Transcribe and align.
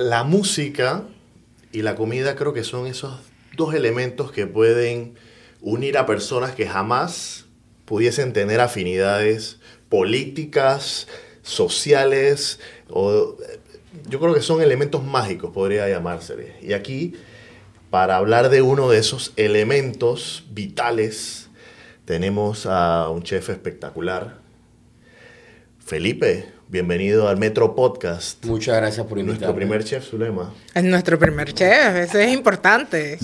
la 0.00 0.24
música 0.24 1.04
y 1.72 1.82
la 1.82 1.94
comida 1.94 2.34
creo 2.34 2.54
que 2.54 2.64
son 2.64 2.86
esos 2.86 3.20
dos 3.54 3.74
elementos 3.74 4.32
que 4.32 4.46
pueden 4.46 5.14
unir 5.60 5.98
a 5.98 6.06
personas 6.06 6.54
que 6.54 6.66
jamás 6.66 7.44
pudiesen 7.84 8.32
tener 8.32 8.60
afinidades 8.60 9.58
políticas, 9.90 11.06
sociales, 11.42 12.60
o, 12.88 13.36
yo 14.08 14.20
creo 14.20 14.32
que 14.32 14.40
son 14.40 14.62
elementos 14.62 15.04
mágicos, 15.04 15.50
podría 15.52 15.86
llamársele. 15.86 16.54
Y 16.62 16.72
aquí, 16.72 17.12
para 17.90 18.16
hablar 18.16 18.48
de 18.48 18.62
uno 18.62 18.88
de 18.88 18.98
esos 18.98 19.34
elementos 19.36 20.44
vitales, 20.50 21.50
tenemos 22.06 22.64
a 22.64 23.10
un 23.10 23.22
chef 23.22 23.50
espectacular. 23.50 24.38
Felipe, 25.78 26.46
bienvenido 26.70 27.28
al 27.28 27.36
Metro 27.36 27.74
Podcast. 27.74 28.44
Muchas 28.46 28.76
gracias 28.76 29.04
por 29.04 29.18
invitarme. 29.18 29.40
Nuestro 29.40 29.56
primer 29.56 29.84
chef, 29.84 30.08
Zulema. 30.08 30.54
Es 30.72 30.84
nuestro 30.84 31.18
primer 31.18 31.52
chef, 31.52 31.96
eso 31.96 32.18
es 32.18 32.32
importante. 32.32 33.18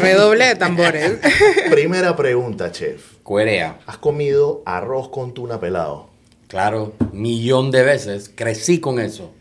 Redoble 0.00 0.46
de 0.46 0.54
tambores. 0.54 1.18
Primera 1.70 2.14
pregunta, 2.14 2.70
chef. 2.70 3.14
Corea. 3.24 3.80
¿Has 3.86 3.98
comido 3.98 4.62
arroz 4.66 5.08
con 5.08 5.34
tuna 5.34 5.58
pelado? 5.58 6.10
Claro, 6.46 6.92
millón 7.12 7.72
de 7.72 7.82
veces. 7.82 8.30
Crecí 8.32 8.78
con 8.78 9.00
eso. 9.00 9.32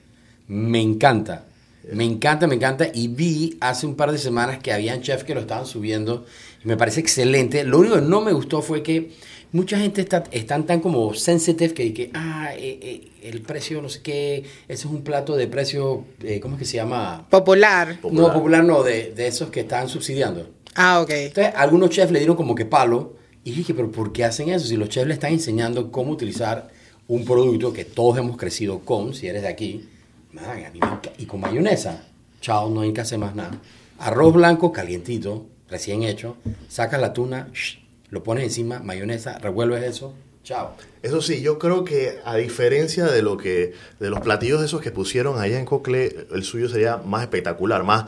Me 0.48 0.81
encanta. 0.81 1.45
Me 1.91 2.03
encanta, 2.03 2.48
me 2.48 2.55
encanta. 2.55 2.88
Y 2.91 3.09
vi 3.09 3.58
hace 3.61 3.86
un 3.86 3.95
par 3.95 4.11
de 4.11 4.17
semanas 4.17 4.58
que 4.58 4.73
habían 4.73 5.02
chefs 5.02 5.23
que 5.23 5.36
lo 5.36 5.41
estaban 5.41 5.67
subiendo. 5.67 6.25
Y 6.63 6.67
me 6.67 6.77
parece 6.77 7.00
excelente. 7.00 7.63
Lo 7.63 7.77
único 7.77 7.95
que 7.95 8.02
no 8.02 8.22
me 8.22 8.34
gustó 8.34 8.63
fue 8.63 8.81
que 8.81 9.11
mucha 9.52 9.78
gente 9.80 10.02
está 10.02 10.23
están 10.32 10.66
tan 10.66 10.80
como 10.80 11.14
sensitive 11.14 11.73
que, 11.73 11.94
que 11.94 12.12
ah, 12.14 12.52
eh, 12.55 12.80
eh, 12.82 13.30
el 13.30 13.42
precio, 13.42 13.82
no 13.82 13.90
sé 13.90 14.02
qué, 14.02 14.38
ese 14.67 14.73
es 14.73 14.86
un 14.86 15.02
plato 15.03 15.36
de 15.36 15.48
precio, 15.48 16.06
eh, 16.23 16.39
¿cómo 16.39 16.56
es 16.56 16.59
que 16.59 16.66
se 16.66 16.78
llama? 16.78 17.28
Popular. 17.30 18.00
No, 18.12 18.31
popular 18.34 18.64
no, 18.64 18.84
de, 18.84 19.12
de 19.14 19.28
esos 19.28 19.50
que 19.50 19.62
están 19.62 19.88
subsidiando. 19.90 20.50
Ah, 20.75 21.02
ok. 21.02 21.09
Entonces, 21.09 21.53
algunos 21.56 21.90
chefs 21.90 22.12
le 22.12 22.20
dieron 22.20 22.36
como 22.38 22.56
que 22.56 22.66
palo. 22.66 23.20
Y 23.44 23.52
dije, 23.53 23.73
pero 23.73 23.92
¿por 23.92 24.14
qué 24.14 24.23
hacen 24.23 24.50
eso? 24.50 24.67
Si 24.67 24.78
los 24.78 24.88
chefs 24.90 25.08
le 25.08 25.16
están 25.16 25.34
enseñando 25.34 25.92
cómo 25.92 26.12
utilizar 26.12 26.70
un 27.08 27.25
producto 27.25 27.73
que 27.73 27.86
todos 27.86 28.18
hemos 28.20 28.38
crecido 28.38 28.81
con, 28.81 29.16
si 29.16 29.28
eres 29.28 29.42
de 29.42 29.47
aquí, 29.47 29.90
man, 30.31 30.45
a 30.64 30.70
mí 30.70 30.80
me 30.80 30.86
enca- 30.86 31.12
y 31.18 31.25
con 31.25 31.40
mayonesa, 31.42 32.03
chao, 32.40 32.70
no 32.70 32.81
hay 32.81 32.94
que 32.94 33.02
hacer 33.02 33.18
más 33.18 33.34
nada. 33.36 33.59
Arroz 33.97 34.34
blanco 34.34 34.72
calientito, 34.72 35.47
recién 35.70 36.03
hecho, 36.03 36.38
sacas 36.70 37.02
la 37.02 37.14
tuna, 37.14 37.50
shh, 37.52 37.80
lo 38.12 38.22
pones 38.23 38.44
encima, 38.44 38.80
mayonesa, 38.80 39.40
revuelves 39.40 39.84
eso, 39.84 40.14
chao. 40.44 40.76
Eso 41.02 41.22
sí, 41.22 41.42
yo 41.42 41.58
creo 41.58 41.84
que 41.84 42.20
a 42.26 42.36
diferencia 42.36 43.06
de 43.06 43.22
lo 43.23 43.38
que 43.38 43.73
de 44.00 44.09
los 44.09 44.20
platillos 44.20 44.62
esos 44.64 44.81
que 44.81 44.92
pusieron 44.92 45.40
allá 45.40 45.58
en 45.58 45.66
Cocle, 45.66 46.28
el 46.34 46.44
suyo 46.44 46.70
sería 46.70 46.98
más 46.98 47.23
espectacular, 47.23 47.84
más 47.84 48.06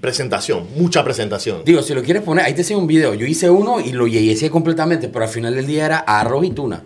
presentación, 0.00 0.66
mucha 0.76 1.04
presentación. 1.04 1.62
Digo, 1.64 1.82
si 1.82 1.94
lo 1.94 2.02
quieres 2.02 2.22
poner, 2.22 2.44
ahí 2.46 2.54
te 2.54 2.62
enseño 2.62 2.78
un 2.80 2.86
video. 2.86 3.14
Yo 3.14 3.26
hice 3.26 3.50
uno 3.50 3.78
y 3.80 3.92
lo 3.92 4.06
yeyecé 4.06 4.50
completamente, 4.50 5.08
pero 5.08 5.24
al 5.26 5.30
final 5.30 5.54
del 5.54 5.66
día 5.66 5.86
era 5.86 5.98
arroz 5.98 6.44
y 6.44 6.50
tuna. 6.50 6.82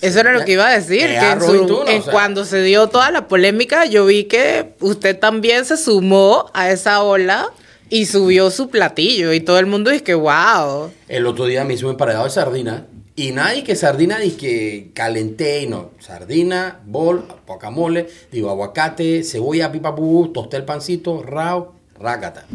Eso 0.00 0.20
era 0.20 0.32
lo 0.32 0.44
que 0.44 0.52
iba 0.52 0.66
a 0.68 0.78
decir, 0.78 1.02
Eh, 1.02 1.08
que 1.08 1.16
en 1.16 1.24
arroz 1.24 1.54
y 1.54 1.58
su- 1.58 1.66
tuna, 1.66 1.90
en 1.92 2.00
o 2.00 2.04
sea. 2.04 2.12
cuando 2.12 2.44
se 2.44 2.62
dio 2.62 2.86
toda 2.88 3.10
la 3.10 3.28
polémica, 3.28 3.84
yo 3.84 4.06
vi 4.06 4.24
que 4.24 4.74
usted 4.80 5.18
también 5.18 5.64
se 5.64 5.76
sumó 5.76 6.46
a 6.54 6.70
esa 6.70 7.02
ola 7.02 7.50
y 7.90 8.06
subió 8.06 8.50
su 8.50 8.68
platillo 8.68 9.32
y 9.32 9.40
todo 9.40 9.58
el 9.58 9.66
mundo 9.66 9.90
dice 9.90 10.04
que 10.04 10.14
wow. 10.14 10.90
El 11.08 11.26
otro 11.26 11.46
día 11.46 11.64
me 11.64 11.74
hice 11.74 11.84
un 11.84 11.92
emparedado 11.92 12.24
de 12.24 12.30
sardina 12.30 12.86
y 13.16 13.32
nadie 13.32 13.64
que 13.64 13.74
sardina 13.76 14.18
dice 14.18 14.36
que 14.36 14.90
calenté 14.94 15.62
y 15.62 15.66
no. 15.66 15.90
Sardina, 15.98 16.80
bol, 16.86 17.24
guacamole, 17.46 18.08
digo 18.30 18.50
aguacate, 18.50 19.24
cebolla, 19.24 19.72
pipa, 19.72 19.94
pupú, 19.94 20.32
tosté 20.32 20.56
el 20.58 20.64
pancito, 20.64 21.22
rao, 21.22 21.74
rácata. 21.98 22.46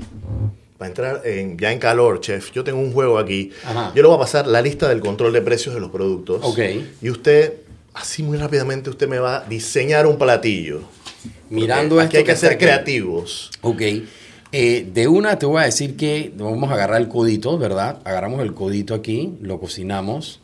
Para 0.78 0.90
entrar 0.90 1.22
en- 1.26 1.58
ya 1.58 1.72
en 1.72 1.80
calor, 1.80 2.20
chef, 2.22 2.52
yo 2.52 2.64
tengo 2.64 2.80
un 2.80 2.94
juego 2.94 3.18
aquí. 3.18 3.52
Ajá. 3.66 3.92
Yo 3.96 4.02
le 4.02 4.08
voy 4.08 4.18
a 4.18 4.20
pasar 4.20 4.48
la 4.48 4.62
lista 4.62 4.88
del 4.90 5.00
control 5.02 5.34
de 5.34 5.42
precios 5.42 5.74
de 5.76 5.82
los 5.82 5.92
productos. 5.92 6.40
Ok. 6.44 6.60
Y 7.02 7.10
usted, 7.10 7.54
así 7.94 8.22
muy 8.24 8.38
rápidamente, 8.38 8.90
usted 8.90 9.08
me 9.08 9.20
va 9.20 9.38
a 9.38 9.42
diseñar 9.46 10.06
un 10.08 10.18
platillo. 10.18 10.82
Mirando 11.50 11.96
Porque 11.96 12.04
esto 12.06 12.08
aquí 12.10 12.18
hay 12.18 12.24
que 12.24 12.32
está 12.32 12.48
ser 12.48 12.56
aquí. 12.56 12.66
creativos. 12.66 13.52
Ok. 13.62 13.82
Eh, 14.56 14.88
de 14.94 15.08
una 15.08 15.40
te 15.40 15.48
voy 15.48 15.62
a 15.62 15.66
decir 15.66 15.96
que 15.98 16.32
vamos 16.38 16.70
a 16.70 16.76
agarrar 16.76 17.02
el 17.02 17.08
codito, 17.08 17.58
¿verdad? 17.58 18.00
Agarramos 18.04 18.40
el 18.42 18.54
codito 18.54 18.94
aquí, 18.94 19.34
lo 19.42 19.60
cocinamos 19.60 20.42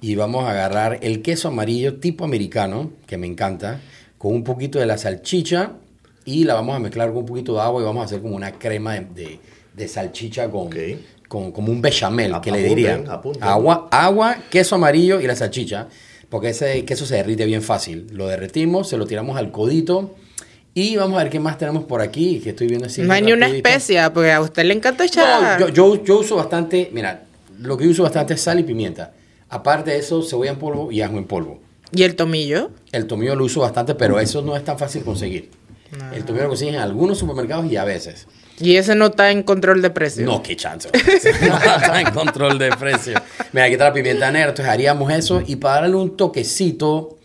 y 0.00 0.16
vamos 0.16 0.44
a 0.44 0.50
agarrar 0.50 0.98
el 1.02 1.22
queso 1.22 1.46
amarillo 1.48 1.94
tipo 2.00 2.24
americano, 2.24 2.90
que 3.06 3.16
me 3.18 3.28
encanta, 3.28 3.80
con 4.18 4.34
un 4.34 4.42
poquito 4.42 4.80
de 4.80 4.86
la 4.86 4.98
salchicha 4.98 5.74
y 6.24 6.42
la 6.42 6.54
vamos 6.54 6.74
a 6.74 6.80
mezclar 6.80 7.10
con 7.10 7.18
un 7.18 7.26
poquito 7.26 7.54
de 7.54 7.60
agua 7.60 7.80
y 7.80 7.84
vamos 7.84 8.02
a 8.02 8.06
hacer 8.06 8.20
como 8.20 8.34
una 8.34 8.50
crema 8.58 8.94
de, 8.94 9.00
de- 9.14 9.40
de 9.74 9.88
salchicha 9.88 10.50
con, 10.50 10.68
con 11.28 11.50
como 11.52 11.70
un 11.72 11.80
bechamel, 11.80 12.32
que 12.42 12.50
le 12.50 12.58
apunten. 12.98 13.10
Agua, 13.48 13.88
agua, 13.90 14.36
queso 14.50 14.74
amarillo 14.74 15.18
y 15.20 15.26
la 15.26 15.34
salchicha, 15.36 15.88
porque 16.28 16.48
ese 16.50 16.84
queso 16.84 17.06
se 17.06 17.14
derrite 17.16 17.46
bien 17.46 17.62
fácil. 17.62 18.08
Lo 18.12 18.26
derretimos, 18.26 18.88
se 18.88 18.96
lo 18.98 19.06
tiramos 19.06 19.38
al 19.38 19.50
codito. 19.50 20.14
Y 20.74 20.96
vamos 20.96 21.20
a 21.20 21.24
ver 21.24 21.30
qué 21.32 21.38
más 21.38 21.58
tenemos 21.58 21.84
por 21.84 22.00
aquí, 22.00 22.40
que 22.40 22.50
estoy 22.50 22.66
viendo 22.66 22.86
así. 22.86 23.02
no 23.02 23.12
hay 23.12 23.22
ni 23.22 23.32
una 23.32 23.46
especia, 23.48 24.12
porque 24.12 24.32
a 24.32 24.40
usted 24.40 24.64
le 24.64 24.74
encanta 24.74 25.04
No, 25.04 25.08
echar. 25.08 25.60
yo, 25.60 25.68
yo, 25.68 26.02
yo 26.02 26.18
uso 26.20 26.36
bastante, 26.36 26.88
mira, 26.92 27.24
lo 27.58 27.76
que 27.76 27.86
uso 27.86 28.02
bastante 28.02 28.34
es 28.34 28.40
sal 28.40 28.58
y 28.60 28.62
pimienta. 28.62 29.12
Aparte 29.50 29.90
de 29.90 29.98
eso, 29.98 30.22
cebolla 30.22 30.52
en 30.52 30.58
polvo 30.58 30.90
y 30.90 31.02
ajo 31.02 31.18
en 31.18 31.24
polvo. 31.24 31.60
¿Y 31.94 32.04
el 32.04 32.16
tomillo? 32.16 32.70
El 32.90 33.06
tomillo 33.06 33.34
lo 33.36 33.44
uso 33.44 33.60
bastante, 33.60 33.94
pero 33.94 34.18
eso 34.18 34.40
no 34.40 34.56
es 34.56 34.64
tan 34.64 34.78
fácil 34.78 35.04
conseguir. 35.04 35.50
El 36.14 36.24
tomillo 36.24 36.44
lo 36.44 36.48
consigues 36.50 36.74
en 36.74 36.80
algunos 36.80 37.18
supermercados 37.18 37.70
y 37.70 37.76
a 37.76 37.84
veces. 37.84 38.26
Y 38.58 38.76
ese 38.76 38.94
no 38.94 39.06
está 39.06 39.30
en 39.30 39.42
control 39.42 39.82
de 39.82 39.90
precio. 39.90 40.24
No, 40.24 40.42
qué 40.42 40.56
chance. 40.56 40.88
no 41.46 41.56
está 41.58 42.00
en 42.00 42.10
control 42.12 42.58
de 42.58 42.70
precio. 42.70 43.20
Mira, 43.52 43.66
aquí 43.66 43.74
está 43.74 43.86
la 43.86 43.92
pimienta 43.92 44.30
negra, 44.30 44.48
entonces 44.50 44.72
haríamos 44.72 45.12
eso 45.12 45.42
y 45.46 45.56
para 45.56 45.82
darle 45.82 45.96
un 45.96 46.16
toquecito, 46.16 47.18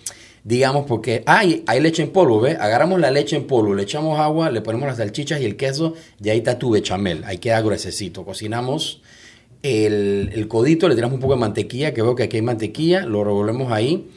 digamos, 0.47 0.85
porque 0.85 1.23
hay, 1.25 1.65
hay 1.67 1.81
leche 1.81 2.01
en 2.01 2.11
polvo, 2.11 2.39
¿ves? 2.39 2.57
Agarramos 2.57 3.01
la 3.01 3.11
leche 3.11 3.35
en 3.35 3.45
polvo, 3.47 3.75
le 3.75 3.83
echamos 3.83 4.17
agua, 4.17 4.49
le 4.49 4.61
ponemos 4.61 4.87
las 4.87 4.95
salchichas 4.95 5.41
y 5.41 5.45
el 5.45 5.57
queso, 5.57 5.93
y 6.23 6.29
ahí 6.29 6.37
está 6.37 6.57
tu 6.57 6.69
bechamel, 6.69 7.25
ahí 7.25 7.37
queda 7.37 7.59
gruesecito. 7.59 8.23
Cocinamos 8.23 9.01
el, 9.61 10.31
el 10.33 10.47
codito, 10.47 10.87
le 10.87 10.95
tiramos 10.95 11.15
un 11.15 11.19
poco 11.19 11.33
de 11.33 11.41
mantequilla, 11.41 11.93
que 11.93 12.01
veo 12.01 12.15
que 12.15 12.23
aquí 12.23 12.37
hay 12.37 12.43
mantequilla, 12.43 13.05
lo 13.05 13.25
revolvemos 13.25 13.73
ahí. 13.73 14.09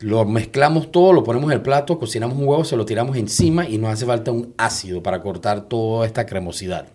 Lo 0.00 0.26
mezclamos 0.26 0.92
todo, 0.92 1.14
lo 1.14 1.24
ponemos 1.24 1.50
en 1.50 1.56
el 1.56 1.62
plato, 1.62 1.98
cocinamos 1.98 2.36
un 2.36 2.46
huevo, 2.46 2.64
se 2.64 2.76
lo 2.76 2.84
tiramos 2.84 3.16
encima 3.16 3.66
y 3.66 3.78
nos 3.78 3.90
hace 3.90 4.04
falta 4.04 4.30
un 4.30 4.52
ácido 4.58 5.02
para 5.02 5.22
cortar 5.22 5.62
toda 5.62 6.06
esta 6.06 6.26
cremosidad. 6.26 6.88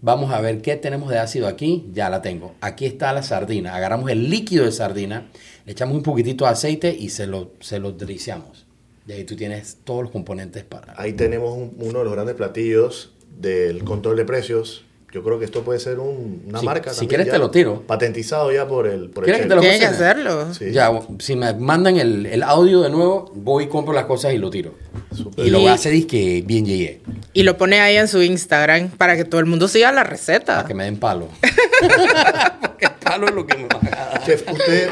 Vamos 0.00 0.32
a 0.32 0.40
ver 0.40 0.62
qué 0.62 0.76
tenemos 0.76 1.10
de 1.10 1.18
ácido 1.18 1.48
aquí. 1.48 1.84
Ya 1.92 2.08
la 2.08 2.22
tengo. 2.22 2.54
Aquí 2.60 2.86
está 2.86 3.12
la 3.12 3.24
sardina. 3.24 3.74
Agarramos 3.74 4.08
el 4.10 4.30
líquido 4.30 4.64
de 4.64 4.70
sardina, 4.70 5.26
le 5.68 5.72
echamos 5.72 5.94
un 5.94 6.02
poquitito 6.02 6.46
de 6.46 6.50
aceite 6.50 6.96
y 6.98 7.10
se 7.10 7.26
lo, 7.26 7.50
se 7.60 7.78
lo 7.78 7.92
deslizamos. 7.92 8.64
De 9.04 9.12
ahí 9.12 9.24
tú 9.24 9.36
tienes 9.36 9.76
todos 9.84 10.02
los 10.02 10.10
componentes 10.10 10.64
para... 10.64 10.94
Ahí 10.96 11.12
tenemos 11.12 11.54
un- 11.54 11.74
uno 11.78 11.98
de 11.98 12.04
los 12.06 12.14
grandes 12.14 12.36
platillos 12.36 13.12
del 13.38 13.84
control 13.84 14.16
de 14.16 14.24
precios. 14.24 14.86
Yo 15.12 15.22
creo 15.22 15.38
que 15.38 15.44
esto 15.44 15.64
puede 15.64 15.78
ser 15.78 15.98
un- 15.98 16.42
una 16.48 16.60
Si- 16.60 16.64
marca. 16.64 16.94
si 16.94 17.06
quieres 17.06 17.28
te 17.30 17.38
lo 17.38 17.50
tiro. 17.50 17.82
Patentizado 17.86 18.50
ya 18.50 18.66
por 18.66 18.86
el, 18.86 19.10
por 19.10 19.24
el 19.24 19.26
¿Quieres 19.26 19.42
que 19.42 19.42
chef. 19.42 19.48
te 19.50 19.54
lo 19.56 19.60
Tiene 19.60 19.78
que 19.78 19.84
hacerlo. 19.84 20.54
Sí. 20.54 20.72
Ya, 20.72 20.90
si 21.18 21.36
me 21.36 21.52
mandan 21.52 21.98
el, 21.98 22.24
el 22.24 22.42
audio 22.44 22.80
de 22.80 22.88
nuevo, 22.88 23.30
voy 23.34 23.64
y 23.64 23.66
compro 23.68 23.92
las 23.92 24.06
cosas 24.06 24.32
y 24.32 24.38
lo 24.38 24.48
tiro. 24.48 24.72
Súper. 25.14 25.46
Y 25.46 25.50
lo 25.50 25.58
voy 25.58 25.68
a 25.68 25.72
Y- 25.72 25.74
hacer 25.74 26.06
que 26.06 26.42
bien 26.46 26.64
llegué, 26.64 27.02
Y 27.34 27.42
lo 27.42 27.58
pone 27.58 27.78
ahí 27.80 27.96
en 27.96 28.08
su 28.08 28.22
Instagram 28.22 28.88
para 28.92 29.16
que 29.16 29.26
todo 29.26 29.38
el 29.40 29.46
mundo 29.46 29.68
siga 29.68 29.92
la 29.92 30.02
receta. 30.02 30.56
para 30.56 30.68
que 30.68 30.72
me 30.74 30.84
den 30.84 30.96
palo. 30.98 31.28
Porque 32.62 32.86
el 32.86 32.92
palo 33.04 33.28
es 33.28 33.34
lo 33.34 33.46
que 33.46 33.56
me 33.58 33.64
va 33.66 33.80
a 33.82 34.10
dar. 34.12 34.24
Chef, 34.24 34.50
¿usted 34.50 34.88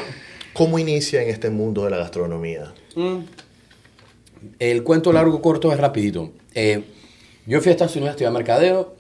cómo 0.57 0.79
inicia 0.79 1.23
en 1.23 1.29
este 1.29 1.51
mundo 1.51 1.85
de 1.85 1.91
la 1.91 1.99
gastronomía? 1.99 2.73
El 4.59 4.83
cuento 4.85 5.13
largo 5.13 5.43
corto 5.43 5.71
es 5.71 5.79
rapidito. 5.79 6.33
Eh, 6.55 6.83
yo 7.47 7.61
fui 7.61 7.69
a 7.69 7.73
Estados 7.73 7.95
Unidos 7.95 8.09
a 8.09 8.13
estudiar 8.13 8.33
mercadeo. 8.33 8.97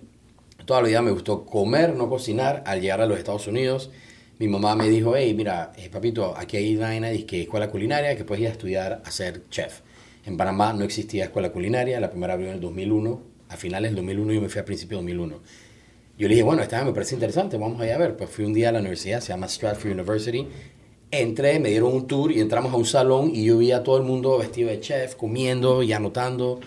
Toda 0.67 0.82
la 0.82 0.88
vida 0.88 1.00
me 1.00 1.12
gustó 1.12 1.47
comer, 1.47 1.94
no 1.94 2.11
cocinar. 2.11 2.62
Al 2.67 2.82
llegar 2.82 3.00
a 3.00 3.06
los 3.06 3.17
Estados 3.19 3.47
Unidos, 3.47 3.91
mi 4.38 4.49
mamá 4.49 4.76
me 4.76 4.91
dijo, 4.91 5.17
hey, 5.17 5.32
mira, 5.32 5.73
eh, 5.79 5.88
papito, 5.88 6.37
aquí 6.37 6.58
hay 6.58 6.76
una 6.76 7.11
escuela 7.11 7.70
culinaria, 7.70 8.14
que 8.17 8.25
puedes 8.25 8.43
ir 8.43 8.49
a 8.49 8.52
estudiar 8.52 9.02
a 9.02 9.11
ser 9.11 9.49
chef. 9.49 9.81
En 10.26 10.37
Panamá 10.37 10.75
no 10.75 10.85
existía 10.85 11.25
escuela 11.25 11.52
culinaria, 11.52 11.99
la 12.00 12.11
primera 12.11 12.35
abrió 12.35 12.49
en 12.49 12.55
el 12.55 12.61
2001. 12.61 13.23
A 13.49 13.56
finales 13.56 13.93
del 13.93 13.97
2001 13.97 14.32
yo 14.35 14.41
me 14.43 14.49
fui 14.50 14.61
a 14.61 14.64
principios 14.67 15.00
del 15.00 15.17
2001. 15.17 15.41
Yo 16.19 16.29
le 16.29 16.35
dije, 16.35 16.43
bueno, 16.43 16.62
esta 16.62 16.85
me 16.85 16.93
parece 16.93 17.14
interesante, 17.14 17.56
vamos 17.56 17.81
allá 17.81 17.94
a 17.94 17.99
ver. 17.99 18.17
Pues 18.17 18.29
fui 18.29 18.44
un 18.44 18.52
día 18.52 18.69
a 18.70 18.73
la 18.73 18.81
universidad, 18.81 19.20
se 19.20 19.29
llama 19.29 19.49
Stratford 19.49 19.93
University. 19.93 20.47
Entré, 21.20 21.58
me 21.58 21.70
dieron 21.70 21.92
un 21.92 22.06
tour 22.06 22.32
y 22.32 22.40
entramos 22.40 22.72
a 22.72 22.76
un 22.76 22.84
salón 22.84 23.30
y 23.34 23.44
yo 23.44 23.58
vi 23.58 23.72
a 23.72 23.82
todo 23.82 23.96
el 23.96 24.02
mundo 24.02 24.38
vestido 24.38 24.70
de 24.70 24.80
chef, 24.80 25.14
comiendo 25.14 25.82
y 25.82 25.92
anotando. 25.92 26.60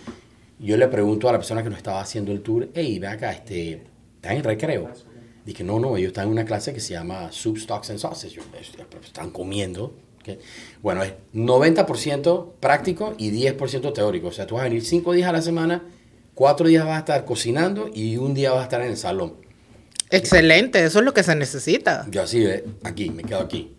Yo 0.59 0.77
le 0.77 0.87
pregunto 0.87 1.29
a 1.29 1.31
la 1.31 1.37
persona 1.37 1.63
que 1.63 1.69
nos 1.69 1.77
estaba 1.77 2.01
haciendo 2.01 2.31
el 2.31 2.41
tour, 2.41 2.69
hey, 2.73 2.99
ven 2.99 3.11
acá, 3.11 3.31
este, 3.31 3.83
¿están 4.15 4.37
en 4.37 4.43
recreo? 4.43 4.89
Dije, 5.45 5.63
no, 5.63 5.79
no, 5.79 5.95
ellos 5.97 6.09
están 6.09 6.25
en 6.25 6.31
una 6.31 6.45
clase 6.45 6.73
que 6.73 6.79
se 6.79 6.93
llama 6.93 7.31
Soup, 7.31 7.57
Stocks 7.57 7.89
and 7.89 7.99
Sauces. 7.99 8.31
Yo, 8.31 8.41
"Hostia, 8.59 8.85
pero 8.89 9.03
están 9.03 9.31
comiendo. 9.31 9.93
¿ok?". 10.19 10.37
Bueno, 10.81 11.01
es 11.03 11.13
90% 11.33 12.53
práctico 12.59 13.15
y 13.17 13.31
10% 13.31 13.93
teórico. 13.93 14.27
O 14.27 14.31
sea, 14.31 14.45
tú 14.45 14.55
vas 14.55 14.61
a 14.61 14.63
venir 14.65 14.83
5 14.83 15.13
días 15.13 15.29
a 15.29 15.31
la 15.31 15.41
semana 15.41 15.83
cuatro 16.39 16.69
días 16.69 16.85
vas 16.85 16.95
a 16.95 16.99
estar 16.99 17.25
cocinando 17.25 17.89
y 17.93 18.15
un 18.15 18.33
día 18.33 18.51
vas 18.51 18.61
a 18.61 18.63
estar 18.63 18.79
en 18.79 18.91
el 18.91 18.95
salón. 18.95 19.33
Excelente, 20.09 20.81
eso 20.85 20.99
es 20.99 21.05
lo 21.05 21.13
que 21.13 21.21
se 21.21 21.35
necesita. 21.35 22.07
Yo 22.09 22.21
así, 22.21 22.39
ve, 22.39 22.63
aquí, 22.83 23.09
me 23.09 23.23
quedo 23.23 23.39
aquí. 23.39 23.75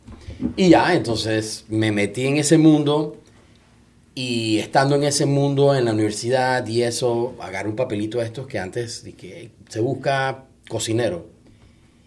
Y 0.56 0.70
ya, 0.70 0.94
entonces 0.94 1.64
me 1.68 1.92
metí 1.92 2.26
en 2.26 2.36
ese 2.38 2.58
mundo 2.58 3.16
y 4.14 4.58
estando 4.58 4.96
en 4.96 5.04
ese 5.04 5.26
mundo 5.26 5.74
en 5.74 5.84
la 5.84 5.92
universidad 5.92 6.66
y 6.66 6.82
eso, 6.82 7.34
agarré 7.40 7.68
un 7.68 7.76
papelito 7.76 8.18
de 8.18 8.24
estos 8.24 8.46
que 8.46 8.58
antes 8.58 9.04
que 9.16 9.50
se 9.68 9.80
busca 9.80 10.44
cocinero. 10.68 11.26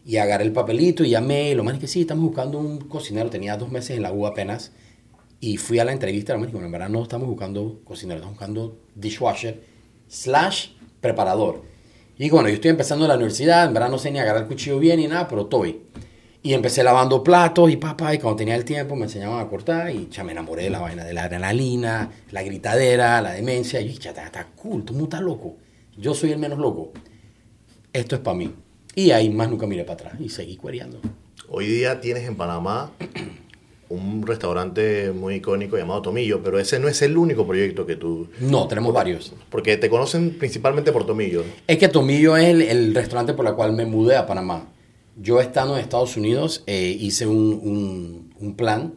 Y 0.06 0.18
agarré 0.18 0.44
el 0.44 0.52
papelito 0.52 1.04
y 1.04 1.12
llamé, 1.12 1.52
y 1.52 1.56
lo 1.56 1.64
más 1.64 1.76
es 1.76 1.80
que 1.80 1.88
sí, 1.88 2.02
estamos 2.02 2.26
buscando 2.26 2.60
un 2.60 2.80
cocinero, 2.80 3.30
tenía 3.30 3.56
dos 3.56 3.72
meses 3.72 3.96
en 3.96 4.04
la 4.04 4.12
U 4.12 4.26
apenas. 4.26 4.72
Y 5.40 5.58
fui 5.58 5.80
a 5.80 5.86
la 5.86 5.94
entrevista, 5.94 6.38
más 6.38 6.52
bueno, 6.52 6.66
en 6.68 6.72
verdad 6.72 6.90
no 6.90 7.04
estamos 7.04 7.28
buscando 7.28 7.80
cocinero, 7.86 8.18
estamos 8.18 8.38
buscando 8.38 8.78
dishwasher 8.96 9.62
slash 10.08 10.70
preparador. 11.00 11.64
Y 12.18 12.30
bueno, 12.30 12.50
yo 12.50 12.56
estoy 12.56 12.72
empezando 12.72 13.08
la 13.08 13.16
universidad, 13.16 13.66
en 13.66 13.74
verdad 13.74 13.90
no 13.90 13.98
sé 13.98 14.12
ni 14.12 14.20
agarrar 14.20 14.44
el 14.44 14.48
cuchillo 14.48 14.80
bien 14.80 15.00
ni 15.00 15.08
nada, 15.08 15.28
pero 15.28 15.44
estoy. 15.44 15.82
Y 16.46 16.54
empecé 16.54 16.84
lavando 16.84 17.24
platos 17.24 17.72
y 17.72 17.78
papá, 17.78 18.14
y 18.14 18.20
cuando 18.20 18.36
tenía 18.36 18.58
el 18.58 18.66
tiempo 18.66 18.98
me 18.98 19.06
enseñaban 19.06 19.40
a 19.40 19.48
cortar 19.48 19.90
y 19.90 20.10
ya 20.12 20.26
me 20.26 20.34
enamoré 20.34 20.64
de 20.64 20.72
la 20.72 20.80
vaina 20.80 21.06
de 21.06 21.14
la 21.14 21.24
adrenalina, 21.24 22.12
la 22.32 22.44
gritadera, 22.44 23.22
la 23.22 23.32
demencia. 23.32 23.80
Y 23.80 23.94
ya 23.94 24.10
está, 24.10 24.26
está 24.26 24.48
cool, 24.48 24.84
tú 24.84 24.94
no 24.94 25.06
estás 25.06 25.22
loco. 25.22 25.56
Yo 25.98 26.14
soy 26.14 26.34
el 26.34 26.40
menos 26.40 26.60
loco. 26.60 26.92
Esto 27.94 28.16
es 28.16 28.22
para 28.22 28.36
mí. 28.36 28.54
Y 28.94 29.12
ahí 29.12 29.30
más 29.30 29.50
nunca 29.50 29.68
miré 29.68 29.86
para 29.86 29.94
atrás 29.94 30.14
y 30.20 30.28
seguí 30.28 30.58
cuereando. 30.58 31.00
Hoy 31.48 31.66
día 31.66 32.02
tienes 32.02 32.28
en 32.28 32.36
Panamá 32.36 32.92
un 33.88 34.28
restaurante 34.28 35.14
muy 35.14 35.36
icónico 35.36 35.78
llamado 35.78 36.02
Tomillo, 36.02 36.44
pero 36.44 36.60
ese 36.60 36.78
no 36.78 36.90
es 36.90 37.02
el 37.04 37.16
único 37.16 37.48
proyecto 37.48 37.86
que 37.86 37.96
tú... 37.96 38.28
No, 38.42 38.68
tenemos 38.68 38.94
varios. 38.94 39.34
Porque 39.50 39.78
te 39.78 39.90
conocen 39.90 40.38
principalmente 40.38 40.92
por 40.92 41.06
Tomillo. 41.06 41.46
Es 41.68 41.78
que 41.78 41.88
Tomillo 41.88 42.36
es 42.36 42.50
el, 42.50 42.62
el 42.64 42.94
restaurante 42.94 43.34
por 43.34 43.48
el 43.48 43.54
cual 43.54 43.72
me 43.72 43.86
mudé 43.86 44.18
a 44.18 44.26
Panamá. 44.26 44.73
Yo 45.16 45.40
estando 45.40 45.76
en 45.76 45.82
Estados 45.82 46.18
Unidos 46.18 46.64
eh, 46.66 46.98
hice 47.00 47.28
un, 47.28 48.32
plan. 48.58 48.96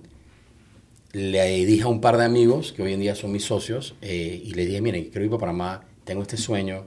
Le 1.12 1.64
dije 1.66 1.84
a 1.84 1.88
un 1.88 2.00
par 2.00 2.16
de 2.16 2.24
amigos 2.24 2.72
que 2.72 2.82
hoy 2.82 2.92
en 2.92 3.00
día 3.00 3.14
son 3.14 3.32
mis 3.32 3.44
socios 3.44 3.94
eh, 4.02 4.42
y 4.44 4.52
le 4.52 4.66
dije, 4.66 4.80
miren, 4.80 5.04
quiero 5.04 5.24
ir 5.24 5.30
para 5.30 5.40
Panamá, 5.40 5.84
tengo 6.04 6.22
este 6.22 6.36
sueño, 6.36 6.84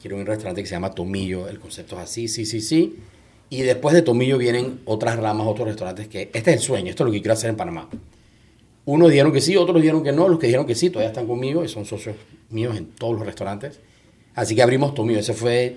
quiero 0.00 0.16
un 0.16 0.26
restaurante 0.26 0.62
que 0.62 0.68
se 0.68 0.74
llama 0.74 0.94
Tomillo, 0.94 1.48
el 1.48 1.58
concepto 1.58 1.96
es 1.96 2.02
así, 2.02 2.28
sí, 2.28 2.44
sí, 2.44 2.60
sí. 2.60 2.96
Y 3.48 3.62
después 3.62 3.94
de 3.94 4.02
Tomillo 4.02 4.38
vienen 4.38 4.80
otras 4.84 5.16
ramas, 5.16 5.46
otros 5.46 5.68
restaurantes 5.68 6.08
que 6.08 6.30
este 6.32 6.50
es 6.50 6.56
el 6.56 6.62
sueño, 6.62 6.90
esto 6.90 7.04
es 7.04 7.06
lo 7.06 7.12
que 7.12 7.20
quiero 7.20 7.32
hacer 7.34 7.50
en 7.50 7.74
los 7.74 7.84
Unos 8.84 9.10
dijeron 9.10 9.32
que 9.32 9.40
sí, 9.40 9.56
otros 9.56 9.80
dijeron 9.80 10.02
que 10.02 10.12
no, 10.12 10.28
los 10.28 10.38
que 10.38 10.46
dijeron 10.46 10.66
que 10.66 10.74
sí 10.74 10.90
todavía 10.90 11.08
están 11.08 11.26
conmigo 11.26 11.64
y 11.64 11.68
son 11.68 11.84
socios 11.84 12.16
míos 12.50 12.76
en 12.76 12.86
todos 12.86 13.14
los 13.14 13.24
restaurantes. 13.26 13.80
Así 14.34 14.54
que 14.54 14.62
abrimos 14.62 14.94
Tomillo, 14.94 15.20
ese 15.20 15.32
fue 15.32 15.76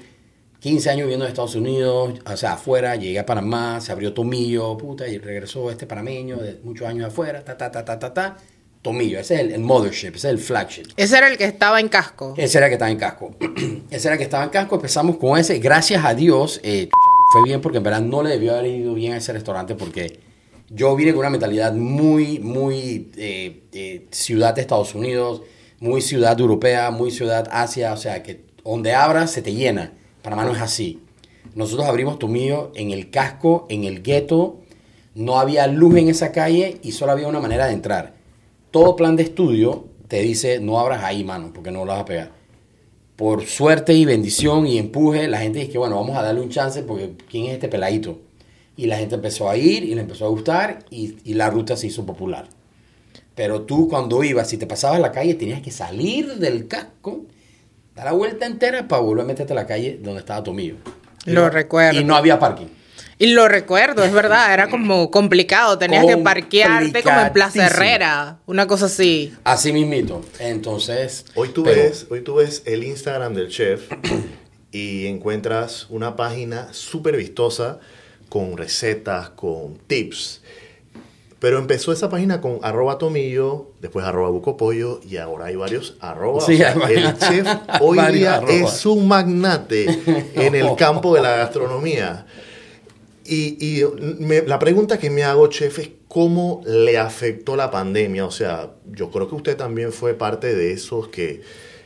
15 0.63 0.89
años 0.91 1.01
viviendo 1.01 1.25
en 1.25 1.29
Estados 1.29 1.55
Unidos, 1.55 2.21
o 2.25 2.37
sea, 2.37 2.53
afuera, 2.53 2.95
llegué 2.95 3.19
a 3.19 3.25
Panamá, 3.25 3.81
se 3.81 3.91
abrió 3.91 4.13
Tomillo, 4.13 4.77
puta, 4.77 5.05
y 5.05 5.17
regresó 5.17 5.69
este 5.69 5.85
panameño 5.85 6.37
de 6.37 6.61
muchos 6.63 6.87
años 6.87 7.07
afuera, 7.07 7.43
ta, 7.43 7.57
ta, 7.57 7.69
ta, 7.69 7.83
ta, 7.83 7.99
ta, 7.99 8.13
ta. 8.13 8.37
Tomillo, 8.81 9.19
ese 9.19 9.35
es 9.35 9.39
el, 9.41 9.51
el 9.51 9.59
mothership, 9.59 10.15
ese 10.15 10.29
es 10.29 10.33
el 10.33 10.39
flagship. 10.39 10.85
Ese 10.95 11.17
era 11.17 11.27
el 11.27 11.37
que 11.37 11.43
estaba 11.43 11.81
en 11.81 11.89
casco. 11.89 12.33
Ese 12.37 12.59
era 12.59 12.67
el 12.67 12.69
que 12.69 12.75
estaba 12.75 12.91
en 12.91 12.97
casco. 12.97 13.35
ese 13.91 14.07
era 14.07 14.13
el 14.13 14.17
que 14.17 14.23
estaba 14.23 14.45
en 14.45 14.51
casco, 14.51 14.75
empezamos 14.75 15.17
con 15.17 15.37
ese. 15.37 15.59
Gracias 15.59 16.05
a 16.05 16.13
Dios, 16.13 16.61
eh, 16.63 16.87
fue 17.33 17.43
bien 17.43 17.59
porque 17.59 17.79
en 17.79 17.83
verdad 17.83 18.01
no 18.01 18.23
le 18.23 18.29
debió 18.29 18.53
haber 18.53 18.67
ido 18.67 18.93
bien 18.93 19.11
a 19.11 19.17
ese 19.17 19.33
restaurante 19.33 19.75
porque 19.75 20.21
yo 20.69 20.95
vine 20.95 21.11
con 21.11 21.19
una 21.19 21.29
mentalidad 21.29 21.73
muy, 21.73 22.39
muy 22.39 23.11
eh, 23.17 23.63
eh, 23.73 24.07
ciudad 24.11 24.55
de 24.55 24.61
Estados 24.61 24.95
Unidos, 24.95 25.41
muy 25.81 25.99
ciudad 25.99 26.39
europea, 26.39 26.89
muy 26.89 27.11
ciudad 27.11 27.49
Asia, 27.51 27.91
o 27.91 27.97
sea, 27.97 28.23
que 28.23 28.45
donde 28.63 28.93
abras 28.93 29.29
se 29.29 29.41
te 29.41 29.53
llena. 29.53 29.91
Panamá 30.23 30.45
no 30.45 30.53
es 30.53 30.61
así. 30.61 31.01
Nosotros 31.53 31.85
abrimos 31.85 32.17
Tomillo 32.17 32.71
en 32.75 32.91
el 32.91 33.11
casco, 33.11 33.67
en 33.69 33.83
el 33.83 34.01
gueto, 34.01 34.61
no 35.13 35.39
había 35.39 35.67
luz 35.67 35.97
en 35.97 36.07
esa 36.07 36.31
calle 36.31 36.79
y 36.81 36.93
solo 36.93 37.11
había 37.11 37.27
una 37.27 37.41
manera 37.41 37.67
de 37.67 37.73
entrar. 37.73 38.15
Todo 38.71 38.95
plan 38.95 39.15
de 39.15 39.23
estudio 39.23 39.85
te 40.07 40.21
dice 40.21 40.59
no 40.59 40.79
abras 40.79 41.03
ahí, 41.03 41.23
mano, 41.23 41.51
porque 41.53 41.69
no 41.69 41.85
lo 41.85 41.91
vas 41.91 42.01
a 42.01 42.05
pegar. 42.05 42.31
Por 43.15 43.45
suerte 43.45 43.93
y 43.93 44.05
bendición 44.05 44.65
y 44.65 44.79
empuje, 44.79 45.27
la 45.27 45.39
gente 45.39 45.59
dice 45.59 45.71
que 45.71 45.77
bueno, 45.77 45.97
vamos 45.97 46.17
a 46.17 46.23
darle 46.23 46.41
un 46.41 46.49
chance 46.49 46.81
porque 46.81 47.13
¿quién 47.29 47.45
es 47.45 47.53
este 47.53 47.67
peladito? 47.67 48.19
Y 48.75 48.87
la 48.87 48.97
gente 48.97 49.15
empezó 49.15 49.49
a 49.49 49.57
ir 49.57 49.83
y 49.83 49.93
le 49.93 50.01
empezó 50.01 50.25
a 50.25 50.29
gustar 50.29 50.85
y, 50.89 51.17
y 51.23 51.35
la 51.35 51.49
ruta 51.49 51.77
se 51.77 51.87
hizo 51.87 52.05
popular. 52.05 52.47
Pero 53.35 53.63
tú 53.63 53.87
cuando 53.87 54.23
ibas, 54.23 54.49
si 54.49 54.57
te 54.57 54.65
pasabas 54.65 54.99
la 54.99 55.11
calle, 55.11 55.35
tenías 55.35 55.61
que 55.61 55.69
salir 55.69 56.35
del 56.35 56.67
casco, 56.67 57.25
dar 57.95 58.05
la 58.05 58.11
vuelta 58.11 58.45
entera 58.45 58.87
para 58.87 59.01
volver 59.01 59.23
a 59.23 59.27
meterte 59.27 59.53
a 59.53 59.55
la 59.55 59.67
calle 59.67 59.99
donde 60.01 60.19
estaba 60.19 60.43
Tomillo. 60.43 60.75
Lo 61.25 61.49
recuerdo. 61.49 61.99
Y 61.99 62.03
no 62.03 62.15
había 62.15 62.39
parking. 62.39 62.67
Y 63.19 63.27
lo 63.27 63.47
recuerdo, 63.47 64.03
es 64.03 64.11
verdad, 64.11 64.53
era 64.53 64.69
como 64.69 65.09
complicado, 65.11 65.77
tenías 65.77 66.05
que 66.05 66.17
parquearte 66.17 67.03
como 67.03 67.19
en 67.21 67.31
Plaza. 67.31 67.67
Herrera, 67.67 68.39
una 68.47 68.67
cosa 68.67 68.87
así. 68.87 69.33
Así 69.43 69.71
mismito. 69.71 70.25
Entonces... 70.39 71.25
Hoy 71.35 71.49
tú, 71.49 71.63
pero- 71.63 71.83
ves, 71.83 72.07
hoy 72.09 72.21
tú 72.21 72.35
ves 72.35 72.63
el 72.65 72.83
Instagram 72.83 73.33
del 73.33 73.49
chef 73.49 73.83
y 74.71 75.05
encuentras 75.07 75.87
una 75.89 76.15
página 76.15 76.73
súper 76.73 77.15
vistosa 77.15 77.79
con 78.29 78.57
recetas, 78.57 79.29
con 79.29 79.77
tips. 79.87 80.41
Pero 81.43 81.57
empezó 81.59 81.91
esa 81.91 82.09
página 82.09 82.39
con 82.39 82.59
arroba 82.61 82.97
tomillo, 82.97 83.71
después 83.81 84.05
arroba 84.05 84.29
bucopollo 84.29 85.01
y 85.05 85.17
ahora 85.17 85.47
hay 85.47 85.57
varios 85.57 85.97
arroba. 85.99 86.39
Sí, 86.39 86.53
O 86.53 86.57
sea, 86.57 86.73
hay 86.85 86.95
el 86.95 87.17
chef 87.17 87.45
hoy 87.81 87.99
día 88.13 88.35
arroba. 88.35 88.53
es 88.53 88.85
un 88.85 89.09
magnate 89.09 89.87
en 90.35 90.55
el 90.55 90.73
campo 90.77 91.13
de 91.13 91.21
la 91.21 91.35
gastronomía. 91.35 92.25
Y, 93.25 93.57
y 93.59 93.83
me- 94.19 94.43
la 94.43 94.57
pregunta 94.57 94.97
que 94.97 95.09
me 95.09 95.23
hago, 95.25 95.47
chef, 95.47 95.79
es 95.79 95.89
cómo 96.07 96.61
le 96.65 96.97
afectó 96.97 97.57
la 97.57 97.69
pandemia. 97.71 98.25
O 98.25 98.31
sea, 98.31 98.71
yo 98.93 99.11
creo 99.11 99.27
que 99.27 99.35
usted 99.35 99.57
también 99.57 99.91
fue 99.91 100.13
parte 100.13 100.55
de 100.55 100.71
esos 100.71 101.09
que, 101.09 101.41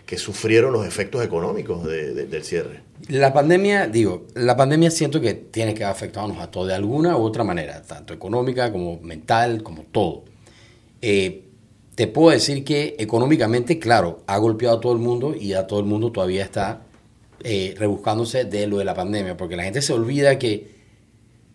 que 0.07 0.18
sufrieron 0.18 0.74
los 0.74 0.88
efectos 0.88 1.24
económicos 1.24 1.86
de- 1.86 2.13
de- 2.15 2.25
del 2.25 2.44
cierre. 2.44 2.81
La 3.09 3.31
pandemia, 3.33 3.86
digo, 3.88 4.25
la 4.33 4.56
pandemia 4.57 4.89
siento 4.89 5.21
que 5.21 5.36
tiene 5.36 5.75
que 5.75 5.83
afectarnos 5.83 6.39
a 6.39 6.50
todos 6.50 6.68
de 6.68 6.74
alguna 6.74 7.15
u 7.18 7.21
otra 7.21 7.44
manera, 7.44 7.83
tanto 7.83 8.13
económica 8.13 8.71
como 8.71 9.00
mental, 9.01 9.62
como 9.62 9.83
todo. 9.83 10.24
Eh, 11.01 11.44
te 11.94 12.07
puedo 12.07 12.29
decir 12.31 12.63
que 12.63 12.96
económicamente, 13.00 13.77
claro, 13.79 14.24
ha 14.27 14.38
golpeado 14.38 14.77
a 14.77 14.79
todo 14.79 14.93
el 14.93 15.00
mundo 15.00 15.36
y 15.39 15.53
a 15.53 15.67
todo 15.67 15.79
el 15.81 15.86
mundo 15.86 16.12
todavía 16.12 16.43
está 16.43 16.81
eh, 17.43 17.75
rebuscándose 17.77 18.46
de 18.46 18.65
lo 18.65 18.77
de 18.79 18.86
la 18.86 18.96
pandemia, 18.96 19.38
porque 19.38 19.55
la 19.55 19.63
gente 19.63 19.81
se 19.84 19.93
olvida 19.93 20.39
que 20.39 20.72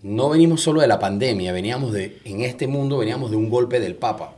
no 0.03 0.29
venimos 0.29 0.61
solo 0.61 0.81
de 0.81 0.87
la 0.87 0.99
pandemia, 0.99 1.53
veníamos 1.53 1.93
de, 1.93 2.19
en 2.25 2.43
este 2.43 2.67
mundo 2.69 2.99
veníamos 2.99 3.31
de 3.31 3.37
un 3.37 3.49
golpe 3.51 3.81
del 3.81 3.95
Papa. 3.97 4.37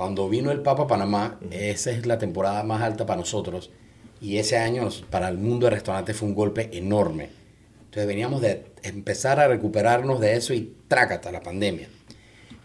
Cuando 0.00 0.30
vino 0.30 0.50
el 0.50 0.62
Papa 0.62 0.84
a 0.84 0.86
Panamá, 0.86 1.38
esa 1.50 1.90
es 1.90 2.06
la 2.06 2.16
temporada 2.16 2.62
más 2.62 2.80
alta 2.80 3.04
para 3.04 3.20
nosotros. 3.20 3.68
Y 4.18 4.38
ese 4.38 4.56
año 4.56 4.88
para 5.10 5.28
el 5.28 5.36
mundo 5.36 5.66
de 5.66 5.72
restaurantes 5.72 6.16
fue 6.16 6.26
un 6.26 6.34
golpe 6.34 6.70
enorme. 6.72 7.28
Entonces 7.80 8.06
veníamos 8.06 8.40
de 8.40 8.64
empezar 8.82 9.38
a 9.38 9.46
recuperarnos 9.46 10.18
de 10.18 10.36
eso 10.36 10.54
y 10.54 10.74
trácata 10.88 11.30
la 11.30 11.42
pandemia. 11.42 11.90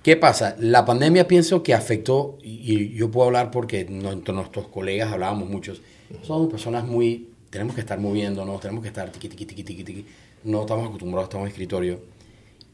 ¿Qué 0.01 0.15
pasa? 0.15 0.56
La 0.60 0.86
pandemia 0.86 1.27
pienso 1.27 1.62
que 1.62 1.74
afectó, 1.74 2.38
y 2.42 2.96
yo 2.96 3.12
puedo 3.12 3.27
hablar 3.27 3.51
porque 3.51 3.82
entre 3.82 4.34
nuestros 4.34 4.70
colegas 4.70 5.12
hablábamos 5.12 5.50
muchos, 5.50 5.82
somos 6.22 6.50
personas 6.50 6.86
muy, 6.86 7.32
tenemos 7.50 7.75
que 7.75 7.82
estar 7.82 8.00
moviéndonos, 8.00 8.62
tenemos 8.62 8.82
que 8.82 8.88
estar 8.88 9.12
tiqui, 9.12 9.27
tiqui, 9.27 9.46
tiqui, 9.46 9.63
tiqui, 9.65 9.84
tiqui. 9.84 10.06
no 10.46 10.62
estamos 10.62 10.88
acostumbrados, 10.88 11.25
estamos 11.25 11.48
en 11.48 11.51
escritorio. 11.51 12.00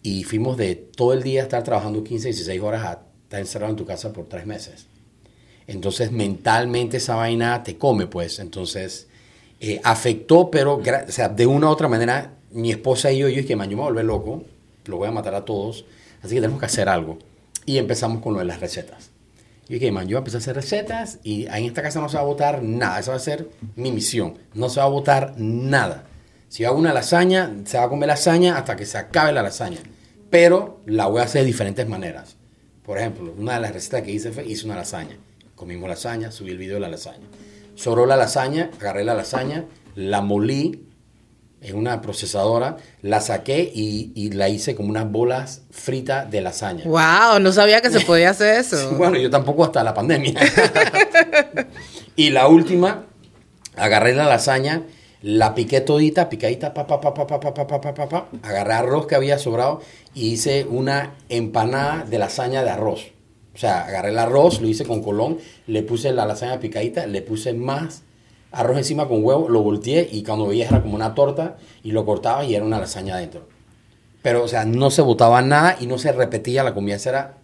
Y 0.03 0.23
fuimos 0.23 0.55
de 0.55 0.75
todo 0.75 1.13
el 1.13 1.23
día 1.23 1.41
estar 1.41 1.63
trabajando 1.63 2.03
15, 2.03 2.27
16 2.27 2.61
horas 2.61 2.85
a 2.85 3.10
estar 3.31 3.39
encerrado 3.39 3.71
en 3.71 3.77
tu 3.77 3.85
casa 3.85 4.11
por 4.11 4.27
tres 4.27 4.45
meses. 4.45 4.87
Entonces 5.65 6.11
mentalmente 6.11 6.97
esa 6.97 7.15
vaina 7.15 7.63
te 7.63 7.77
come, 7.77 8.07
pues. 8.07 8.39
Entonces 8.39 9.07
eh, 9.61 9.79
afectó, 9.85 10.51
pero 10.51 10.81
de 10.81 11.47
una 11.47 11.67
u 11.67 11.69
otra 11.69 11.87
manera, 11.87 12.33
mi 12.51 12.71
esposa 12.71 13.09
y 13.09 13.19
yo, 13.19 13.29
yo 13.29 13.37
dije, 13.37 13.55
man, 13.55 13.69
yo 13.69 13.77
me 13.77 13.83
voy 13.83 13.87
a 13.87 13.91
volver 13.91 14.05
loco, 14.05 14.43
lo 14.85 14.97
voy 14.97 15.07
a 15.07 15.11
matar 15.11 15.33
a 15.35 15.45
todos, 15.45 15.85
así 16.21 16.35
que 16.35 16.41
tenemos 16.41 16.59
que 16.59 16.65
hacer 16.65 16.89
algo. 16.89 17.19
Y 17.65 17.77
empezamos 17.77 18.21
con 18.21 18.33
lo 18.33 18.39
de 18.39 18.45
las 18.45 18.59
recetas. 18.59 19.11
Yo 19.69 19.75
dije, 19.75 19.93
man, 19.93 20.07
yo 20.07 20.15
voy 20.15 20.15
a 20.15 20.19
empezar 20.19 20.39
a 20.39 20.41
hacer 20.41 20.55
recetas 20.57 21.19
y 21.23 21.45
en 21.45 21.63
esta 21.63 21.81
casa 21.81 22.01
no 22.01 22.09
se 22.09 22.17
va 22.17 22.23
a 22.23 22.25
votar 22.25 22.61
nada. 22.61 22.99
Esa 22.99 23.11
va 23.11 23.17
a 23.17 23.21
ser 23.21 23.47
mi 23.77 23.93
misión. 23.93 24.39
No 24.53 24.67
se 24.67 24.81
va 24.81 24.87
a 24.87 24.89
votar 24.89 25.35
nada. 25.37 26.03
Si 26.49 26.65
hago 26.65 26.77
una 26.77 26.93
lasaña, 26.93 27.49
se 27.63 27.77
va 27.77 27.85
a 27.85 27.89
comer 27.89 28.07
lasaña 28.07 28.57
hasta 28.57 28.75
que 28.75 28.85
se 28.85 28.97
acabe 28.97 29.31
la 29.31 29.43
lasaña. 29.43 29.79
Pero 30.29 30.81
la 30.85 31.07
voy 31.07 31.21
a 31.21 31.25
hacer 31.25 31.43
de 31.43 31.47
diferentes 31.47 31.87
maneras. 31.87 32.40
Por 32.85 32.97
ejemplo, 32.97 33.33
una 33.37 33.55
de 33.55 33.61
las 33.61 33.73
recetas 33.73 34.01
que 34.01 34.11
hice 34.11 34.31
fue, 34.31 34.45
hice 34.45 34.65
una 34.65 34.75
lasaña. 34.75 35.17
Comimos 35.55 35.89
lasaña, 35.89 36.31
subí 36.31 36.51
el 36.51 36.57
video 36.57 36.75
de 36.75 36.81
la 36.81 36.89
lasaña. 36.89 37.27
Sobró 37.75 38.05
la 38.05 38.15
lasaña, 38.15 38.71
agarré 38.79 39.03
la 39.03 39.13
lasaña, 39.13 39.65
la 39.95 40.21
molí 40.21 40.87
en 41.61 41.75
una 41.75 42.01
procesadora, 42.01 42.77
la 43.03 43.21
saqué 43.21 43.71
y, 43.73 44.11
y 44.15 44.31
la 44.31 44.49
hice 44.49 44.75
como 44.75 44.89
unas 44.89 45.11
bolas 45.11 45.61
fritas 45.69 46.29
de 46.31 46.41
lasaña. 46.41 46.83
Wow, 46.85 47.39
no 47.39 47.51
sabía 47.51 47.81
que 47.81 47.91
se 47.91 47.99
podía 48.05 48.31
hacer 48.31 48.59
eso. 48.59 48.95
Bueno, 48.97 49.17
yo 49.17 49.29
tampoco 49.29 49.63
hasta 49.63 49.83
la 49.83 49.93
pandemia. 49.93 50.33
y 52.15 52.31
la 52.31 52.47
última, 52.47 53.05
Agarré 53.75 54.13
la 54.13 54.25
lasaña, 54.25 54.83
la 55.21 55.53
piqué 55.53 55.81
todita, 55.81 56.29
picadita, 56.29 56.73
pa, 56.73 56.87
pa, 56.87 56.99
pa, 56.99 57.13
pa, 57.13 57.27
pa, 57.27 57.39
pa, 57.39 57.53
pa, 57.53 57.67
pa, 57.67 57.81
pa, 57.81 57.93
pa, 57.93 58.09
pa. 58.09 58.27
Agarré 58.41 58.73
arroz 58.73 59.05
que 59.05 59.15
había 59.15 59.37
sobrado 59.37 59.81
y 60.15 60.29
hice 60.29 60.65
una 60.65 61.15
empanada 61.29 62.05
de 62.05 62.17
lasaña 62.17 62.63
de 62.63 62.71
arroz. 62.71 63.11
O 63.53 63.57
sea, 63.57 63.85
agarré 63.85 64.09
el 64.09 64.17
arroz, 64.17 64.61
lo 64.61 64.67
hice 64.67 64.85
con 64.85 65.03
colón, 65.03 65.37
le 65.67 65.83
puse 65.83 66.11
la 66.11 66.25
lasaña 66.25 66.59
picadita, 66.59 67.05
le 67.05 67.21
puse 67.21 67.53
más 67.53 68.03
arroz 68.51 68.77
encima 68.77 69.07
con 69.07 69.23
huevo, 69.23 69.47
lo 69.47 69.61
volteé 69.61 70.07
y 70.11 70.23
cuando 70.23 70.47
veías 70.47 70.71
era 70.71 70.81
como 70.81 70.95
una 70.95 71.13
torta 71.13 71.57
y 71.83 71.91
lo 71.91 72.05
cortaba 72.05 72.43
y 72.43 72.55
era 72.55 72.65
una 72.65 72.79
lasaña 72.79 73.15
adentro. 73.15 73.47
Pero, 74.21 74.43
o 74.43 74.47
sea, 74.47 74.65
no 74.65 74.89
se 74.89 75.01
botaba 75.01 75.41
nada 75.41 75.77
y 75.79 75.87
no 75.87 75.97
se 75.97 76.11
repetía 76.11 76.63
la 76.63 76.73
comida. 76.73 76.97
Era, 77.05 77.37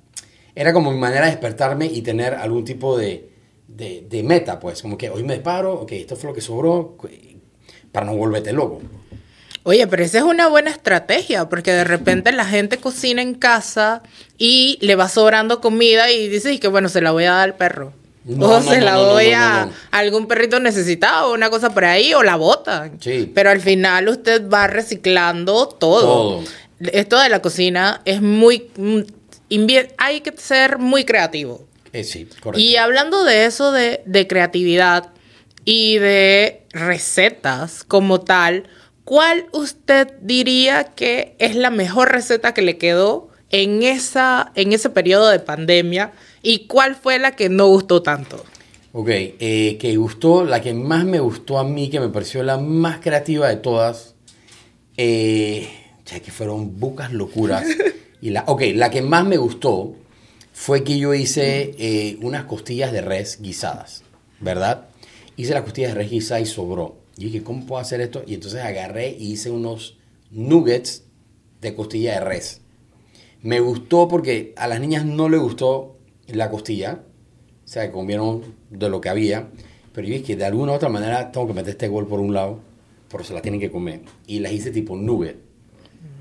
era 0.55 0.73
como 0.73 0.91
mi 0.91 0.97
manera 0.97 1.25
de 1.25 1.31
despertarme 1.31 1.85
y 1.85 2.01
tener 2.01 2.33
algún 2.35 2.65
tipo 2.65 2.97
de, 2.97 3.29
de, 3.67 4.05
de 4.09 4.23
meta, 4.23 4.59
pues. 4.59 4.81
Como 4.81 4.97
que 4.97 5.09
hoy 5.09 5.23
me 5.23 5.37
paro, 5.39 5.73
ok, 5.81 5.91
esto 5.93 6.15
fue 6.15 6.29
lo 6.29 6.33
que 6.35 6.41
sobró, 6.41 6.97
para 7.91 8.05
no 8.05 8.15
volverte 8.15 8.53
loco. 8.53 8.81
Oye, 9.63 9.85
pero 9.87 10.01
esa 10.01 10.19
es 10.19 10.23
una 10.23 10.47
buena 10.47 10.69
estrategia, 10.71 11.49
porque 11.49 11.73
de 11.73 11.83
repente 11.83 12.31
la 12.31 12.45
gente 12.45 12.77
cocina 12.77 13.21
en 13.21 13.33
casa 13.33 14.01
y 14.37 14.77
le 14.79 14.95
va 14.95 15.09
sobrando 15.09 15.59
comida 15.59 16.09
y 16.09 16.29
dice 16.29 16.53
y 16.53 16.59
que 16.59 16.69
bueno, 16.69 16.87
se 16.87 17.01
la 17.01 17.11
voy 17.11 17.25
a 17.25 17.33
dar 17.33 17.49
al 17.49 17.55
perro. 17.55 17.91
No, 18.23 18.45
o 18.45 18.49
no, 18.49 18.61
se 18.61 18.79
no, 18.79 18.85
la 18.85 18.93
doy 18.95 19.31
a 19.31 19.69
algún 19.91 20.27
perrito 20.27 20.61
necesitado, 20.61 21.33
una 21.33 21.49
cosa 21.49 21.73
por 21.73 21.83
ahí, 21.83 22.13
o 22.13 22.23
la 22.23 22.37
botan. 22.37 22.97
Sí. 23.01 23.29
Pero 23.33 23.49
al 23.49 23.59
final 23.59 24.07
usted 24.07 24.49
va 24.49 24.67
reciclando 24.67 25.67
todo. 25.67 26.01
Todo. 26.01 26.43
Esto 26.79 27.19
de 27.19 27.27
la 27.27 27.41
cocina 27.41 28.01
es 28.05 28.21
muy... 28.21 28.69
mm, 28.77 29.01
hay 29.97 30.21
que 30.21 30.33
ser 30.37 30.77
muy 30.77 31.03
creativo. 31.03 31.65
Eh, 31.91 32.03
sí, 32.03 32.27
correcto. 32.41 32.59
Y 32.59 32.75
hablando 32.75 33.23
de 33.23 33.45
eso 33.45 33.71
de, 33.71 34.01
de 34.05 34.27
creatividad 34.27 35.09
y 35.69 35.97
de 35.97 36.61
recetas 36.69 37.83
como 37.83 38.21
tal, 38.21 38.69
¿cuál 39.03 39.47
usted 39.51 40.13
diría 40.21 40.85
que 40.95 41.35
es 41.39 41.57
la 41.57 41.71
mejor 41.71 42.09
receta 42.09 42.53
que 42.53 42.61
le 42.61 42.77
quedó 42.77 43.27
en, 43.49 43.83
esa, 43.83 44.53
en 44.55 44.71
ese 44.71 44.89
periodo 44.89 45.27
de 45.27 45.39
pandemia? 45.39 46.13
¿Y 46.41 46.67
cuál 46.67 46.95
fue 46.95 47.19
la 47.19 47.35
que 47.35 47.49
no 47.49 47.67
gustó 47.67 48.01
tanto? 48.01 48.45
Ok, 48.93 49.09
eh, 49.09 49.77
que 49.77 49.97
gustó, 49.97 50.45
la 50.45 50.61
que 50.61 50.73
más 50.73 51.03
me 51.03 51.19
gustó 51.19 51.59
a 51.59 51.65
mí, 51.65 51.89
que 51.89 51.99
me 51.99 52.07
pareció 52.07 52.43
la 52.43 52.57
más 52.57 52.99
creativa 52.99 53.49
de 53.49 53.57
todas, 53.57 54.15
eh, 54.95 55.67
ya 56.05 56.21
que 56.21 56.31
fueron 56.31 56.79
bucas 56.79 57.11
locuras. 57.11 57.65
y 58.21 58.29
la, 58.29 58.45
ok, 58.47 58.61
la 58.73 58.89
que 58.89 59.01
más 59.01 59.25
me 59.25 59.35
gustó 59.35 59.95
fue 60.53 60.85
que 60.85 60.97
yo 60.97 61.13
hice 61.13 61.75
eh, 61.77 62.17
unas 62.21 62.45
costillas 62.45 62.93
de 62.93 63.01
res 63.01 63.41
guisadas, 63.41 64.05
¿verdad? 64.39 64.87
Hice 65.37 65.53
las 65.53 65.61
costillas 65.63 65.93
de 65.93 65.99
res 65.99 66.11
guisadas 66.11 66.43
y 66.43 66.51
sobró. 66.51 66.97
Y 67.15 67.25
dije, 67.25 67.43
¿cómo 67.43 67.65
puedo 67.65 67.79
hacer 67.79 68.01
esto? 68.01 68.23
Y 68.25 68.33
entonces 68.33 68.61
agarré 68.61 69.15
y 69.17 69.31
hice 69.31 69.51
unos 69.51 69.97
nuggets 70.31 71.03
de 71.61 71.75
costilla 71.75 72.13
de 72.13 72.19
res. 72.21 72.61
Me 73.43 73.59
gustó 73.59 74.07
porque 74.07 74.53
a 74.57 74.67
las 74.67 74.79
niñas 74.79 75.05
no 75.05 75.29
les 75.29 75.39
gustó 75.39 75.95
la 76.27 76.49
costilla. 76.49 77.03
O 77.63 77.67
sea, 77.67 77.91
comieron 77.91 78.55
de 78.71 78.89
lo 78.89 78.99
que 78.99 79.09
había. 79.09 79.49
Pero 79.93 80.07
yo 80.07 80.15
dije 80.15 80.35
de 80.35 80.45
alguna 80.45 80.71
u 80.71 80.75
otra 80.75 80.89
manera 80.89 81.31
tengo 81.31 81.47
que 81.47 81.53
meter 81.53 81.69
este 81.71 81.87
gol 81.87 82.07
por 82.07 82.19
un 82.19 82.33
lado, 82.33 82.59
pero 83.09 83.23
se 83.23 83.33
la 83.33 83.41
tienen 83.41 83.59
que 83.59 83.71
comer. 83.71 84.01
Y 84.25 84.39
las 84.39 84.51
hice 84.51 84.71
tipo 84.71 84.95
nugget. 84.95 85.37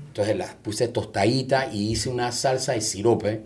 Entonces 0.09 0.37
las 0.37 0.53
puse 0.55 0.87
tostaditas 0.87 1.73
y 1.73 1.91
hice 1.91 2.09
una 2.09 2.31
salsa 2.31 2.73
de 2.73 2.81
sirope 2.81 3.41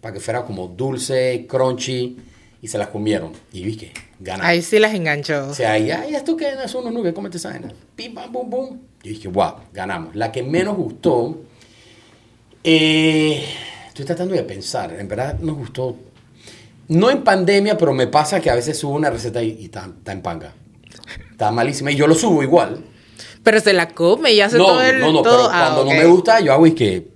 para 0.00 0.12
que 0.12 0.20
fuera 0.20 0.44
como 0.44 0.68
dulce, 0.68 1.46
crunchy. 1.48 2.18
Y 2.60 2.68
se 2.68 2.78
las 2.78 2.88
comieron. 2.88 3.32
Y 3.52 3.60
yo 3.60 3.66
dije, 3.66 3.92
Ahí 4.40 4.62
sí 4.62 4.78
las 4.78 4.94
enganchó. 4.94 5.48
O 5.48 5.54
sea, 5.54 5.76
ya, 5.78 6.06
ya 6.06 6.18
esto 6.18 6.36
que 6.36 6.46
son 6.68 6.82
unos 6.82 6.94
nubes, 6.94 7.12
cómete 7.12 7.36
esa 7.36 7.50
vaina. 7.50 7.72
Pim, 7.96 8.14
pam, 8.14 8.30
pum, 8.32 8.48
pum. 8.50 8.78
Yo 9.02 9.10
dije, 9.10 9.28
wow, 9.28 9.54
ganamos. 9.72 10.14
La 10.14 10.30
que 10.32 10.42
menos 10.42 10.76
gustó, 10.76 11.40
eh, 12.62 13.44
estoy 13.88 14.04
tratando 14.04 14.34
de 14.34 14.42
pensar, 14.44 14.92
en 14.98 15.08
verdad 15.08 15.38
nos 15.40 15.56
gustó. 15.56 15.96
No 16.88 17.10
en 17.10 17.22
pandemia, 17.24 17.76
pero 17.78 17.94
me 17.94 18.06
pasa 18.06 18.40
que 18.40 18.50
a 18.50 18.54
veces 18.54 18.78
subo 18.78 18.94
una 18.94 19.10
receta 19.10 19.42
y, 19.42 19.56
y 19.60 19.64
está, 19.66 19.86
está 19.96 20.12
en 20.12 20.20
panga. 20.22 20.52
Está 21.30 21.50
malísima. 21.50 21.90
Y 21.90 21.96
yo 21.96 22.06
lo 22.06 22.14
subo 22.14 22.42
igual. 22.42 22.84
Pero 23.42 23.60
se 23.60 23.72
la 23.72 23.88
come 23.88 24.32
y 24.32 24.40
hace 24.40 24.56
No, 24.58 24.66
todo 24.66 24.82
el... 24.82 25.00
no, 25.00 25.12
no, 25.12 25.22
todo- 25.22 25.48
pero 25.48 25.50
ah, 25.52 25.60
cuando 25.74 25.82
ok. 25.82 25.88
no 25.88 26.00
me 26.00 26.06
gusta, 26.06 26.40
yo 26.40 26.52
hago 26.52 26.66
y 26.66 26.72
que. 26.74 27.13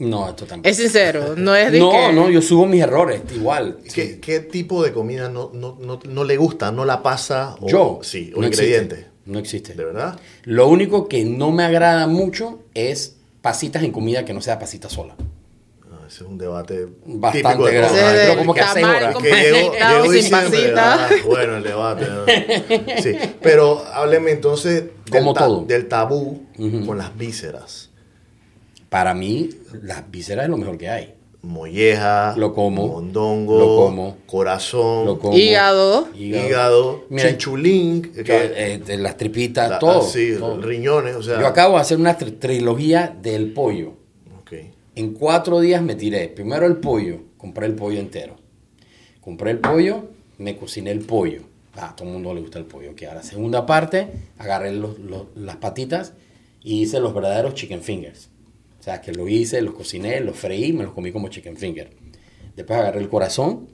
No, 0.00 0.28
esto 0.28 0.44
tampoco. 0.46 0.68
Es 0.68 0.76
sincero, 0.76 1.34
no 1.36 1.56
es 1.56 1.72
de 1.72 1.80
No, 1.80 1.90
que... 1.90 2.12
no, 2.12 2.30
yo 2.30 2.40
subo 2.40 2.66
mis 2.66 2.80
errores, 2.82 3.20
igual. 3.34 3.78
¿Qué, 3.82 3.90
Sí. 4.14 4.18
qué 4.20 4.40
tipo 4.40 4.82
de 4.84 4.92
comida 4.92 5.28
no, 5.28 5.50
no, 5.52 5.76
no, 5.80 5.98
no 6.08 6.24
le 6.24 6.36
gusta, 6.36 6.70
no 6.70 6.84
la 6.84 7.02
pasa? 7.02 7.56
O, 7.60 7.68
Yo. 7.68 7.98
Sí, 8.02 8.30
un 8.34 8.42
no 8.42 8.46
existe. 8.46 8.66
ingrediente. 8.66 9.06
No 9.26 9.38
existe. 9.40 9.74
¿De 9.74 9.84
verdad? 9.84 10.18
Lo 10.44 10.68
único 10.68 11.08
que 11.08 11.24
no 11.24 11.50
me 11.50 11.64
agrada 11.64 12.06
mucho 12.06 12.60
es 12.74 13.16
pasitas 13.42 13.82
en 13.82 13.90
comida 13.90 14.24
que 14.24 14.32
no 14.32 14.40
sea 14.40 14.58
pasita 14.58 14.88
sola. 14.88 15.16
Ah, 15.90 16.04
ese 16.06 16.22
es 16.22 16.30
un 16.30 16.38
debate 16.38 16.86
Bastante 17.04 17.64
de 17.64 17.72
grande. 17.72 17.98
Pero 18.00 18.38
como 18.38 18.54
que 18.54 18.60
horas. 18.62 19.12
con 19.14 19.22
Que 19.22 19.30
llego- 19.32 19.72
llego 19.72 20.12
sin 20.12 20.30
pasita. 20.30 21.06
ah, 21.06 21.08
bueno, 21.26 21.56
el 21.56 21.62
debate. 21.64 22.06
¿no? 22.06 22.22
Sí, 23.02 23.16
pero 23.42 23.84
hábleme 23.92 24.30
entonces 24.30 24.84
del, 25.10 25.22
Como 25.22 25.34
todo. 25.34 25.64
del 25.64 25.88
tabú 25.88 26.46
con 26.86 26.96
las 26.98 27.16
vísceras. 27.18 27.87
Para 28.88 29.14
mí, 29.14 29.50
las 29.82 30.10
vísceras 30.10 30.44
es 30.44 30.50
lo 30.50 30.56
mejor 30.56 30.78
que 30.78 30.88
hay. 30.88 31.14
Molleja, 31.42 32.34
Lo 32.36 32.52
como. 32.52 32.86
mondongo, 32.88 33.58
Lo 33.58 33.76
como. 33.76 34.16
corazón, 34.26 35.06
Lo 35.06 35.18
como. 35.18 35.36
Hígado. 35.36 36.08
hígado, 36.16 37.04
Mira, 37.10 37.28
chinchulín, 37.28 38.02
que- 38.12 38.52
eh, 38.74 38.78
de 38.84 38.96
las 38.98 39.16
tripitas, 39.16 39.70
la- 39.70 39.78
todo. 39.78 40.00
ah, 40.00 40.04
sí, 40.04 40.34
todo. 40.38 40.60
riñones, 40.60 41.14
o 41.16 41.22
sea. 41.22 41.40
Yo 41.40 41.46
acabo 41.46 41.76
de 41.76 41.80
hacer 41.82 41.98
una 41.98 42.18
tri- 42.18 42.38
trilogía 42.38 43.16
del 43.22 43.52
pollo. 43.52 43.92
Ok. 44.40 44.52
En 44.96 45.14
cuatro 45.14 45.60
días 45.60 45.80
me 45.80 45.94
tiré. 45.94 46.28
Primero 46.28 46.66
el 46.66 46.76
pollo. 46.76 47.20
Compré 47.36 47.66
el 47.66 47.74
pollo 47.74 48.00
entero. 48.00 48.34
Compré 49.20 49.52
el 49.52 49.58
pollo, 49.58 50.06
me 50.38 50.56
cociné 50.56 50.90
el 50.90 51.00
pollo. 51.00 51.42
Ah, 51.76 51.90
a 51.90 51.96
todo 51.96 52.08
el 52.08 52.14
mundo 52.14 52.34
le 52.34 52.40
gusta 52.40 52.58
el 52.58 52.64
pollo. 52.64 52.96
Que 52.96 53.06
ahora, 53.06 53.22
segunda 53.22 53.64
parte, 53.64 54.08
agarré 54.38 54.72
los- 54.72 54.98
los- 54.98 55.26
las 55.36 55.56
patitas 55.56 56.14
y 56.62 56.82
hice 56.82 56.98
los 56.98 57.14
verdaderos 57.14 57.54
chicken 57.54 57.80
fingers. 57.82 58.28
O 58.78 58.82
sea, 58.82 59.00
que 59.00 59.12
lo 59.12 59.28
hice, 59.28 59.60
los 59.60 59.74
cociné, 59.74 60.20
los 60.20 60.36
freí, 60.36 60.72
me 60.72 60.84
los 60.84 60.92
comí 60.92 61.12
como 61.12 61.28
chicken 61.28 61.56
finger. 61.56 61.90
Después 62.56 62.78
agarré 62.78 63.00
el 63.00 63.08
corazón 63.08 63.68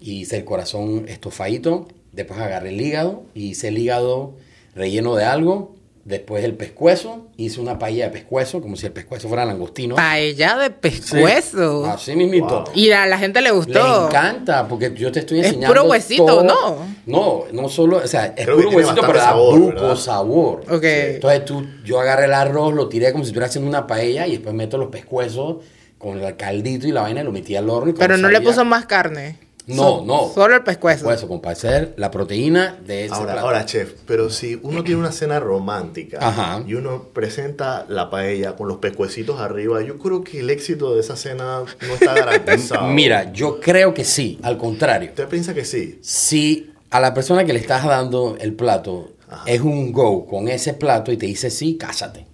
y 0.00 0.20
hice 0.20 0.38
el 0.38 0.44
corazón 0.44 1.06
estofadito. 1.08 1.88
Después 2.12 2.40
agarré 2.40 2.70
el 2.70 2.80
hígado 2.80 3.24
y 3.34 3.50
hice 3.50 3.68
el 3.68 3.78
hígado 3.78 4.36
relleno 4.74 5.14
de 5.14 5.24
algo. 5.24 5.76
Después 6.04 6.42
el 6.42 6.54
pescuezo, 6.54 7.28
hice 7.36 7.60
una 7.60 7.78
paella 7.78 8.06
de 8.06 8.10
pescuezo, 8.10 8.60
como 8.60 8.74
si 8.74 8.86
el 8.86 8.92
pescuezo 8.92 9.28
fuera 9.28 9.44
langostino. 9.44 9.94
Paella 9.94 10.56
de 10.58 10.70
pescuezo. 10.70 11.86
Así 11.86 12.16
mismito. 12.16 12.64
Wow. 12.64 12.72
Y 12.74 12.90
a 12.90 13.06
la 13.06 13.18
gente 13.18 13.40
le 13.40 13.50
Le 13.50 13.54
gustó. 13.54 14.06
encanta, 14.08 14.66
porque 14.66 14.92
yo 14.96 15.12
te 15.12 15.20
estoy 15.20 15.38
Es 15.40 15.46
enseñando. 15.46 15.74
puro 15.74 15.88
huesito, 15.88 16.26
todo. 16.26 16.42
¿no? 16.44 16.86
No, 17.06 17.44
no 17.52 17.68
solo, 17.68 17.98
o 17.98 18.06
sea, 18.08 18.26
es 18.36 18.44
Creo 18.44 18.56
puro 18.56 18.70
huesito, 18.70 18.94
pero 19.00 19.12
bastante 19.12 19.18
da 19.18 19.24
sabor, 19.30 19.60
buco 19.60 19.96
sabor. 19.96 20.60
Ok. 20.70 20.82
Entonces 20.84 21.44
tú, 21.44 21.66
yo 21.84 22.00
agarré 22.00 22.24
el 22.24 22.34
arroz, 22.34 22.74
lo 22.74 22.88
tiré 22.88 23.12
como 23.12 23.22
si 23.22 23.28
estuviera 23.28 23.46
haciendo 23.46 23.68
una 23.68 23.86
paella 23.86 24.26
y 24.26 24.32
después 24.32 24.54
meto 24.56 24.78
los 24.78 24.88
pescuezos 24.88 25.58
con 25.98 26.18
el 26.20 26.36
caldito 26.36 26.88
y 26.88 26.90
la 26.90 27.02
vaina 27.02 27.20
y 27.20 27.24
lo 27.24 27.30
metí 27.30 27.54
al 27.54 27.70
horno. 27.70 27.90
y 27.90 27.94
Pero 27.94 28.16
no 28.16 28.28
le 28.28 28.40
puso 28.40 28.64
más 28.64 28.86
carne. 28.86 29.38
No, 29.66 29.82
So- 30.00 30.04
no. 30.04 30.30
Solo 30.34 30.56
el 30.56 30.62
pescuezo. 30.64 31.06
Pescuezo, 31.06 31.40
hacer 31.48 31.94
la 31.96 32.10
proteína 32.10 32.78
de 32.84 33.04
ese 33.04 33.14
Ahora, 33.14 33.32
plato. 33.34 33.46
ahora, 33.46 33.64
chef, 33.66 33.92
pero 34.06 34.28
si 34.28 34.58
uno 34.62 34.82
tiene 34.82 34.98
una 35.00 35.12
cena 35.12 35.38
romántica 35.38 36.18
Ajá. 36.20 36.64
y 36.66 36.74
uno 36.74 37.04
presenta 37.12 37.86
la 37.88 38.10
paella 38.10 38.56
con 38.56 38.66
los 38.68 38.78
pescuecitos 38.78 39.40
arriba, 39.40 39.80
yo 39.82 39.98
creo 39.98 40.24
que 40.24 40.40
el 40.40 40.50
éxito 40.50 40.94
de 40.94 41.00
esa 41.00 41.14
cena 41.16 41.60
no 41.60 41.94
está 41.94 42.12
garantizado. 42.14 42.88
Mira, 42.88 43.32
yo 43.32 43.60
creo 43.60 43.94
que 43.94 44.04
sí, 44.04 44.38
al 44.42 44.58
contrario. 44.58 45.10
¿Usted 45.10 45.28
piensa 45.28 45.54
que 45.54 45.64
sí? 45.64 45.98
Si 46.02 46.72
a 46.90 46.98
la 47.00 47.14
persona 47.14 47.44
que 47.44 47.52
le 47.52 47.60
estás 47.60 47.84
dando 47.84 48.36
el 48.40 48.54
plato 48.54 49.12
Ajá. 49.30 49.44
es 49.46 49.60
un 49.60 49.92
go 49.92 50.26
con 50.26 50.48
ese 50.48 50.74
plato 50.74 51.12
y 51.12 51.16
te 51.16 51.26
dice 51.26 51.50
sí, 51.50 51.76
cásate. 51.76 52.26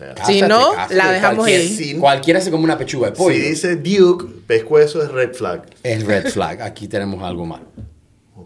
Sea, 0.00 0.24
Si 0.24 0.40
no, 0.42 0.72
cásate. 0.72 0.94
la 0.94 1.12
dejamos 1.12 1.46
Cualquier- 1.46 1.80
ir. 1.80 1.98
Cualquiera 2.00 2.40
se 2.40 2.50
come 2.50 2.64
una 2.64 2.78
pechuga 2.78 3.10
de 3.10 3.16
pollo. 3.16 3.34
si 3.36 3.40
dice 3.42 3.76
Duke, 3.76 4.24
pescuezo 4.46 5.02
es 5.02 5.10
red 5.10 5.34
flag. 5.34 5.64
Es 5.82 6.04
red 6.04 6.26
flag. 6.30 6.62
Aquí 6.62 6.88
tenemos 6.88 7.22
algo 7.22 7.44
malo. 7.44 7.66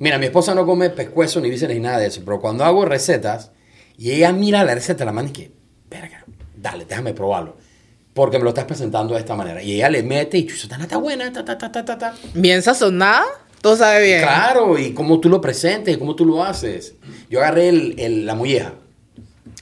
Mira, 0.00 0.18
mi 0.18 0.26
esposa 0.26 0.54
no 0.54 0.66
come 0.66 0.90
pescuezo 0.90 1.40
ni 1.40 1.48
vísceras 1.50 1.74
ni 1.76 1.80
nada 1.80 1.98
de 1.98 2.06
eso, 2.08 2.22
pero 2.24 2.40
cuando 2.40 2.64
hago 2.64 2.84
recetas 2.84 3.52
y 3.96 4.10
ella 4.10 4.32
mira 4.32 4.64
la 4.64 4.74
receta, 4.74 5.04
la 5.04 5.12
manda 5.12 5.30
y 5.30 5.32
que, 5.32 5.52
verga, 5.88 6.24
dale, 6.56 6.84
déjame 6.84 7.14
probarlo. 7.14 7.56
Porque 8.12 8.38
me 8.38 8.44
lo 8.44 8.50
estás 8.50 8.64
presentando 8.64 9.14
de 9.14 9.20
esta 9.20 9.36
manera. 9.36 9.62
Y 9.62 9.74
ella 9.76 9.88
le 9.90 10.02
mete 10.02 10.38
y 10.38 10.46
chuzo, 10.46 10.66
está 10.80 10.96
buena, 10.96 11.32
ta, 11.32 11.44
ta, 11.44 11.56
ta, 11.56 11.70
ta, 11.70 11.84
ta, 11.84 11.96
ta. 11.98 12.14
Bien 12.34 12.60
sazonada, 12.62 13.24
todo 13.60 13.76
sabe 13.76 14.04
bien. 14.04 14.22
Claro, 14.22 14.76
y 14.78 14.92
cómo 14.92 15.20
tú 15.20 15.28
lo 15.28 15.40
presentes 15.40 15.94
y 15.94 15.98
cómo 15.98 16.16
tú 16.16 16.24
lo 16.26 16.42
haces. 16.42 16.94
Yo 17.30 17.38
agarré 17.38 17.68
el- 17.68 17.94
el- 17.98 18.26
la 18.26 18.34
molleja. 18.34 18.72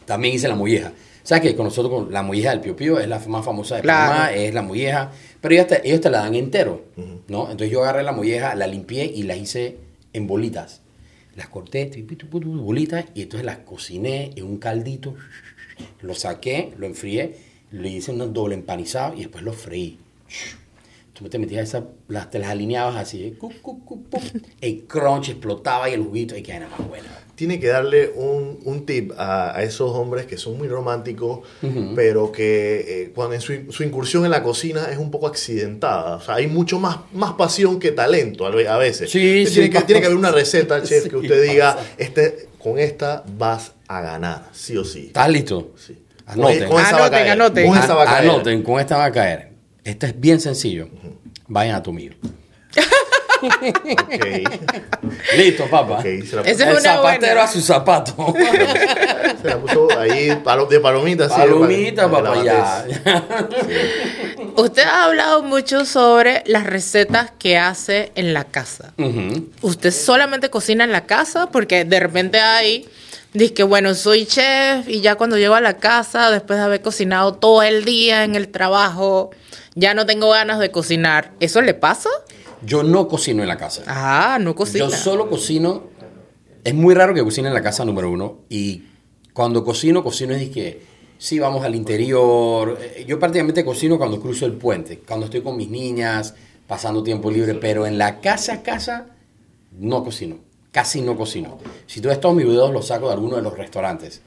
También 0.06 0.34
hice 0.34 0.48
la 0.48 0.54
molleja. 0.54 0.92
¿Sabes 1.22 1.42
que 1.42 1.56
con 1.56 1.66
nosotros 1.66 1.92
con 1.92 2.12
la 2.12 2.22
molleja 2.22 2.50
del 2.50 2.60
Pio 2.60 2.74
Pío 2.74 2.98
es 2.98 3.08
la 3.08 3.18
más 3.20 3.44
famosa 3.44 3.76
de 3.76 3.82
Claro. 3.82 4.10
Panamá, 4.12 4.32
es 4.32 4.52
la 4.52 4.62
molleja, 4.62 5.12
pero 5.40 5.54
ellos 5.54 5.66
te, 5.68 5.86
ellos 5.86 6.00
te 6.00 6.10
la 6.10 6.18
dan 6.18 6.34
entero, 6.34 6.84
¿no? 7.28 7.42
Entonces 7.42 7.70
yo 7.70 7.82
agarré 7.82 8.02
la 8.02 8.12
molleja, 8.12 8.54
la 8.54 8.66
limpié 8.66 9.04
y 9.04 9.22
la 9.22 9.36
hice 9.36 9.78
en 10.12 10.26
bolitas. 10.26 10.80
Las 11.36 11.48
corté, 11.48 11.90
bolitas, 12.42 13.06
y 13.14 13.22
entonces 13.22 13.46
las 13.46 13.58
cociné 13.58 14.32
en 14.36 14.44
un 14.44 14.58
caldito. 14.58 15.14
Lo 16.02 16.14
saqué, 16.14 16.74
lo 16.76 16.86
enfrié, 16.86 17.36
le 17.70 17.88
hice 17.88 18.10
un 18.10 18.32
doble 18.32 18.54
empanizado 18.54 19.14
y 19.14 19.20
después 19.20 19.42
lo 19.42 19.52
freí. 19.52 19.98
Tú 21.12 21.28
te 21.28 21.38
metías 21.38 21.68
esa, 21.68 21.84
las, 22.08 22.30
te 22.30 22.38
las 22.38 22.48
alineabas 22.50 22.96
así, 22.96 23.22
eh, 23.24 23.34
cu, 23.38 23.52
cu, 23.60 23.84
cu, 23.84 24.02
pum. 24.04 24.20
el 24.60 24.84
crunch 24.86 25.28
explotaba 25.28 25.88
y 25.90 25.92
el 25.94 26.02
juguito, 26.02 26.36
y 26.36 26.42
quedaba 26.42 26.64
nada 26.66 26.76
más 26.78 26.88
buena. 26.88 27.06
Tiene 27.34 27.60
que 27.60 27.66
darle 27.68 28.10
un, 28.14 28.60
un 28.64 28.86
tip 28.86 29.12
a, 29.18 29.56
a 29.56 29.62
esos 29.62 29.90
hombres 29.92 30.26
que 30.26 30.38
son 30.38 30.56
muy 30.56 30.68
románticos, 30.68 31.40
pero 31.94 32.30
que 32.32 33.02
eh, 33.04 33.12
cuando 33.14 33.34
en 33.34 33.40
su, 33.40 33.52
su 33.72 33.82
incursión 33.82 34.24
en 34.24 34.30
la 34.30 34.42
cocina 34.42 34.88
es 34.90 34.98
un 34.98 35.10
poco 35.10 35.26
accidentada. 35.26 36.16
O 36.16 36.20
sea, 36.20 36.36
hay 36.36 36.46
mucho 36.46 36.78
más, 36.78 36.98
más 37.12 37.32
pasión 37.32 37.78
que 37.78 37.90
talento 37.90 38.46
a 38.46 38.50
ve- 38.50 38.68
a 38.68 38.76
veces. 38.78 39.10
Sí, 39.10 39.18
Tiene 39.18 39.46
sí, 39.46 39.70
que, 39.70 39.80
tiene 39.82 40.00
que 40.00 40.06
haber 40.06 40.18
una 40.18 40.30
receta, 40.30 40.82
chef, 40.84 41.04
Sí, 41.04 41.10
que 41.10 41.16
usted 41.16 41.42
diga, 41.42 41.74
pasa. 41.76 41.88
este, 41.98 42.48
con 42.58 42.78
esta 42.78 43.24
vas 43.36 43.72
a 43.88 44.00
ganar, 44.02 44.48
sí 44.52 44.76
o 44.76 44.84
sí. 44.84 45.06
¿Estás 45.08 45.28
listo? 45.28 45.72
Sí. 45.76 45.98
Anoten. 46.26 46.68
Con 46.68 46.78
Anoten, 46.84 47.28
anoten. 47.28 47.66
Con 47.68 47.78
esa 47.78 47.94
va 47.94 48.02
a 48.02 48.06
caer. 48.06 48.30
Anoten, 48.30 48.62
con 48.62 48.80
esta 48.80 48.96
va 48.98 49.04
a 49.06 49.12
caer. 49.12 49.51
Esto 49.84 50.06
es 50.06 50.18
bien 50.20 50.40
sencillo. 50.40 50.88
Vayan 51.48 51.74
a 51.76 51.82
tu 51.82 51.92
mío. 51.92 52.12
Ok. 53.42 54.24
Listo, 55.36 55.66
papá. 55.68 55.94
Ok, 55.98 56.04
se 56.24 56.36
la, 56.36 56.42
Ese- 56.42 56.62
el 56.68 56.76
es 56.76 56.82
zapatero 56.82 57.00
buena. 57.34 57.42
a 57.42 57.48
su 57.48 57.60
zapato. 57.60 58.14
se 59.42 59.48
la 59.48 59.58
puso 59.58 59.88
ahí 59.98 60.30
palo- 60.44 60.66
de 60.66 60.78
palomita. 60.80 61.28
sí, 61.28 61.34
Palomita, 61.36 62.08
para- 62.10 62.30
para 62.30 62.44
papá, 62.44 62.86
ya. 63.04 63.24
Usted 64.56 64.82
ha 64.82 65.04
hablado 65.04 65.42
mucho 65.42 65.84
sobre 65.84 66.42
las 66.46 66.64
recetas 66.64 67.32
que 67.38 67.58
hace 67.58 68.12
en 68.14 68.32
la 68.32 68.44
casa. 68.44 68.92
¿Usted 69.62 69.90
solamente 69.90 70.48
cocina 70.50 70.84
en 70.84 70.92
la 70.92 71.06
casa? 71.06 71.48
Porque 71.50 71.84
de 71.84 71.98
repente 72.00 72.38
hay, 72.40 72.86
dice 73.32 73.54
que 73.54 73.62
bueno, 73.64 73.94
soy 73.94 74.24
chef 74.26 74.88
y 74.88 75.00
ya 75.00 75.16
cuando 75.16 75.36
llego 75.36 75.54
a 75.54 75.60
la 75.60 75.78
casa, 75.78 76.30
después 76.30 76.58
de 76.58 76.64
haber 76.64 76.80
cocinado 76.82 77.34
todo 77.34 77.62
el 77.64 77.84
día 77.84 78.22
en 78.24 78.34
el 78.36 78.48
trabajo, 78.48 79.30
ya 79.74 79.94
no 79.94 80.06
tengo 80.06 80.30
ganas 80.30 80.58
de 80.58 80.70
cocinar. 80.70 81.32
¿Eso 81.40 81.60
le 81.62 81.74
pasa? 81.74 82.08
Yo 82.64 82.82
no 82.82 83.08
cocino 83.08 83.42
en 83.42 83.48
la 83.48 83.56
casa. 83.56 83.82
Ah, 83.86 84.38
no 84.40 84.54
cocina. 84.54 84.84
Yo 84.84 84.90
solo 84.90 85.28
cocino. 85.28 85.84
Es 86.64 86.74
muy 86.74 86.94
raro 86.94 87.14
que 87.14 87.22
cocine 87.22 87.48
en 87.48 87.54
la 87.54 87.62
casa 87.62 87.84
número 87.84 88.10
uno. 88.10 88.38
Y 88.48 88.84
cuando 89.32 89.64
cocino, 89.64 90.04
cocino 90.04 90.34
es 90.34 90.50
que 90.50 90.82
sí, 91.18 91.38
vamos 91.38 91.64
al 91.64 91.74
interior. 91.74 92.78
Eh, 92.80 93.04
Yo 93.06 93.18
prácticamente 93.18 93.64
cocino 93.64 93.98
cuando 93.98 94.20
cruzo 94.20 94.46
el 94.46 94.52
puente, 94.52 94.98
cuando 95.00 95.26
estoy 95.26 95.40
con 95.40 95.56
mis 95.56 95.68
niñas, 95.68 96.34
pasando 96.68 97.02
tiempo 97.02 97.30
libre. 97.30 97.54
Pero 97.54 97.86
en 97.86 97.98
la 97.98 98.20
casa, 98.20 98.62
casa, 98.62 99.06
no 99.72 100.04
cocino. 100.04 100.36
Casi 100.70 101.02
no 101.02 101.16
cocino. 101.16 101.58
Si 101.86 102.00
tú 102.00 102.08
ves 102.08 102.20
todos 102.20 102.34
mis 102.34 102.46
videos, 102.46 102.72
los 102.72 102.86
saco 102.86 103.08
de 103.08 103.14
alguno 103.14 103.36
de 103.36 103.42
los 103.42 103.56
restaurantes. 103.58 104.22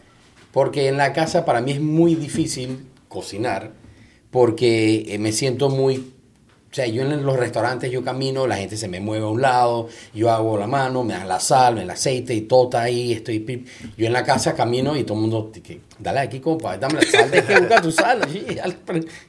Porque 0.52 0.88
en 0.88 0.98
la 0.98 1.14
casa 1.14 1.46
para 1.46 1.62
mí 1.62 1.72
es 1.72 1.82
muy 1.82 2.16
difícil 2.16 2.86
cocinar. 3.08 3.72
Porque 4.32 5.06
eh, 5.14 5.18
me 5.20 5.32
siento 5.32 5.70
muy 5.70 6.12
o 6.72 6.76
sea, 6.76 6.88
yo 6.88 7.04
en 7.04 7.26
los 7.26 7.38
restaurantes 7.38 7.90
yo 7.90 8.04
camino, 8.04 8.48
la 8.48 8.58
gente 8.58 8.76
se 8.76 8.90
me 8.90 9.00
mueve 9.00 9.24
a 9.24 9.30
un 9.30 9.42
lado, 9.42 9.88
yo 10.14 10.30
hago 10.30 10.58
la 10.58 10.68
mano, 10.68 11.06
me 11.06 11.14
dan 11.14 11.26
la 11.26 11.40
sal, 11.40 11.78
el 11.78 11.90
aceite 11.90 12.34
y 12.34 12.42
todo 12.42 12.66
está 12.66 12.82
ahí, 12.82 13.14
estoy 13.14 13.40
pip. 13.40 13.66
Yo 13.98 14.06
en 14.08 14.12
la 14.12 14.26
casa 14.26 14.54
camino 14.56 14.98
y 14.98 15.06
todo 15.06 15.14
el 15.16 15.22
mundo, 15.22 15.52
dale 16.00 16.20
aquí, 16.20 16.42
compa, 16.42 16.78
dame 16.78 16.96
la 16.96 17.04
sal, 17.04 17.32
de 17.32 17.46
que 17.46 17.60
busca 17.62 17.82
tu 17.82 17.94
sal. 17.94 18.20
al- 18.62 18.76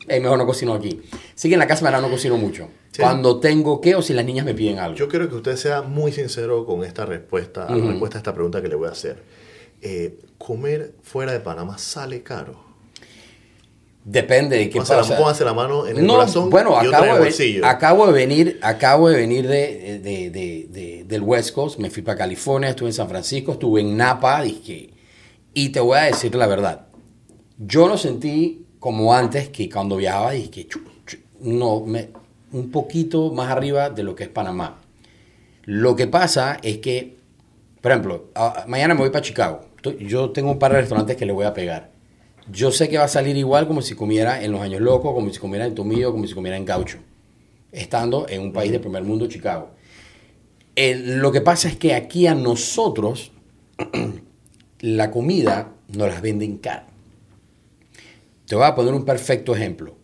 Eh, 0.08 0.18
mejor 0.18 0.38
no 0.38 0.44
cocino 0.44 0.74
aquí. 0.74 1.00
Así 1.36 1.46
que 1.48 1.54
en 1.54 1.60
la 1.60 1.68
casa, 1.68 1.84
verdad, 1.84 2.00
no 2.00 2.10
cocino 2.10 2.36
mucho. 2.36 2.68
Sí. 2.90 3.00
Cuando 3.02 3.38
tengo 3.38 3.80
que 3.80 3.94
o 3.94 4.02
si 4.02 4.12
las 4.12 4.24
niñas 4.24 4.44
me 4.44 4.52
piden 4.54 4.80
algo. 4.80 4.96
Yo 4.96 5.06
quiero 5.06 5.28
que 5.28 5.36
usted 5.36 5.54
sea 5.54 5.82
muy 5.82 6.10
sincero 6.10 6.66
con 6.66 6.82
esta 6.82 7.06
respuesta, 7.06 7.68
Ujú. 7.70 7.90
respuesta 7.90 8.18
a 8.18 8.20
esta 8.22 8.34
pregunta 8.34 8.60
que 8.60 8.66
le 8.66 8.74
voy 8.74 8.88
a 8.88 8.90
hacer. 8.90 9.22
Eh, 9.82 10.18
¿Comer 10.36 10.94
fuera 11.04 11.30
de 11.30 11.38
Panamá 11.38 11.78
sale 11.78 12.24
caro? 12.24 12.65
Depende 14.08 14.56
de 14.56 14.70
qué 14.70 14.78
la, 14.78 14.84
pasa. 14.84 15.16
póngase 15.16 15.44
la 15.44 15.52
mano 15.52 15.84
en 15.84 15.96
el 15.98 16.06
No, 16.06 16.12
corazón 16.14 16.48
bueno, 16.48 16.70
y 16.80 16.86
otra 16.86 16.88
en 16.88 16.94
acabo 16.94 17.06
el 17.10 17.18
de, 17.18 17.24
bolsillo. 17.24 17.60
ve- 17.62 17.66
acabo 17.66 18.06
de 18.06 18.12
venir, 18.12 18.58
acabo 18.62 19.08
de 19.08 19.16
venir 19.16 19.48
de, 19.48 19.98
de- 19.98 20.30
de- 20.30 20.66
de- 20.70 21.04
del 21.04 21.22
West 21.22 21.52
Coast, 21.52 21.80
me 21.80 21.90
fui 21.90 22.02
para 22.04 22.16
California, 22.16 22.70
estuve 22.70 22.90
en 22.90 22.92
San 22.94 23.08
Francisco, 23.08 23.52
estuve 23.52 23.80
en 23.80 23.96
Napa, 23.96 24.42
dije, 24.42 24.90
y 25.54 25.70
te 25.70 25.80
voy 25.80 25.98
a 25.98 26.02
decir 26.02 26.32
la 26.36 26.46
verdad, 26.46 26.86
yo 27.58 27.88
no 27.88 27.98
sentí 27.98 28.64
como 28.78 29.12
antes 29.12 29.48
que 29.48 29.68
cuando 29.68 29.96
viajaba, 29.96 30.30
dije, 30.30 30.68
chu, 30.68 30.82
chu, 31.04 31.16
no, 31.40 31.80
me, 31.80 32.10
un 32.52 32.70
poquito 32.70 33.32
más 33.32 33.50
arriba 33.50 33.90
de 33.90 34.04
lo 34.04 34.14
que 34.14 34.22
es 34.22 34.30
Panamá. 34.30 34.82
Lo 35.64 35.96
que 35.96 36.06
pasa 36.06 36.58
es 36.62 36.78
que, 36.78 37.16
por 37.80 37.90
ejemplo, 37.90 38.26
a- 38.36 38.66
mañana 38.68 38.94
me 38.94 39.00
voy 39.00 39.10
para 39.10 39.22
Chicago, 39.22 39.62
yo 39.98 40.30
tengo 40.30 40.52
un 40.52 40.60
par 40.60 40.70
de 40.72 40.80
restaurantes 40.82 41.16
que 41.16 41.26
le 41.26 41.32
voy 41.32 41.44
a 41.44 41.52
pegar. 41.52 41.95
Yo 42.50 42.70
sé 42.70 42.88
que 42.88 42.98
va 42.98 43.04
a 43.04 43.08
salir 43.08 43.36
igual 43.36 43.66
como 43.66 43.82
si 43.82 43.94
comiera 43.94 44.42
en 44.42 44.52
Los 44.52 44.60
Años 44.60 44.80
Locos, 44.80 45.12
como 45.14 45.30
si 45.32 45.38
comiera 45.38 45.66
en 45.66 45.74
Tomillo, 45.74 46.12
como 46.12 46.26
si 46.26 46.34
comiera 46.34 46.56
en 46.56 46.64
Gaucho, 46.64 46.98
estando 47.72 48.26
en 48.28 48.40
un 48.42 48.52
país 48.52 48.70
de 48.72 48.80
primer 48.80 49.02
mundo, 49.02 49.26
Chicago. 49.26 49.70
El- 50.76 51.18
lo 51.18 51.32
que 51.32 51.40
pasa 51.40 51.68
es 51.68 51.76
que 51.76 51.94
aquí 51.94 52.26
a 52.26 52.34
nosotros 52.34 53.32
la 54.80 55.10
comida 55.10 55.72
nos 55.88 56.08
las 56.08 56.22
venden 56.22 56.58
cara. 56.58 56.86
Te 58.46 58.54
voy 58.54 58.64
a 58.64 58.74
poner 58.74 58.94
un 58.94 59.04
perfecto 59.04 59.54
ejemplo. 59.54 59.96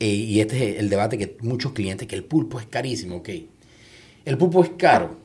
Eh, 0.00 0.06
y 0.08 0.40
este 0.40 0.72
es 0.74 0.80
el 0.80 0.90
debate 0.90 1.16
que 1.18 1.36
muchos 1.40 1.72
clientes, 1.72 2.08
que 2.08 2.16
el 2.16 2.24
pulpo 2.24 2.58
es 2.58 2.66
carísimo, 2.66 3.16
ok. 3.16 3.28
El 4.24 4.38
pulpo 4.38 4.62
es 4.64 4.70
caro. 4.76 5.16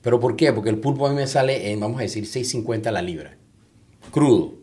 ¿Pero 0.00 0.20
por 0.20 0.36
qué? 0.36 0.52
Porque 0.52 0.70
el 0.70 0.78
pulpo 0.78 1.06
a 1.06 1.10
mí 1.10 1.16
me 1.16 1.26
sale 1.26 1.70
en, 1.72 1.80
vamos 1.80 1.98
a 1.98 2.02
decir, 2.02 2.26
6.50 2.26 2.90
la 2.92 3.02
libra. 3.02 3.36
Crudo. 4.10 4.61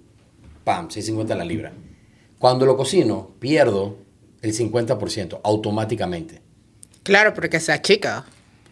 Pam, 0.69 0.88
6.50 0.88 1.36
la 1.36 1.43
libra. 1.43 1.71
Cuando 2.38 2.63
lo 2.67 2.77
cocino, 2.77 3.32
pierdo 3.39 3.97
el 4.43 4.53
50% 4.53 5.39
automáticamente. 5.43 6.43
Claro, 7.01 7.34
porque 7.34 7.60
sea 7.60 7.82
chica. 7.82 8.27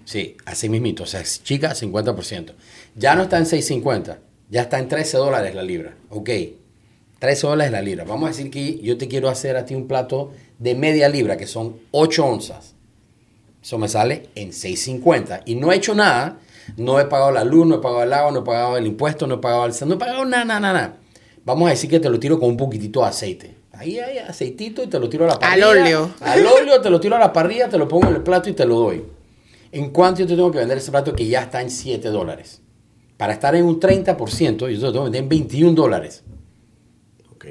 Sí, 0.05 0.37
así 0.45 0.69
mismito. 0.69 1.01
O 1.01 1.05
sea, 1.07 1.21
es 1.21 1.41
chica, 1.41 1.73
50%. 1.73 2.53
Ya 2.95 3.15
no 3.15 3.23
está 3.23 3.39
en 3.39 3.45
6.50. 3.45 4.15
Ya 4.51 4.61
está 4.61 4.77
en 4.77 4.87
13 4.89 5.17
dólares 5.17 5.55
la 5.55 5.63
libra. 5.63 5.95
Ok. 6.11 6.29
13 7.17 7.47
dólares 7.47 7.71
la 7.71 7.81
libra. 7.81 8.03
Vamos 8.03 8.25
a 8.25 8.31
decir 8.31 8.51
que 8.51 8.77
yo 8.77 8.95
te 8.99 9.07
quiero 9.07 9.27
hacer 9.27 9.57
a 9.57 9.65
ti 9.65 9.73
un 9.73 9.87
plato 9.87 10.33
de 10.59 10.75
media 10.75 11.09
libra, 11.09 11.35
que 11.35 11.47
son 11.47 11.79
8 11.89 12.23
onzas. 12.23 12.75
Eso 13.63 13.79
me 13.79 13.87
sale 13.87 14.29
en 14.35 14.51
6.50. 14.51 15.41
Y 15.47 15.55
no 15.55 15.71
he 15.71 15.77
hecho 15.77 15.95
nada. 15.95 16.37
No 16.75 16.99
he 16.99 17.05
pagado 17.05 17.31
la 17.31 17.43
luz, 17.43 17.65
no 17.65 17.77
he 17.77 17.79
pagado 17.79 18.03
el 18.03 18.13
agua, 18.13 18.31
no 18.31 18.41
he 18.41 18.43
pagado 18.43 18.77
el 18.77 18.85
impuesto, 18.85 19.25
no 19.25 19.33
he 19.33 19.39
pagado 19.39 19.65
el... 19.65 19.73
No 19.87 19.95
he 19.95 19.97
pagado 19.97 20.25
nada, 20.25 20.45
nada, 20.45 20.59
nada. 20.59 20.97
Vamos 21.47 21.67
a 21.67 21.69
decir 21.69 21.89
que 21.89 22.01
te 22.01 22.09
lo 22.09 22.19
tiro 22.19 22.37
con 22.37 22.49
un 22.49 22.57
poquitito 22.57 22.99
de 22.99 23.05
aceite. 23.05 23.55
Ahí 23.71 23.99
hay 23.99 24.17
aceitito 24.17 24.83
y 24.83 24.87
te 24.87 24.99
lo 24.99 25.07
tiro 25.07 25.23
a 25.23 25.27
la 25.29 25.33
Al 25.35 25.39
parrilla. 25.39 25.69
óleo. 25.69 26.11
Al 26.19 26.45
óleo, 26.45 26.81
te 26.81 26.89
lo 26.89 26.99
tiro 26.99 27.15
a 27.15 27.19
la 27.19 27.31
parrilla, 27.31 27.69
te 27.69 27.77
lo 27.77 27.87
pongo 27.87 28.09
en 28.09 28.15
el 28.15 28.21
plato 28.21 28.49
y 28.49 28.53
te 28.53 28.65
lo 28.65 28.75
doy. 28.75 29.05
¿En 29.71 29.91
cuánto 29.91 30.19
yo 30.19 30.27
te 30.27 30.35
tengo 30.35 30.51
que 30.51 30.57
vender 30.57 30.77
ese 30.77 30.91
plato 30.91 31.13
que 31.13 31.25
ya 31.25 31.43
está 31.43 31.61
en 31.61 31.69
7 31.69 32.09
dólares? 32.09 32.61
Para 33.15 33.31
estar 33.31 33.55
en 33.55 33.63
un 33.63 33.79
30%, 33.79 34.57
yo 34.57 34.57
te 34.57 34.73
lo 34.73 34.91
tengo 34.91 35.05
que 35.05 35.11
vender 35.11 35.23
en 35.23 35.29
21 35.29 35.73
dólares. 35.73 36.25
Ok. 37.31 37.45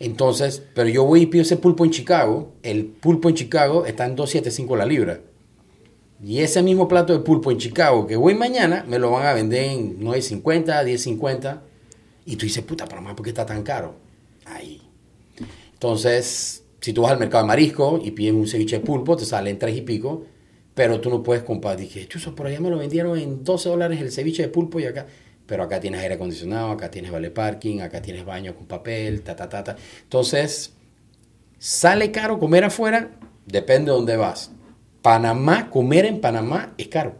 Entonces, 0.00 0.60
pero 0.74 0.88
yo 0.88 1.04
voy 1.04 1.22
y 1.22 1.26
pido 1.26 1.42
ese 1.42 1.56
pulpo 1.58 1.84
en 1.84 1.92
Chicago. 1.92 2.54
El 2.64 2.86
pulpo 2.86 3.28
en 3.28 3.36
Chicago 3.36 3.86
está 3.86 4.04
en 4.04 4.16
2.75 4.16 4.76
la 4.76 4.84
libra. 4.84 5.20
Y 6.20 6.40
ese 6.40 6.60
mismo 6.60 6.88
plato 6.88 7.12
de 7.12 7.20
pulpo 7.20 7.52
en 7.52 7.58
Chicago 7.58 8.04
que 8.08 8.16
voy 8.16 8.34
mañana, 8.34 8.84
me 8.88 8.98
lo 8.98 9.12
van 9.12 9.26
a 9.26 9.32
vender 9.32 9.62
en 9.66 10.00
9.50, 10.00 10.82
10.50. 10.84 11.60
Y 12.24 12.36
tú 12.36 12.46
dices, 12.46 12.64
puta, 12.64 12.86
pero 12.86 13.02
más, 13.02 13.14
¿por 13.14 13.24
qué 13.24 13.30
está 13.30 13.44
tan 13.44 13.62
caro? 13.62 13.96
Ahí. 14.44 14.80
Entonces, 15.72 16.64
si 16.80 16.92
tú 16.92 17.02
vas 17.02 17.12
al 17.12 17.18
mercado 17.18 17.44
de 17.44 17.48
marisco 17.48 18.00
y 18.02 18.12
pides 18.12 18.34
un 18.34 18.46
ceviche 18.46 18.78
de 18.78 18.84
pulpo, 18.84 19.16
te 19.16 19.24
sale 19.24 19.50
en 19.50 19.58
3 19.58 19.76
y 19.76 19.80
pico. 19.82 20.24
Pero 20.74 21.00
tú 21.00 21.10
no 21.10 21.22
puedes 21.22 21.42
comprar. 21.42 21.76
Dije, 21.76 22.06
chuzo, 22.08 22.34
por 22.34 22.46
allá 22.46 22.60
me 22.60 22.70
lo 22.70 22.78
vendieron 22.78 23.18
en 23.18 23.44
12 23.44 23.68
dólares 23.68 24.00
el 24.00 24.10
ceviche 24.10 24.42
de 24.42 24.48
pulpo 24.48 24.80
y 24.80 24.86
acá. 24.86 25.06
Pero 25.46 25.64
acá 25.64 25.80
tienes 25.80 26.00
aire 26.00 26.14
acondicionado, 26.14 26.70
acá 26.70 26.90
tienes 26.90 27.10
vale 27.10 27.30
parking, 27.30 27.80
acá 27.80 28.00
tienes 28.00 28.24
baño 28.24 28.54
con 28.54 28.66
papel, 28.66 29.22
ta, 29.22 29.36
ta, 29.36 29.48
ta, 29.48 29.62
ta. 29.62 29.76
Entonces, 30.04 30.72
¿sale 31.58 32.10
caro 32.10 32.38
comer 32.38 32.64
afuera? 32.64 33.10
Depende 33.44 33.90
de 33.90 33.96
dónde 33.96 34.16
vas. 34.16 34.50
Panamá, 35.02 35.68
comer 35.68 36.06
en 36.06 36.20
Panamá 36.20 36.74
es 36.78 36.88
caro. 36.88 37.16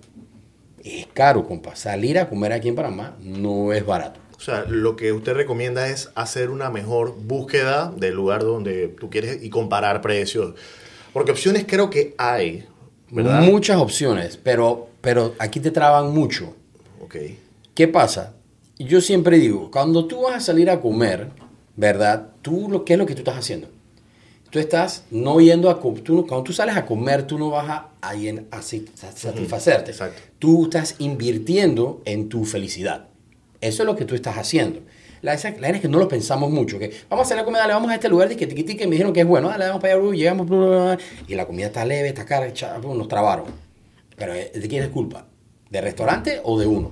Es 0.83 1.07
caro, 1.13 1.47
compa. 1.47 1.77
Salir 1.77 2.19
a 2.19 2.29
comer 2.29 2.53
aquí 2.53 2.69
en 2.69 2.75
Panamá 2.75 3.17
no 3.21 3.73
es 3.73 3.85
barato. 3.85 4.22
O 4.43 4.45
sea, 4.45 4.65
lo 4.69 4.97
que 4.97 5.13
usted 5.13 5.35
recomienda 5.35 5.89
es 5.89 6.11
hacer 6.17 6.51
una 6.51 6.69
mejor 6.69 7.15
búsqueda 7.17 7.93
del 7.97 8.15
lugar 8.15 8.43
donde 8.43 8.89
tú 8.89 9.09
quieres 9.09 9.41
y 9.41 9.51
comparar 9.51 10.01
precios. 10.01 10.57
Porque 11.13 11.31
opciones 11.31 11.65
creo 11.65 11.91
que 11.91 12.17
hay, 12.19 12.67
¿verdad? 13.09 13.43
Muchas 13.43 13.77
opciones, 13.77 14.37
pero, 14.43 14.89
pero 15.01 15.37
aquí 15.39 15.61
te 15.61 15.71
traban 15.71 16.13
mucho. 16.13 16.57
Ok. 17.01 17.17
¿Qué 17.73 17.87
pasa? 17.87 18.35
Yo 18.81 19.01
siempre 19.01 19.39
digo, 19.39 19.71
cuando 19.71 20.07
tú 20.07 20.23
vas 20.23 20.35
a 20.35 20.41
salir 20.41 20.71
a 20.71 20.81
comer, 20.81 21.29
¿verdad? 21.77 22.31
Tú, 22.43 22.67
lo, 22.69 22.85
¿qué 22.85 22.95
es 22.95 22.99
lo 22.99 23.07
que 23.07 23.15
tú 23.15 23.21
estás 23.21 23.37
haciendo? 23.37 23.69
tú 24.51 24.59
estás 24.59 25.05
no 25.13 25.41
yendo 25.41 25.71
a 25.71 25.81
tú 25.81 26.27
cuando 26.27 26.43
tú 26.43 26.53
sales 26.53 26.77
a 26.77 26.85
comer, 26.85 27.27
tú 27.29 27.39
no 27.39 27.49
vas 27.49 27.71
a, 27.71 27.89
a 28.03 28.11
a 28.11 28.61
si- 28.63 28.87
a 29.03 29.13
satisfacerte. 29.13 29.93
exacto. 29.93 30.21
Tú 30.41 30.65
estás 30.65 30.97
invirtiendo 30.99 32.03
en 32.05 32.29
tu 32.29 32.45
felicidad. 32.45 33.12
Eso 33.63 33.83
es 33.83 33.87
lo 33.87 33.97
que 33.97 34.05
tú 34.05 34.15
estás 34.15 34.37
haciendo. 34.37 34.81
La, 35.23 35.33
esa- 35.35 35.55
la 35.59 35.69
es 35.71 35.81
que 35.81 35.89
no 35.89 35.99
lo 35.99 36.09
pensamos 36.09 36.51
mucho. 36.51 36.79
Que 36.79 36.91
vamos 37.09 37.25
a 37.25 37.27
hacer 37.27 37.37
la 37.37 37.45
comida, 37.45 37.61
dale, 37.61 37.73
vamos 37.75 37.91
a 37.91 37.95
este 37.95 38.09
lugar 38.09 38.29
de 38.29 38.37
que 38.37 38.47
tiqui, 38.47 38.77
que 38.77 38.87
me 38.87 38.93
dijeron 38.93 39.13
que 39.13 39.21
es 39.21 39.27
bueno, 39.27 39.49
dale, 39.49 39.67
vamos 39.67 39.81
para 39.81 39.95
allá, 39.95 40.11
llegamos, 40.13 40.49
bla, 40.49 40.59
bla, 40.59 40.69
bla, 40.69 40.99
y 41.29 41.35
la 41.35 41.47
comida 41.47 41.67
está 41.67 41.85
leve, 41.85 42.09
está 42.09 42.25
cara, 42.27 42.53
nos 42.83 43.09
trabaron. 43.09 43.47
Pero 44.17 44.35
eh, 44.35 44.51
¿de 44.55 44.69
quién 44.69 44.83
es 44.83 44.89
culpa? 44.91 45.27
¿De 45.71 45.81
restaurante 45.81 46.41
o 46.45 46.59
de 46.59 46.67
uno? 46.67 46.91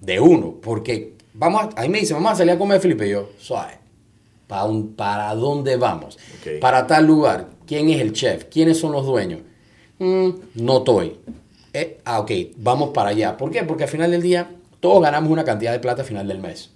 De 0.00 0.18
uno, 0.18 0.56
porque 0.62 1.12
vamos 1.34 1.62
a, 1.76 1.80
ahí 1.82 1.88
me 1.88 2.00
dicen, 2.00 2.16
vamos 2.16 2.32
a 2.32 2.36
salir 2.36 2.52
a 2.54 2.58
comer, 2.58 2.80
Felipe, 2.80 3.06
y 3.06 3.10
yo, 3.10 3.30
suave. 3.38 3.74
¿Para, 4.46 4.64
un- 4.64 4.94
¿Para 4.94 5.34
dónde 5.34 5.76
vamos? 5.76 6.18
Para 6.58 6.86
tal 6.86 7.06
lugar. 7.06 7.50
¿Quién 7.66 7.90
es 7.90 8.00
el 8.00 8.14
chef? 8.14 8.44
¿Quiénes 8.44 8.78
son 8.78 8.92
los 8.92 9.04
dueños? 9.04 9.40
Mm, 9.98 10.28
no 10.54 10.78
estoy. 10.78 11.18
Eh, 11.74 11.98
ah, 12.06 12.20
ok, 12.20 12.30
vamos 12.56 12.90
para 12.94 13.10
allá. 13.10 13.36
¿Por 13.36 13.50
qué? 13.50 13.62
Porque 13.64 13.84
al 13.84 13.90
final 13.90 14.10
del 14.10 14.22
día 14.22 14.48
todos 14.80 15.02
ganamos 15.02 15.30
una 15.30 15.44
cantidad 15.44 15.72
de 15.72 15.80
plata 15.80 16.02
al 16.02 16.08
final 16.08 16.28
del 16.28 16.38
mes. 16.38 16.70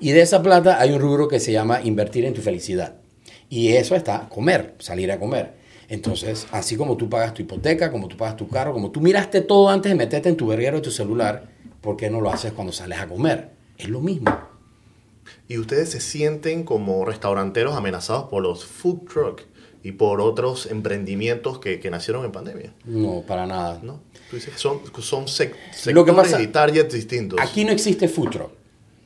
Y 0.00 0.12
de 0.12 0.22
esa 0.22 0.42
plata 0.42 0.80
hay 0.80 0.92
un 0.92 1.00
rubro 1.00 1.28
que 1.28 1.40
se 1.40 1.52
llama 1.52 1.80
invertir 1.82 2.24
en 2.24 2.34
tu 2.34 2.42
felicidad. 2.42 2.96
Y 3.48 3.72
eso 3.72 3.94
está 3.94 4.28
comer, 4.28 4.74
salir 4.78 5.12
a 5.12 5.18
comer. 5.18 5.52
Entonces, 5.88 6.46
así 6.50 6.76
como 6.76 6.96
tú 6.96 7.08
pagas 7.08 7.34
tu 7.34 7.42
hipoteca, 7.42 7.90
como 7.90 8.08
tú 8.08 8.16
pagas 8.16 8.36
tu 8.36 8.48
carro, 8.48 8.72
como 8.72 8.90
tú 8.90 9.00
miraste 9.00 9.42
todo 9.42 9.68
antes 9.68 9.90
de 9.90 9.96
meterte 9.96 10.28
en 10.28 10.36
tu 10.36 10.46
verguero 10.46 10.78
de 10.78 10.82
tu 10.82 10.90
celular, 10.90 11.48
¿por 11.80 11.96
qué 11.96 12.10
no 12.10 12.20
lo 12.20 12.30
haces 12.30 12.52
cuando 12.52 12.72
sales 12.72 12.98
a 12.98 13.06
comer? 13.06 13.50
Es 13.78 13.88
lo 13.88 14.00
mismo. 14.00 14.34
¿Y 15.48 15.58
ustedes 15.58 15.90
se 15.90 16.00
sienten 16.00 16.64
como 16.64 17.04
restauranteros 17.04 17.76
amenazados 17.76 18.24
por 18.24 18.42
los 18.42 18.64
food 18.64 19.00
truck 19.12 19.42
y 19.84 19.92
por 19.92 20.20
otros 20.20 20.66
emprendimientos 20.66 21.60
que, 21.60 21.78
que 21.78 21.90
nacieron 21.90 22.24
en 22.24 22.32
pandemia? 22.32 22.72
No, 22.84 23.22
para 23.26 23.46
nada. 23.46 23.78
¿No? 23.82 24.00
Tú 24.30 24.36
dices 24.36 24.52
que 24.54 24.58
son, 24.58 24.80
son 25.00 25.26
sec- 25.26 25.52
Lo 25.92 26.04
que 26.04 26.10
sectores 26.10 26.32
pasa- 26.32 26.42
y 26.42 26.46
targets 26.48 26.92
distintos. 26.94 27.38
Aquí 27.40 27.64
no 27.64 27.70
existe 27.70 28.08
truck. 28.30 28.50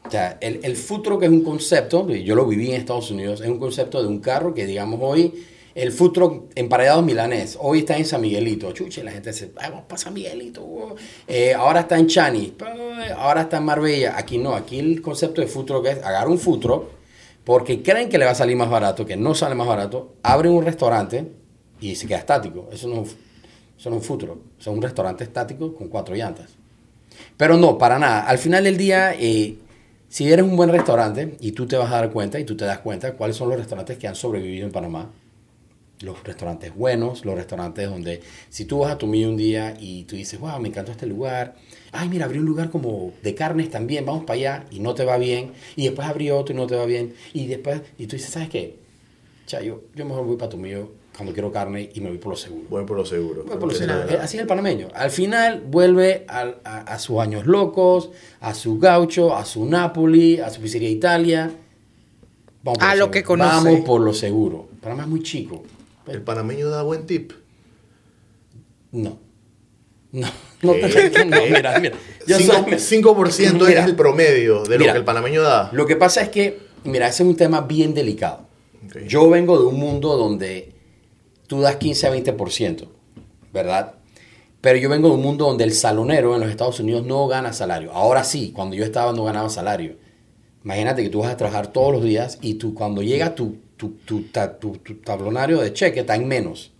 O 0.06 0.10
sea, 0.10 0.38
el, 0.40 0.60
el 0.62 0.74
food 0.76 1.02
truck 1.02 1.22
es 1.24 1.28
un 1.28 1.42
concepto, 1.42 2.08
yo 2.08 2.34
lo 2.34 2.46
viví 2.46 2.68
en 2.70 2.76
Estados 2.76 3.10
Unidos, 3.10 3.42
es 3.42 3.48
un 3.48 3.58
concepto 3.58 4.00
de 4.00 4.08
un 4.08 4.20
carro 4.20 4.54
que, 4.54 4.64
digamos, 4.64 4.98
hoy, 5.02 5.44
el 5.74 5.92
truck 6.12 6.44
emparedados 6.54 7.04
milanés, 7.04 7.58
hoy 7.60 7.80
está 7.80 7.96
en 7.98 8.06
San 8.06 8.20
Miguelito. 8.22 8.72
Chuche, 8.72 9.04
la 9.04 9.10
gente 9.10 9.32
dice, 9.32 9.52
"Ay, 9.56 9.68
vamos 9.70 9.84
para 9.86 9.98
San 10.00 10.14
Miguelito. 10.14 10.62
wow". 10.62 10.94
Eh, 11.26 11.52
ahora 11.54 11.80
está 11.80 11.98
en 11.98 12.06
Chani, 12.06 12.54
ahora 13.18 13.42
está 13.42 13.58
en 13.58 13.64
Marbella. 13.64 14.14
Aquí 14.16 14.38
no, 14.38 14.54
aquí 14.54 14.78
el 14.78 15.02
concepto 15.02 15.40
de 15.42 15.46
food 15.46 15.66
truck 15.66 15.86
es 15.86 15.98
agarrar 15.98 16.28
un 16.28 16.38
truck 16.60 16.84
porque 17.48 17.82
creen 17.82 18.10
que 18.10 18.18
le 18.18 18.26
va 18.26 18.32
a 18.32 18.34
salir 18.34 18.58
más 18.58 18.68
barato, 18.68 19.06
que 19.06 19.16
no 19.16 19.34
sale 19.34 19.54
más 19.54 19.66
barato, 19.66 20.16
abren 20.22 20.52
un 20.52 20.66
restaurante 20.66 21.32
y 21.80 21.94
se 21.94 22.06
queda 22.06 22.18
estático. 22.18 22.68
Eso 22.70 22.88
no, 22.88 23.04
eso 23.04 23.88
no 23.88 23.96
es 23.96 24.10
un 24.10 24.20
eso 24.20 24.40
es 24.58 24.66
un 24.66 24.82
restaurante 24.82 25.24
estático 25.24 25.74
con 25.74 25.88
cuatro 25.88 26.14
llantas. 26.14 26.50
Pero 27.38 27.56
no, 27.56 27.78
para 27.78 27.98
nada. 27.98 28.20
Al 28.20 28.36
final 28.36 28.64
del 28.64 28.76
día, 28.76 29.14
eh, 29.14 29.56
si 30.10 30.30
eres 30.30 30.44
un 30.44 30.58
buen 30.58 30.68
restaurante 30.68 31.38
y 31.40 31.52
tú 31.52 31.66
te 31.66 31.78
vas 31.78 31.90
a 31.90 31.94
dar 31.94 32.10
cuenta 32.10 32.38
y 32.38 32.44
tú 32.44 32.54
te 32.54 32.66
das 32.66 32.80
cuenta 32.80 33.14
cuáles 33.14 33.36
son 33.36 33.48
los 33.48 33.56
restaurantes 33.56 33.96
que 33.96 34.06
han 34.06 34.14
sobrevivido 34.14 34.66
en 34.66 34.72
Panamá. 34.72 35.10
Los 36.00 36.22
restaurantes 36.22 36.74
buenos, 36.74 37.24
los 37.24 37.34
restaurantes 37.34 37.88
donde 37.90 38.20
si 38.50 38.64
tú 38.66 38.80
vas 38.80 38.92
a 38.92 38.98
tu 38.98 39.06
un 39.06 39.36
día 39.36 39.76
y 39.80 40.04
tú 40.04 40.14
dices, 40.14 40.38
wow, 40.38 40.60
me 40.60 40.68
encantó 40.68 40.92
este 40.92 41.06
lugar. 41.06 41.56
Ay, 41.90 42.08
mira, 42.08 42.26
abrí 42.26 42.38
un 42.38 42.44
lugar 42.46 42.70
como 42.70 43.12
de 43.22 43.34
carnes 43.34 43.68
también, 43.70 44.06
vamos 44.06 44.24
para 44.24 44.34
allá 44.38 44.64
y 44.70 44.78
no 44.78 44.94
te 44.94 45.04
va 45.04 45.18
bien. 45.18 45.52
Y 45.74 45.84
después 45.86 46.06
abrí 46.06 46.30
otro 46.30 46.54
y 46.54 46.56
no 46.56 46.66
te 46.68 46.76
va 46.76 46.86
bien. 46.86 47.14
Y 47.32 47.46
después, 47.46 47.80
y 47.98 48.06
tú 48.06 48.14
dices, 48.16 48.30
¿sabes 48.30 48.48
qué? 48.48 48.76
Cha, 49.46 49.60
yo, 49.60 49.80
yo 49.96 50.04
mejor 50.04 50.24
voy 50.24 50.36
para 50.36 50.50
tu 50.50 50.58
cuando 51.16 51.32
quiero 51.32 51.50
carne 51.50 51.90
y 51.92 52.00
me 52.00 52.10
voy 52.10 52.18
por 52.18 52.30
lo 52.30 52.36
seguro. 52.36 52.66
Voy 52.70 52.84
por 52.84 52.96
lo 52.96 53.04
seguro. 53.04 53.42
Voy 53.42 53.56
por 53.56 53.68
lo 53.72 53.74
seguro. 53.74 54.04
Así 54.20 54.36
es 54.36 54.42
el 54.42 54.46
panameño. 54.46 54.86
Al 54.94 55.10
final 55.10 55.62
vuelve 55.66 56.24
al- 56.28 56.58
a, 56.62 56.82
a 56.82 56.98
sus 57.00 57.18
años 57.18 57.44
locos, 57.44 58.10
a 58.40 58.54
su 58.54 58.78
gaucho, 58.78 59.34
a 59.34 59.44
su 59.44 59.64
Napoli, 59.66 60.38
a 60.38 60.48
su 60.50 60.60
pizzería 60.60 60.90
Italia. 60.90 61.50
Vamos 62.62 62.78
por 62.78 62.86
A 62.86 62.94
lo 62.94 62.96
seguro. 63.06 63.10
que 63.10 63.22
conoce. 63.24 63.50
Vamos 63.50 63.80
por 63.80 64.00
lo 64.00 64.12
seguro. 64.14 64.68
Panamá 64.80 65.02
es 65.02 65.08
muy 65.08 65.22
chico. 65.24 65.64
El 66.10 66.22
panameño 66.22 66.68
da 66.70 66.82
buen 66.82 67.06
tip. 67.06 67.32
No. 68.92 69.18
No, 70.10 70.26
no 70.62 70.72
te 70.72 71.24
no, 71.26 71.36
mira, 71.50 71.78
mira. 71.78 71.96
Yo 72.26 72.38
Cinco- 72.38 72.52
soy- 72.78 72.78
5% 72.78 73.66
Mira. 73.66 73.80
es 73.82 73.86
el 73.86 73.94
promedio 73.94 74.62
de 74.62 74.76
lo 74.76 74.78
Mira. 74.80 74.92
que 74.94 74.98
el 75.00 75.04
panameño 75.04 75.42
da. 75.42 75.68
Lo 75.72 75.84
que 75.86 75.96
pasa 75.96 76.22
es 76.22 76.30
que, 76.30 76.58
mira, 76.84 77.06
ese 77.08 77.22
es 77.24 77.28
un 77.28 77.36
tema 77.36 77.60
bien 77.60 77.92
delicado. 77.92 78.46
Yo 79.06 79.28
vengo 79.28 79.58
de 79.58 79.66
un 79.66 79.78
mundo 79.78 80.16
donde 80.16 80.72
tú 81.46 81.60
das 81.60 81.76
15 81.76 82.06
a 82.06 82.10
20%, 82.10 82.88
¿verdad? 83.52 83.96
Pero 84.62 84.78
yo 84.78 84.88
vengo 84.88 85.08
de 85.08 85.14
un 85.16 85.22
mundo 85.22 85.44
donde 85.46 85.64
el 85.64 85.72
salonero 85.72 86.34
en 86.34 86.40
los 86.40 86.50
Estados 86.50 86.80
Unidos 86.80 87.04
no 87.04 87.26
gana 87.28 87.52
salario. 87.52 87.92
Ahora 87.92 88.24
sí, 88.24 88.50
cuando 88.54 88.76
yo 88.76 88.84
estaba 88.84 89.12
no 89.12 89.24
ganaba 89.24 89.50
salario. 89.50 89.96
Imagínate 90.64 91.02
que 91.02 91.10
tú 91.10 91.20
vas 91.20 91.30
a 91.32 91.36
trabajar 91.36 91.66
todos 91.70 91.92
los 91.92 92.02
días 92.02 92.38
y 92.40 92.54
tú 92.54 92.72
cuando 92.74 93.02
llega 93.02 93.34
tu, 93.34 93.58
tu, 93.78 93.92
tu, 94.04 94.24
ta- 94.24 94.58
tu- 94.58 94.76
tu 94.78 94.96
tablonario 94.96 95.60
de 95.60 95.72
cheque 95.72 96.00
está 96.00 96.14
en 96.16 96.28
menos, 96.28 96.70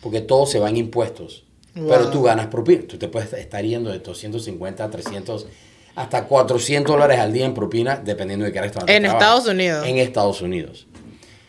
porque 0.00 0.20
todo 0.20 0.46
se 0.46 0.60
va 0.60 0.68
en 0.68 0.76
impuestos. 0.76 1.42
Pero 1.74 2.10
tú 2.10 2.22
ganas 2.22 2.46
propina. 2.48 2.82
Tú 2.86 2.98
te 2.98 3.08
puedes 3.08 3.32
estar 3.32 3.64
yendo 3.64 3.90
de 3.90 3.98
250 3.98 4.84
a 4.84 4.90
300 4.90 5.46
hasta 5.94 6.24
400 6.24 6.92
dólares 6.92 7.18
al 7.18 7.32
día 7.32 7.46
en 7.46 7.54
propina, 7.54 7.96
dependiendo 7.96 8.44
de 8.44 8.52
qué 8.52 8.60
restaurante 8.60 8.94
En 8.94 9.02
trabajes. 9.04 9.26
Estados 9.26 9.48
Unidos. 9.54 9.86
En 9.88 9.96
Estados 9.98 10.42
Unidos. 10.42 10.86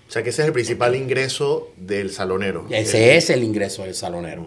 O 0.08 0.12
sea 0.13 0.24
que 0.24 0.30
ese 0.30 0.42
es 0.44 0.48
el 0.48 0.54
principal 0.54 0.96
ingreso 0.96 1.70
del 1.76 2.10
salonero. 2.12 2.66
Ese 2.70 3.18
es 3.18 3.30
el 3.30 3.44
ingreso 3.44 3.84
del 3.84 3.96
salonero. 3.96 4.46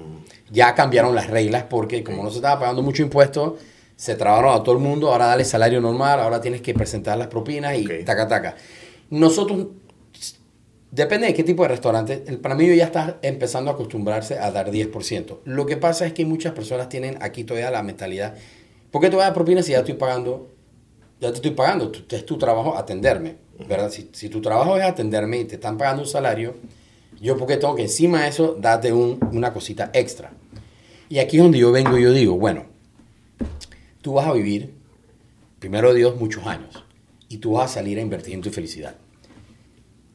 Ya 0.51 0.75
cambiaron 0.75 1.15
las 1.15 1.29
reglas 1.29 1.65
porque 1.69 2.03
como 2.03 2.23
no 2.23 2.31
se 2.31 2.37
estaba 2.37 2.59
pagando 2.61 2.83
mucho 2.83 3.03
impuesto, 3.03 3.59
se 3.97 4.15
trabaron 4.15 4.55
a 4.59 4.63
todo 4.63 4.75
el 4.77 4.81
mundo, 4.83 5.11
ahora 5.13 5.27
dale 5.27 5.45
salario 5.45 5.81
normal, 5.81 6.21
ahora 6.21 6.41
tienes 6.41 6.63
que 6.63 6.73
presentar 6.73 7.19
las 7.19 7.27
propinas 7.29 7.77
y 7.79 7.85
Ok. 7.85 8.05
taca 8.07 8.29
taca. 8.29 8.57
Nosotros, 9.11 9.67
depende 10.97 11.27
de 11.27 11.35
qué 11.35 11.45
tipo 11.45 11.63
de 11.63 11.69
restaurante, 11.69 12.25
el 12.27 12.39
panameño 12.39 12.75
ya 12.75 12.85
está 12.87 13.19
empezando 13.23 13.71
a 13.71 13.75
acostumbrarse 13.75 14.39
a 14.39 14.51
dar 14.51 14.71
10%. 14.71 15.41
Lo 15.45 15.67
que 15.67 15.77
pasa 15.77 16.07
es 16.07 16.13
que 16.15 16.25
muchas 16.25 16.53
personas 16.55 16.89
tienen 16.89 17.19
aquí 17.21 17.45
todavía 17.45 17.71
la 17.71 17.83
mentalidad, 17.83 18.35
¿por 18.91 19.01
qué 19.03 19.09
te 19.11 19.17
voy 19.17 19.23
a 19.23 19.27
dar 19.27 19.35
propinas 19.35 19.67
si 19.67 19.73
ya 19.73 19.79
estoy 19.79 19.95
pagando? 19.95 20.51
Ya 21.21 21.31
te 21.31 21.37
estoy 21.37 21.53
pagando, 21.53 21.93
es 22.11 22.27
tu 22.27 22.37
trabajo 22.39 22.77
atenderme, 22.77 23.37
¿verdad? 23.69 23.91
Si, 23.91 24.29
tu 24.29 24.41
trabajo 24.41 24.77
es 24.77 24.85
atenderme 24.85 25.39
y 25.39 25.45
te 25.45 25.55
están 25.55 25.79
pagando 25.79 26.03
un 26.03 26.09
salario, 26.09 26.55
yo 27.21 27.37
porque 27.39 27.57
tengo 27.57 27.75
que 27.75 27.83
encima 27.83 28.23
de 28.23 28.29
eso 28.29 28.57
darte 28.61 28.93
un- 28.93 29.19
una 29.33 29.53
cosita 29.53 29.91
extra. 29.95 30.33
Y 31.09 31.19
aquí 31.19 31.37
es 31.39 31.43
donde 31.43 31.59
yo 31.59 31.73
vengo 31.73 31.97
y 31.97 32.03
yo 32.03 32.13
digo, 32.13 32.37
bueno, 32.39 32.65
tú 34.03 34.15
vas 34.15 34.27
a 34.27 34.33
vivir, 34.33 34.75
primero 35.59 35.95
Dios, 35.95 36.17
muchos 36.17 36.47
años. 36.47 36.85
Y 37.29 37.39
tú 37.39 37.53
vas 37.53 37.71
a 37.71 37.75
salir 37.75 37.99
a 37.99 38.03
invertir 38.03 38.35
en 38.35 38.41
tu 38.43 38.51
felicidad. 38.51 38.97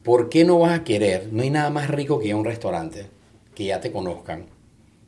¿Por 0.02 0.28
qué 0.28 0.44
no 0.44 0.58
vas 0.58 0.80
a 0.80 0.84
querer? 0.84 1.28
No 1.32 1.42
hay 1.42 1.50
nada 1.50 1.70
más 1.70 1.88
rico 1.88 2.18
que 2.18 2.26
ir 2.26 2.32
a 2.32 2.36
un 2.36 2.44
restaurante, 2.44 3.06
que 3.54 3.66
ya 3.66 3.80
te 3.80 3.92
conozcan. 3.92 4.46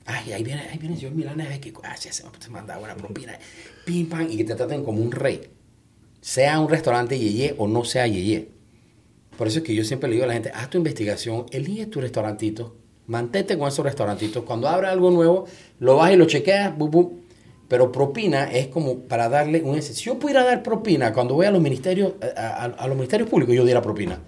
Ay, 0.06 0.32
ahí 0.32 0.44
viene, 0.44 0.62
ahí 0.70 0.78
viene 0.78 0.94
el 0.94 1.00
señor 1.00 1.14
Milanes, 1.16 1.48
ay, 1.50 1.58
que 1.58 1.72
sí, 1.98 2.08
se 2.12 2.22
se 2.38 2.50
manda 2.50 2.78
buena 2.78 2.94
propina. 2.94 3.36
Pim, 3.84 4.08
pam, 4.08 4.28
y 4.30 4.36
que 4.36 4.44
te 4.44 4.54
traten 4.54 4.84
como 4.84 5.02
un 5.02 5.10
rey. 5.10 5.50
Sea 6.20 6.60
un 6.60 6.68
restaurante 6.68 7.18
yeye 7.18 7.56
o 7.58 7.66
no 7.66 7.84
sea 7.84 8.06
yeye. 8.06 8.48
Por 9.36 9.48
eso 9.48 9.58
es 9.58 9.64
que 9.64 9.74
yo 9.74 9.82
siempre 9.82 10.08
le 10.08 10.14
digo 10.14 10.24
a 10.24 10.28
la 10.28 10.34
gente, 10.34 10.52
haz 10.54 10.70
tu 10.70 10.78
investigación, 10.78 11.46
elige 11.50 11.86
tu 11.86 12.00
restaurantito, 12.00 12.76
mantente 13.08 13.58
con 13.58 13.66
esos 13.66 13.84
restaurantitos. 13.84 14.44
Cuando 14.44 14.68
abra 14.68 14.90
algo 14.90 15.10
nuevo, 15.10 15.46
lo 15.80 15.96
vas 15.96 16.12
y 16.12 16.16
lo 16.16 16.26
chequeas, 16.26 16.76
bu, 16.78 16.88
bu. 16.88 17.20
pero 17.66 17.90
propina 17.90 18.44
es 18.44 18.68
como 18.68 19.00
para 19.00 19.28
darle 19.28 19.60
un... 19.62 19.82
Si 19.82 20.04
yo 20.04 20.20
pudiera 20.20 20.44
dar 20.44 20.62
propina 20.62 21.12
cuando 21.12 21.34
voy 21.34 21.46
a 21.46 21.50
los 21.50 21.60
ministerios, 21.60 22.12
a 22.36 22.86
los 22.86 22.96
ministerios 22.96 23.28
públicos, 23.28 23.56
yo 23.56 23.64
diera 23.64 23.82
propina. 23.82 24.20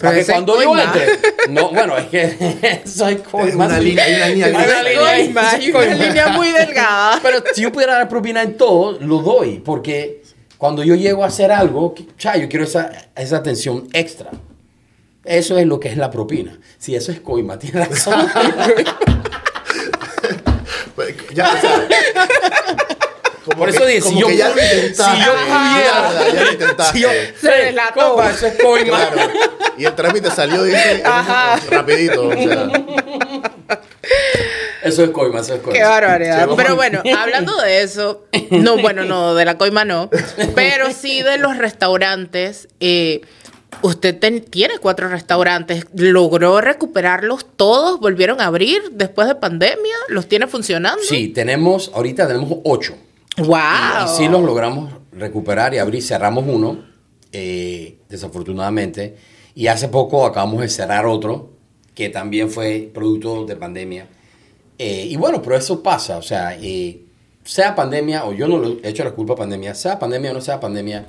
Pero 0.00 0.12
Para 0.12 0.24
que 0.24 0.32
cuando 0.32 0.60
yo 0.62 0.68
coima. 0.68 0.84
entre... 0.84 1.52
No, 1.52 1.70
bueno, 1.70 1.96
es 1.98 2.06
que 2.06 2.82
soy 2.86 3.20
Hay 3.34 3.50
una 3.52 3.78
línea- 3.78 4.04
hay 4.04 4.14
una 4.14 4.28
línea 4.28 4.46
Hay 4.46 4.54
una 4.54 4.82
línea. 4.82 5.16
Coima, 5.16 5.50
hay 5.50 5.70
una 5.70 5.94
línea 5.94 6.28
muy 6.28 6.52
delgada. 6.52 7.20
Pero 7.22 7.42
si 7.52 7.62
yo 7.62 7.70
pudiera 7.70 7.94
dar 7.94 8.08
propina 8.08 8.42
en 8.42 8.56
todo, 8.56 8.98
lo 9.00 9.18
doy, 9.18 9.58
porque 9.58 10.22
cuando 10.56 10.82
yo 10.84 10.94
llego 10.94 11.22
a 11.22 11.26
hacer 11.26 11.52
algo, 11.52 11.94
cha, 12.16 12.36
yo 12.36 12.48
quiero 12.48 12.64
esa, 12.64 12.90
esa 13.16 13.36
atención 13.36 13.88
extra. 13.92 14.30
Eso 15.24 15.58
es 15.58 15.66
lo 15.66 15.78
que 15.78 15.88
es 15.88 15.98
la 15.98 16.10
propina. 16.10 16.58
Si 16.78 16.94
eso 16.94 17.12
es 17.12 17.20
coima, 17.20 17.58
tiene 17.58 17.84
razón. 17.84 18.26
Pues, 20.94 21.14
Ya, 21.34 21.48
como 23.50 23.58
Por 23.58 23.68
eso 23.68 23.84
dije, 23.86 24.00
si 24.00 24.08
como 24.08 24.20
yo 24.20 24.26
que 24.28 24.36
ya 24.36 24.48
lo 24.48 24.54
pudiera- 24.54 24.74
intentaste. 24.76 25.12
si 25.18 25.24
yo 25.24 25.32
pudiera- 25.32 26.12
Ya, 26.24 26.32
ya 26.34 26.44
lo 26.44 26.52
intentaste. 26.52 26.98
Si 26.98 27.02
yo- 27.02 27.08
Se 27.40 27.50
delató. 27.50 28.00
Compa, 28.14 28.30
eso 28.30 28.46
es 28.46 28.54
coima. 28.62 29.10
Claro. 29.10 29.30
Y 29.78 29.84
el 29.84 29.94
trámite 29.94 30.30
salió 30.30 30.62
dice, 30.64 31.02
Ajá. 31.04 31.60
rapidito. 31.70 32.28
O 32.28 32.32
sea, 32.32 32.68
Eso 34.82 35.04
es 35.04 35.10
coima, 35.10 35.40
eso 35.40 35.54
es 35.54 35.60
coima. 35.60 35.78
Qué 35.78 35.84
barbaridad. 35.84 36.48
Sí. 36.48 36.54
Pero 36.56 36.74
bueno, 36.76 37.02
hablando 37.18 37.56
de 37.60 37.82
eso, 37.82 38.24
no, 38.50 38.78
bueno, 38.78 39.04
no, 39.04 39.34
de 39.34 39.44
la 39.44 39.58
coima 39.58 39.84
no, 39.84 40.08
pero 40.54 40.90
sí 40.92 41.22
de 41.22 41.36
los 41.38 41.58
restaurantes, 41.58 42.68
eh, 42.80 43.20
usted 43.82 44.18
ten- 44.18 44.42
tiene 44.42 44.78
cuatro 44.78 45.08
restaurantes. 45.08 45.84
¿Logró 45.94 46.60
recuperarlos 46.60 47.46
todos? 47.56 48.00
¿Volvieron 48.00 48.40
a 48.40 48.46
abrir 48.46 48.82
después 48.92 49.28
de 49.28 49.34
pandemia? 49.34 49.94
¿Los 50.08 50.26
tiene 50.28 50.46
funcionando? 50.46 51.02
Sí, 51.02 51.28
tenemos, 51.28 51.90
ahorita 51.94 52.26
tenemos 52.26 52.58
ocho. 52.64 52.94
¡Wow! 53.38 54.22
Y, 54.22 54.28
los 54.28 54.42
logramos 54.42 54.92
recuperar 55.12 55.72
y 55.74 55.78
abrir. 55.78 56.02
Cerramos 56.02 56.44
uno, 56.46 56.84
eh, 57.32 57.98
desafortunadamente. 58.08 59.16
Y 59.54 59.66
hace 59.68 59.88
poco 59.88 60.26
acabamos 60.26 60.60
de 60.60 60.68
cerrar 60.68 61.06
otro, 61.06 61.50
que 61.94 62.08
también 62.08 62.50
fue 62.50 62.90
producto 62.92 63.44
de 63.46 63.56
pandemia. 63.56 64.06
Eh, 64.78 65.06
y 65.10 65.16
bueno, 65.16 65.40
pero 65.42 65.56
eso 65.56 65.82
pasa. 65.82 66.18
O 66.18 66.22
sea, 66.22 66.56
eh, 66.60 67.02
sea 67.44 67.74
pandemia 67.74 68.24
o 68.26 68.32
yo 68.32 68.46
no 68.48 68.58
le 68.60 68.80
he 68.82 68.90
hecho 68.90 69.04
la 69.04 69.12
culpa 69.12 69.32
a 69.34 69.36
pandemia, 69.36 69.74
sea 69.74 69.98
pandemia 69.98 70.30
o 70.30 70.34
no 70.34 70.40
sea 70.40 70.60
pandemia, 70.60 71.06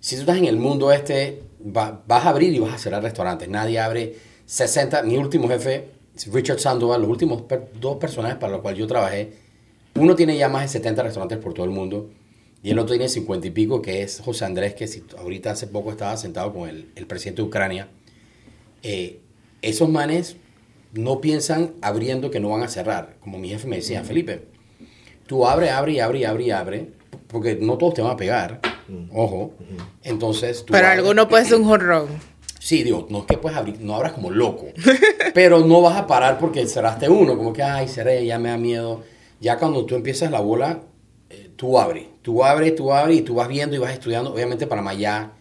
si 0.00 0.16
tú 0.16 0.22
estás 0.22 0.36
en 0.38 0.44
el 0.46 0.56
mundo 0.56 0.92
este, 0.92 1.42
va- 1.74 2.02
vas 2.06 2.24
a 2.26 2.30
abrir 2.30 2.52
y 2.52 2.58
vas 2.58 2.74
a 2.74 2.78
cerrar 2.78 3.02
restaurantes. 3.02 3.48
Nadie 3.48 3.78
abre 3.80 4.14
60. 4.46 5.02
Mi 5.02 5.16
último 5.16 5.48
jefe, 5.48 5.90
Richard 6.32 6.58
Sandoval, 6.60 7.00
los 7.02 7.10
últimos 7.10 7.42
per- 7.42 7.70
dos 7.80 7.96
personajes 7.96 8.36
para 8.38 8.52
los 8.52 8.60
cuales 8.60 8.78
yo 8.80 8.86
trabajé, 8.86 9.32
uno 9.96 10.14
tiene 10.16 10.36
ya 10.36 10.48
más 10.48 10.62
de 10.62 10.68
70 10.68 11.02
restaurantes 11.02 11.38
por 11.38 11.54
todo 11.54 11.64
el 11.66 11.72
mundo 11.72 12.10
y 12.62 12.70
el 12.70 12.78
otro 12.78 12.94
tiene 12.94 13.08
50 13.08 13.46
y 13.46 13.50
pico, 13.50 13.82
que 13.82 14.02
es 14.02 14.20
José 14.24 14.44
Andrés, 14.46 14.74
que 14.74 14.86
si, 14.86 15.04
ahorita 15.18 15.50
hace 15.50 15.66
poco 15.66 15.90
estaba 15.90 16.16
sentado 16.16 16.52
con 16.52 16.68
el, 16.68 16.90
el 16.96 17.06
presidente 17.06 17.42
de 17.42 17.48
Ucrania. 17.48 17.88
Eh, 18.82 19.20
esos 19.62 19.88
manes 19.88 20.36
no 20.92 21.20
piensan 21.20 21.72
abriendo 21.82 22.30
que 22.30 22.40
no 22.40 22.48
van 22.50 22.62
a 22.62 22.68
cerrar. 22.68 23.16
Como 23.20 23.38
mi 23.38 23.48
jefe 23.50 23.66
me 23.68 23.76
decía, 23.76 24.02
Felipe, 24.04 24.46
tú 25.26 25.46
abre, 25.46 25.70
abre 25.70 25.92
y 25.92 26.00
abre 26.00 26.18
y 26.20 26.24
abre 26.24 26.44
y 26.44 26.50
abre, 26.50 26.90
porque 27.28 27.56
no 27.60 27.76
todos 27.78 27.94
te 27.94 28.02
van 28.02 28.12
a 28.12 28.16
pegar. 28.16 28.60
Ojo. 29.12 29.54
Entonces, 30.02 30.64
tú 30.64 30.72
Pero 30.72 30.86
abres- 30.86 30.98
alguno 30.98 31.28
puede 31.28 31.44
ser 31.44 31.56
un 31.56 31.64
jorrón. 31.64 32.08
Sí, 32.58 32.82
digo, 32.82 33.06
no 33.10 33.18
es 33.20 33.24
que 33.26 33.36
puedes 33.36 33.58
abrir, 33.58 33.78
no 33.80 33.94
abras 33.94 34.12
como 34.12 34.30
loco, 34.30 34.68
pero 35.34 35.60
no 35.66 35.82
vas 35.82 35.98
a 35.98 36.06
parar 36.06 36.38
porque 36.38 36.66
cerraste 36.66 37.10
uno, 37.10 37.36
como 37.36 37.52
que, 37.52 37.62
ay, 37.62 37.88
cerré, 37.88 38.24
ya 38.24 38.38
me 38.38 38.48
da 38.48 38.56
miedo. 38.56 39.02
Ya 39.40 39.58
cuando 39.58 39.84
tú 39.84 39.94
empiezas 39.94 40.30
la 40.30 40.40
bola, 40.40 40.82
eh, 41.30 41.50
tú 41.56 41.78
abres, 41.78 42.06
tú 42.22 42.44
abres, 42.44 42.74
tú 42.74 42.92
abres 42.92 43.18
y 43.18 43.22
tú 43.22 43.34
vas 43.34 43.48
viendo 43.48 43.76
y 43.76 43.78
vas 43.78 43.92
estudiando. 43.92 44.32
Obviamente 44.32 44.66
Panamá 44.66 44.94
ya, 44.94 45.32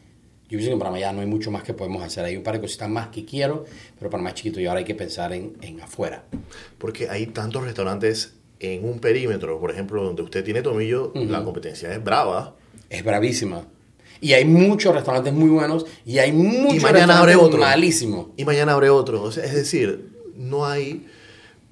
yo 0.43 0.58
pienso 0.58 0.67
que 0.67 0.73
en 0.73 0.79
Panamá 0.79 0.99
ya 0.99 1.13
no 1.13 1.21
hay 1.21 1.27
mucho 1.27 1.51
más 1.51 1.63
que 1.63 1.73
podemos 1.73 2.03
hacer. 2.03 2.25
Hay 2.25 2.38
un 2.38 2.43
par 2.43 2.56
de 2.56 2.62
cositas 2.62 2.89
más 2.89 3.08
que 3.08 3.25
quiero, 3.25 3.65
pero 3.97 4.10
Panamá 4.10 4.29
es 4.29 4.36
chiquito 4.36 4.60
y 4.60 4.65
ahora 4.65 4.79
hay 4.79 4.86
que 4.86 4.95
pensar 4.95 5.34
en, 5.34 5.53
en 5.62 5.82
afuera. 5.82 6.23
Porque 6.77 7.10
hay 7.10 7.27
tantos 7.27 7.63
restaurantes 7.63 8.34
en 8.60 8.86
un 8.86 8.99
perímetro, 8.99 9.60
por 9.60 9.71
ejemplo, 9.71 10.03
donde 10.03 10.21
usted 10.21 10.43
tiene 10.43 10.62
tomillo, 10.62 11.12
la 11.13 11.43
competencia 11.43 11.93
es 11.93 12.03
brava. 12.03 12.56
Es 12.89 13.03
bravísima. 13.03 13.65
Y 14.21 14.34
hay 14.34 14.45
muchos 14.45 14.95
restaurantes 14.95 15.34
muy 15.34 15.49
buenos 15.49 15.86
y 16.06 16.19
hay 16.19 16.32
muchos 16.32 16.75
y 16.75 16.79
mañana 16.79 17.19
abre 17.19 17.36
otro. 17.36 17.60
malísimos. 17.60 18.27
Y 18.38 18.45
mañana 18.45 18.71
abre 18.71 18.89
otro. 18.89 19.21
O 19.21 19.32
sea, 19.34 19.43
es 19.43 19.53
decir, 19.53 20.12
no 20.38 20.65
hay 20.65 21.08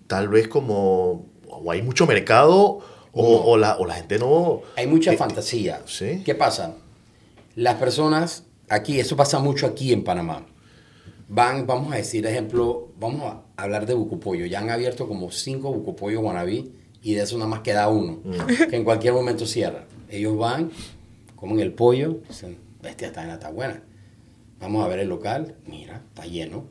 tal 0.07 0.27
vez 0.27 0.49
como... 0.49 1.30
O 1.63 1.71
hay 1.71 1.81
mucho 1.81 2.05
mercado 2.05 2.79
o, 3.13 3.35
o 3.45 3.57
la, 3.57 3.77
o 3.77 3.85
la 3.85 3.95
gente 3.95 4.17
no... 4.19 4.61
Hay 4.75 4.87
mucha 4.87 5.13
eh, 5.13 5.17
fantasía. 5.17 5.81
sí. 5.85 6.21
¿Qué 6.23 6.35
pasa? 6.35 6.75
Las 7.55 7.75
personas 7.75 8.45
aquí, 8.69 8.99
eso 8.99 9.15
pasa 9.15 9.39
mucho 9.39 9.67
aquí 9.67 9.91
en 9.91 10.03
Panamá. 10.03 10.45
Van, 11.27 11.65
vamos 11.65 11.93
a 11.93 11.97
decir, 11.97 12.25
ejemplo, 12.25 12.89
vamos 12.99 13.23
a 13.23 13.43
hablar 13.63 13.85
de 13.85 13.93
Bucopollo. 13.93 14.45
Ya 14.45 14.59
han 14.59 14.69
abierto 14.69 15.07
como 15.07 15.31
cinco 15.31 15.71
Bucopollo 15.71 16.21
Guanabí 16.21 16.73
y 17.01 17.13
de 17.13 17.23
eso 17.23 17.37
nada 17.37 17.49
más 17.49 17.61
queda 17.61 17.87
uno, 17.87 18.19
que 18.69 18.75
en 18.75 18.83
cualquier 18.83 19.13
momento 19.13 19.45
cierra. 19.45 19.85
Ellos 20.09 20.37
van, 20.37 20.71
comen 21.35 21.59
el 21.59 21.73
pollo, 21.73 22.19
dicen, 22.27 22.57
bestia, 22.81 23.07
esta 23.07 23.21
vaina 23.21 23.35
está 23.35 23.49
buena. 23.49 23.81
Vamos 24.59 24.85
a 24.85 24.87
ver 24.87 24.99
el 24.99 25.09
local, 25.09 25.55
mira, 25.65 26.01
está 26.09 26.25
lleno. 26.25 26.65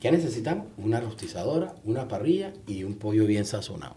¿Qué 0.00 0.12
necesitamos? 0.12 0.66
Una 0.76 1.00
rostizadora, 1.00 1.74
una 1.84 2.06
parrilla 2.06 2.52
y 2.68 2.84
un 2.84 2.94
pollo 2.94 3.26
bien 3.26 3.44
sazonado. 3.44 3.96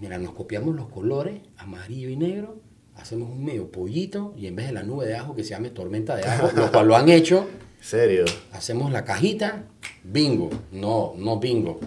Mira, 0.00 0.18
nos 0.18 0.32
copiamos 0.32 0.74
los 0.74 0.88
colores, 0.88 1.40
amarillo 1.56 2.08
y 2.08 2.16
negro, 2.16 2.60
hacemos 2.96 3.30
un 3.30 3.44
medio 3.44 3.70
pollito 3.70 4.34
y 4.36 4.46
en 4.46 4.56
vez 4.56 4.66
de 4.66 4.72
la 4.72 4.82
nube 4.82 5.06
de 5.06 5.16
ajo 5.16 5.34
que 5.34 5.42
se 5.42 5.50
llame 5.50 5.70
tormenta 5.70 6.16
de 6.16 6.24
ajo, 6.24 6.50
lo 6.54 6.70
cual 6.70 6.88
lo 6.88 6.96
han 6.96 7.08
hecho, 7.08 7.46
Serio. 7.80 8.24
hacemos 8.52 8.90
la 8.90 9.04
cajita, 9.04 9.64
bingo. 10.02 10.50
No, 10.72 11.14
no 11.16 11.38
bingo. 11.38 11.80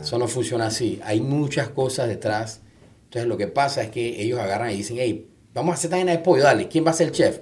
Eso 0.00 0.18
no 0.18 0.26
funciona 0.28 0.66
así. 0.66 1.00
Hay 1.04 1.20
muchas 1.20 1.68
cosas 1.68 2.08
detrás. 2.08 2.60
Entonces 3.04 3.28
lo 3.28 3.36
que 3.36 3.46
pasa 3.46 3.82
es 3.82 3.90
que 3.90 4.20
ellos 4.22 4.40
agarran 4.40 4.72
y 4.72 4.76
dicen, 4.76 4.96
hey, 4.98 5.28
vamos 5.54 5.72
a 5.72 5.74
hacer 5.74 5.92
esta 5.94 6.10
de 6.10 6.18
pollo, 6.18 6.42
dale, 6.42 6.68
¿quién 6.68 6.84
va 6.84 6.90
a 6.90 6.94
ser 6.94 7.08
el 7.08 7.12
chef? 7.12 7.40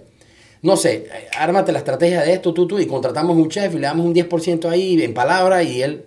No 0.62 0.76
sé, 0.76 1.08
eh, 1.12 1.28
ármate 1.36 1.72
la 1.72 1.78
estrategia 1.78 2.22
de 2.22 2.32
esto, 2.32 2.54
tú, 2.54 2.66
tú, 2.66 2.78
y 2.78 2.86
contratamos 2.86 3.36
un 3.36 3.48
chef 3.48 3.74
y 3.74 3.78
le 3.78 3.86
damos 3.86 4.06
un 4.06 4.14
10% 4.14 4.68
ahí 4.68 5.02
en 5.02 5.14
palabra 5.14 5.62
y 5.62 5.82
él... 5.82 6.06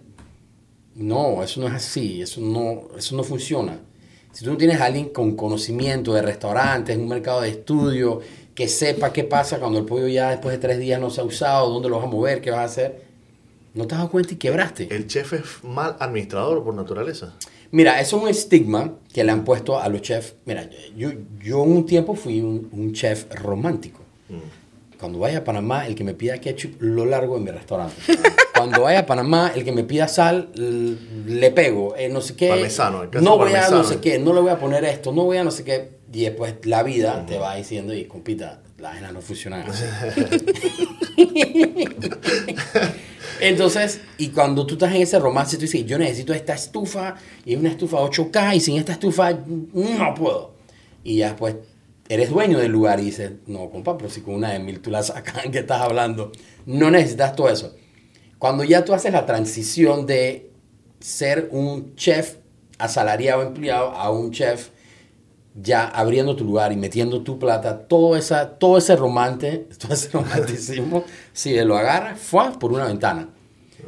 No, 0.95 1.43
eso 1.43 1.61
no 1.61 1.67
es 1.67 1.73
así, 1.73 2.21
eso 2.21 2.41
no, 2.41 2.87
eso 2.97 3.15
no 3.15 3.23
funciona. 3.23 3.79
Si 4.37 4.45
tú 4.45 4.51
no 4.51 4.57
tienes 4.57 4.79
a 4.79 4.85
alguien 4.85 5.09
con 5.09 5.35
conocimiento 5.35 6.13
de 6.13 6.21
restaurantes, 6.21 6.95
un 6.95 7.07
mercado 7.07 7.41
de 7.41 7.49
estudio, 7.49 8.21
que 8.53 8.67
sepa 8.67 9.11
qué 9.11 9.23
pasa 9.23 9.57
cuando 9.57 9.79
el 9.79 9.85
pollo 9.85 10.07
ya 10.07 10.29
después 10.29 10.53
de 10.53 10.59
tres 10.59 10.77
días 10.77 11.01
no 11.01 11.09
se 11.09 11.21
ha 11.21 11.23
usado, 11.23 11.71
dónde 11.71 11.89
lo 11.89 11.95
vas 11.95 12.05
a 12.05 12.11
mover, 12.11 12.39
qué 12.39 12.51
vas 12.51 12.59
a 12.59 12.63
hacer, 12.65 13.01
no 13.73 13.87
te 13.87 13.95
has 13.95 14.01
dado 14.01 14.11
cuenta 14.11 14.35
y 14.35 14.37
quebraste. 14.37 14.95
El 14.95 15.07
chef 15.07 15.33
es 15.33 15.63
mal 15.63 15.95
administrador 15.99 16.63
por 16.63 16.75
naturaleza. 16.75 17.33
Mira, 17.71 17.99
eso 17.99 18.17
es 18.17 18.23
un 18.23 18.29
estigma 18.29 18.93
que 19.11 19.23
le 19.23 19.31
han 19.31 19.43
puesto 19.43 19.79
a 19.79 19.89
los 19.89 20.03
chefs. 20.03 20.35
Mira, 20.45 20.69
yo, 20.95 21.09
yo 21.43 21.63
un 21.63 21.87
tiempo 21.87 22.13
fui 22.13 22.39
un, 22.39 22.69
un 22.71 22.93
chef 22.93 23.25
romántico. 23.33 24.01
Cuando 24.99 25.17
vaya 25.17 25.39
a 25.39 25.43
Panamá, 25.43 25.87
el 25.87 25.95
que 25.95 26.03
me 26.03 26.13
pida 26.13 26.37
ketchup 26.37 26.79
lo 26.79 27.07
largo 27.07 27.37
en 27.37 27.43
mi 27.43 27.49
restaurante. 27.49 27.95
Cuando 28.57 28.81
vaya 28.83 28.99
a 28.99 29.05
Panamá, 29.05 29.51
el 29.55 29.63
que 29.63 29.71
me 29.71 29.83
pida 29.83 30.07
sal, 30.07 30.49
le 30.55 31.51
pego. 31.51 31.95
eh, 31.95 32.09
no 32.09 32.21
sé 32.21 32.35
qué. 32.35 32.49
Parmesano, 32.49 33.03
el 33.03 33.09
No 33.23 33.37
voy 33.37 33.49
a 33.49 33.53
parmesano. 33.53 33.77
no 33.77 33.83
sé 33.83 33.99
qué, 33.99 34.19
no 34.19 34.33
le 34.33 34.41
voy 34.41 34.51
a 34.51 34.59
poner 34.59 34.83
esto, 34.85 35.11
no 35.11 35.23
voy 35.23 35.37
a 35.37 35.43
no 35.43 35.51
sé 35.51 35.63
qué. 35.63 35.97
Y 36.11 36.21
después 36.23 36.55
la 36.63 36.83
vida 36.83 37.25
te 37.25 37.37
va 37.37 37.55
diciendo, 37.55 37.93
y 37.93 38.05
compita, 38.05 38.61
la 38.77 38.89
vaina 38.89 39.11
no 39.11 39.21
funciona 39.21 39.65
así. 39.67 39.83
Entonces, 43.39 44.01
y 44.17 44.29
cuando 44.29 44.65
tú 44.65 44.73
estás 44.75 44.95
en 44.95 45.01
ese 45.03 45.19
romance, 45.19 45.57
tú 45.57 45.61
dices, 45.61 45.85
yo 45.85 45.97
necesito 45.99 46.33
esta 46.33 46.53
estufa, 46.53 47.15
y 47.45 47.53
es 47.53 47.59
una 47.59 47.69
estufa 47.69 47.97
8K, 47.97 48.55
y 48.55 48.59
sin 48.59 48.77
esta 48.77 48.93
estufa 48.93 49.31
no 49.73 50.15
puedo. 50.15 50.53
Y 51.03 51.17
ya 51.17 51.27
después 51.29 51.55
eres 52.09 52.29
dueño 52.29 52.57
del 52.57 52.71
lugar 52.71 52.99
y 52.99 53.03
dices, 53.05 53.33
no, 53.45 53.69
compa, 53.69 53.97
pero 53.97 54.09
si 54.09 54.21
con 54.21 54.35
una 54.35 54.51
de 54.53 54.59
mil 54.59 54.79
tú 54.79 54.89
la 54.89 55.03
sacas, 55.03 55.35
¿en 55.45 55.51
qué 55.51 55.59
estás 55.59 55.81
hablando? 55.81 56.31
No 56.65 56.89
necesitas 56.89 57.35
todo 57.35 57.49
eso. 57.49 57.75
Cuando 58.39 58.63
ya 58.63 58.85
tú 58.85 58.93
haces 58.93 59.11
la 59.11 59.25
transición 59.25 60.05
de 60.05 60.51
ser 60.99 61.49
un 61.51 61.95
chef 61.95 62.37
asalariado, 62.77 63.41
empleado, 63.41 63.91
a 63.91 64.11
un 64.11 64.31
chef 64.31 64.69
ya 65.59 65.87
abriendo 65.87 66.35
tu 66.35 66.43
lugar 66.43 66.71
y 66.71 66.75
metiendo 66.75 67.23
tu 67.23 67.39
plata, 67.39 67.87
todo, 67.87 68.15
esa, 68.15 68.57
todo 68.59 68.77
ese 68.77 68.95
romante, 68.95 69.67
todo 69.79 69.93
ese 69.93 70.09
romanticismo, 70.09 71.03
si 71.33 71.55
lo 71.61 71.77
agarras, 71.77 72.19
fue 72.19 72.51
por 72.59 72.71
una 72.71 72.85
ventana. 72.85 73.29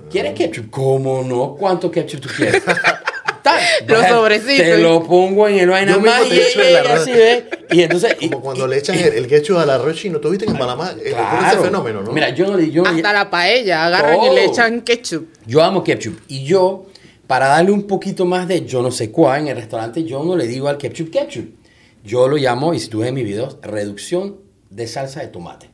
¿Quieres 0.09 0.33
ketchup? 0.33 0.69
¿Cómo 0.69 1.23
no? 1.23 1.55
¿Cuánto 1.55 1.91
ketchup 1.91 2.21
tú 2.21 2.29
quieres? 2.35 2.63
Tal. 3.43 3.59
Los 3.87 4.05
sobrecitos. 4.07 4.65
Te 4.65 4.77
lo 4.77 5.03
pongo 5.03 5.47
en 5.47 5.59
el 5.59 5.69
vaina 5.69 5.97
más 5.97 6.21
y, 6.27 6.39
en 6.59 6.73
la 6.73 7.43
y 7.71 7.81
entonces... 7.81 8.15
y- 8.19 8.29
Como 8.29 8.41
cuando 8.43 8.65
y- 8.67 8.69
le 8.69 8.77
echan 8.77 8.97
el, 8.97 9.13
el 9.13 9.27
ketchup 9.27 9.57
al 9.57 9.69
arroz 9.69 9.95
chino. 9.97 10.19
¿Tú 10.19 10.29
viste 10.29 10.45
en 10.45 10.57
Panamá 10.57 10.93
eh, 11.03 11.13
ocurre 11.13 11.47
ese 11.47 11.57
fenómeno, 11.59 12.01
no? 12.01 12.11
Mira, 12.11 12.29
yo 12.29 12.47
no 12.47 12.57
le... 12.57 12.69
Yo, 12.71 12.83
Hasta 12.85 13.13
la 13.13 13.29
paella, 13.29 13.85
agarran 13.85 14.23
y 14.23 14.35
le 14.35 14.45
echan 14.45 14.81
ketchup. 14.81 15.27
yo 15.45 15.61
amo 15.63 15.83
ketchup. 15.83 16.19
Y 16.27 16.43
yo, 16.43 16.85
para 17.27 17.47
darle 17.47 17.71
un 17.71 17.83
poquito 17.87 18.25
más 18.25 18.47
de 18.47 18.65
yo 18.65 18.81
no 18.81 18.91
sé 18.91 19.11
cuál 19.11 19.41
en 19.41 19.47
el 19.49 19.55
restaurante, 19.57 20.03
yo 20.03 20.23
no 20.23 20.35
le 20.35 20.47
digo 20.47 20.67
al 20.67 20.77
ketchup 20.77 21.11
ketchup. 21.11 21.55
Yo 22.03 22.27
lo 22.27 22.37
llamo, 22.37 22.73
y 22.73 22.79
si 22.79 22.87
tú 22.87 22.99
ves 22.99 23.11
mis 23.11 23.25
videos, 23.25 23.57
reducción 23.61 24.37
de 24.69 24.87
salsa 24.87 25.19
de 25.19 25.27
tomate. 25.27 25.69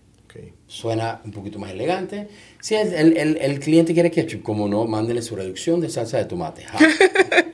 Suena 0.67 1.21
un 1.24 1.32
poquito 1.32 1.60
más 1.60 1.71
elegante. 1.71 2.28
Si 2.60 2.76
el, 2.76 2.93
el- 2.93 3.17
el- 3.17 3.38
el 3.38 3.60
cliente 3.60 3.93
quiere 3.93 4.10
ketchup, 4.12 4.41
como 4.43 4.67
no, 4.67 4.86
mándenle 4.86 5.21
su 5.21 5.36
reducción 5.36 5.80
de 5.82 5.89
salsa 5.89 6.17
de 6.17 6.26
tomate. 6.26 6.63
Ja. 6.65 6.80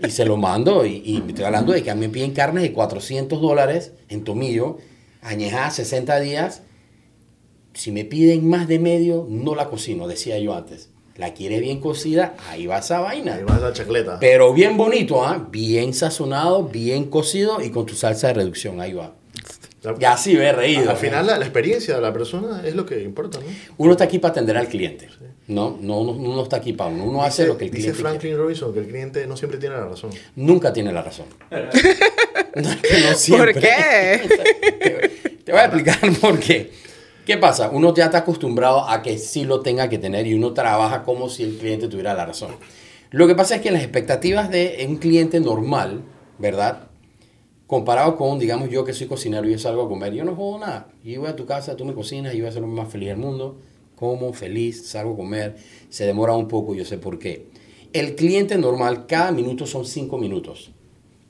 y 0.07 0.09
se 0.11 0.25
lo 0.25 0.37
mando. 0.37 0.85
Y, 0.85 1.01
y 1.05 1.21
me 1.21 1.29
estoy 1.29 1.45
hablando 1.45 1.73
de 1.73 1.83
que 1.83 1.91
a 1.91 1.95
mí 1.95 2.01
me 2.01 2.09
piden 2.09 2.31
carnes 2.31 2.63
de 2.63 2.71
400 2.73 3.41
dólares 3.41 3.91
en 4.09 4.23
tomillo, 4.23 4.77
añejada 5.21 5.69
60 5.71 6.19
días. 6.19 6.61
Si 7.73 7.91
me 7.91 8.03
piden 8.05 8.49
más 8.49 8.67
de 8.67 8.79
medio, 8.79 9.25
no 9.29 9.55
la 9.55 9.69
cocino, 9.69 10.07
decía 10.07 10.37
yo 10.39 10.53
antes. 10.53 10.89
La 11.17 11.33
quiere 11.33 11.59
bien 11.59 11.79
cocida, 11.79 12.35
ahí 12.49 12.65
va 12.67 12.79
esa 12.79 12.99
vaina. 12.99 13.35
Ahí 13.35 13.43
va 13.43 13.59
la 13.59 13.73
chacleta. 13.73 14.17
Pero 14.19 14.53
bien 14.53 14.75
bonito, 14.77 15.23
¿ah? 15.25 15.47
Bien 15.51 15.93
sazonado, 15.93 16.63
bien 16.63 17.05
cocido 17.05 17.61
y 17.61 17.69
con 17.69 17.85
tu 17.85 17.95
salsa 17.95 18.27
de 18.27 18.33
reducción, 18.35 18.79
ahí 18.81 18.93
va. 18.93 19.13
Ya 19.99 20.15
sí 20.15 20.35
ve 20.35 20.51
reído. 20.51 20.91
Al 20.91 20.97
final 20.97 21.25
la, 21.25 21.37
la 21.37 21.45
experiencia 21.45 21.95
de 21.95 22.01
la 22.01 22.13
persona 22.13 22.61
es 22.65 22.75
lo 22.75 22.85
que 22.85 23.01
importa, 23.01 23.39
¿no? 23.39 23.45
Uno 23.77 23.93
está 23.93 24.03
aquí 24.03 24.19
para 24.19 24.31
atender 24.31 24.55
al 24.57 24.67
cliente. 24.67 25.09
No, 25.47 25.77
no, 25.81 25.99
uno, 25.99 26.11
uno 26.11 26.43
está 26.43 26.57
aquí 26.57 26.73
para 26.73 26.91
uno. 26.91 27.03
Uno 27.03 27.23
hace 27.23 27.47
lo 27.47 27.57
que 27.57 27.65
el 27.65 27.71
Dice 27.71 27.81
cliente 27.81 28.01
Franklin 28.01 28.21
quiere. 28.21 28.37
Robinson 28.37 28.73
que 28.73 28.79
el 28.79 28.87
cliente 28.87 29.25
no 29.27 29.35
siempre 29.35 29.59
tiene 29.59 29.75
la 29.75 29.85
razón. 29.85 30.11
Nunca 30.35 30.71
tiene 30.71 30.91
la 30.91 31.01
razón. 31.01 31.25
No, 32.53 32.69
es 32.69 32.81
que 32.81 32.99
no 32.99 33.15
siempre. 33.15 33.53
¿Por 33.53 33.61
qué? 33.61 34.21
Te, 34.81 35.09
te 35.45 35.51
voy 35.53 35.61
a 35.61 35.65
explicar 35.65 35.99
por 36.21 36.37
qué. 36.37 36.69
¿Qué 37.25 37.37
pasa? 37.37 37.69
Uno 37.69 37.93
ya 37.93 38.05
está 38.05 38.19
acostumbrado 38.19 38.89
a 38.89 39.01
que 39.01 39.17
sí 39.17 39.45
lo 39.45 39.61
tenga 39.61 39.87
que 39.87 39.97
tener 39.97 40.27
y 40.27 40.33
uno 40.33 40.53
trabaja 40.53 41.03
como 41.03 41.29
si 41.29 41.43
el 41.43 41.57
cliente 41.57 41.87
tuviera 41.87 42.13
la 42.13 42.25
razón. 42.25 42.57
Lo 43.09 43.25
que 43.25 43.35
pasa 43.35 43.55
es 43.55 43.61
que 43.61 43.71
las 43.71 43.83
expectativas 43.83 44.49
de 44.49 44.85
un 44.87 44.97
cliente 44.97 45.39
normal, 45.39 46.01
¿verdad? 46.39 46.89
Comparado 47.71 48.17
con, 48.17 48.37
digamos, 48.37 48.69
yo 48.69 48.83
que 48.83 48.91
soy 48.91 49.07
cocinero 49.07 49.47
y 49.47 49.53
yo 49.53 49.57
salgo 49.57 49.83
a 49.83 49.87
comer, 49.87 50.11
yo 50.11 50.25
no 50.25 50.35
juego 50.35 50.59
nada. 50.59 50.89
Yo 51.05 51.21
voy 51.21 51.29
a 51.29 51.37
tu 51.37 51.45
casa, 51.45 51.77
tú 51.77 51.85
me 51.85 51.93
cocinas 51.93 52.33
yo 52.33 52.39
voy 52.39 52.49
a 52.49 52.51
ser 52.51 52.63
el 52.63 52.67
más 52.67 52.91
feliz 52.91 53.07
del 53.07 53.17
mundo. 53.17 53.61
Como, 53.95 54.33
feliz, 54.33 54.89
salgo 54.89 55.13
a 55.13 55.15
comer, 55.15 55.55
se 55.87 56.05
demora 56.05 56.33
un 56.33 56.49
poco, 56.49 56.75
yo 56.75 56.83
sé 56.83 56.97
por 56.97 57.17
qué. 57.17 57.47
El 57.93 58.15
cliente 58.15 58.57
normal, 58.57 59.05
cada 59.07 59.31
minuto 59.31 59.65
son 59.65 59.85
cinco 59.85 60.17
minutos. 60.17 60.73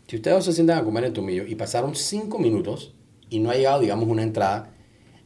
Si 0.07 0.15
ustedes 0.15 0.43
se 0.43 0.53
sientan 0.53 0.79
a 0.79 0.83
comer 0.83 1.03
en 1.03 1.13
Tomillo 1.13 1.45
y 1.45 1.53
pasaron 1.53 1.93
cinco 1.93 2.39
minutos 2.39 2.95
y 3.29 3.37
no 3.37 3.51
ha 3.51 3.53
llegado, 3.53 3.79
digamos, 3.79 4.09
una 4.09 4.23
entrada, 4.23 4.73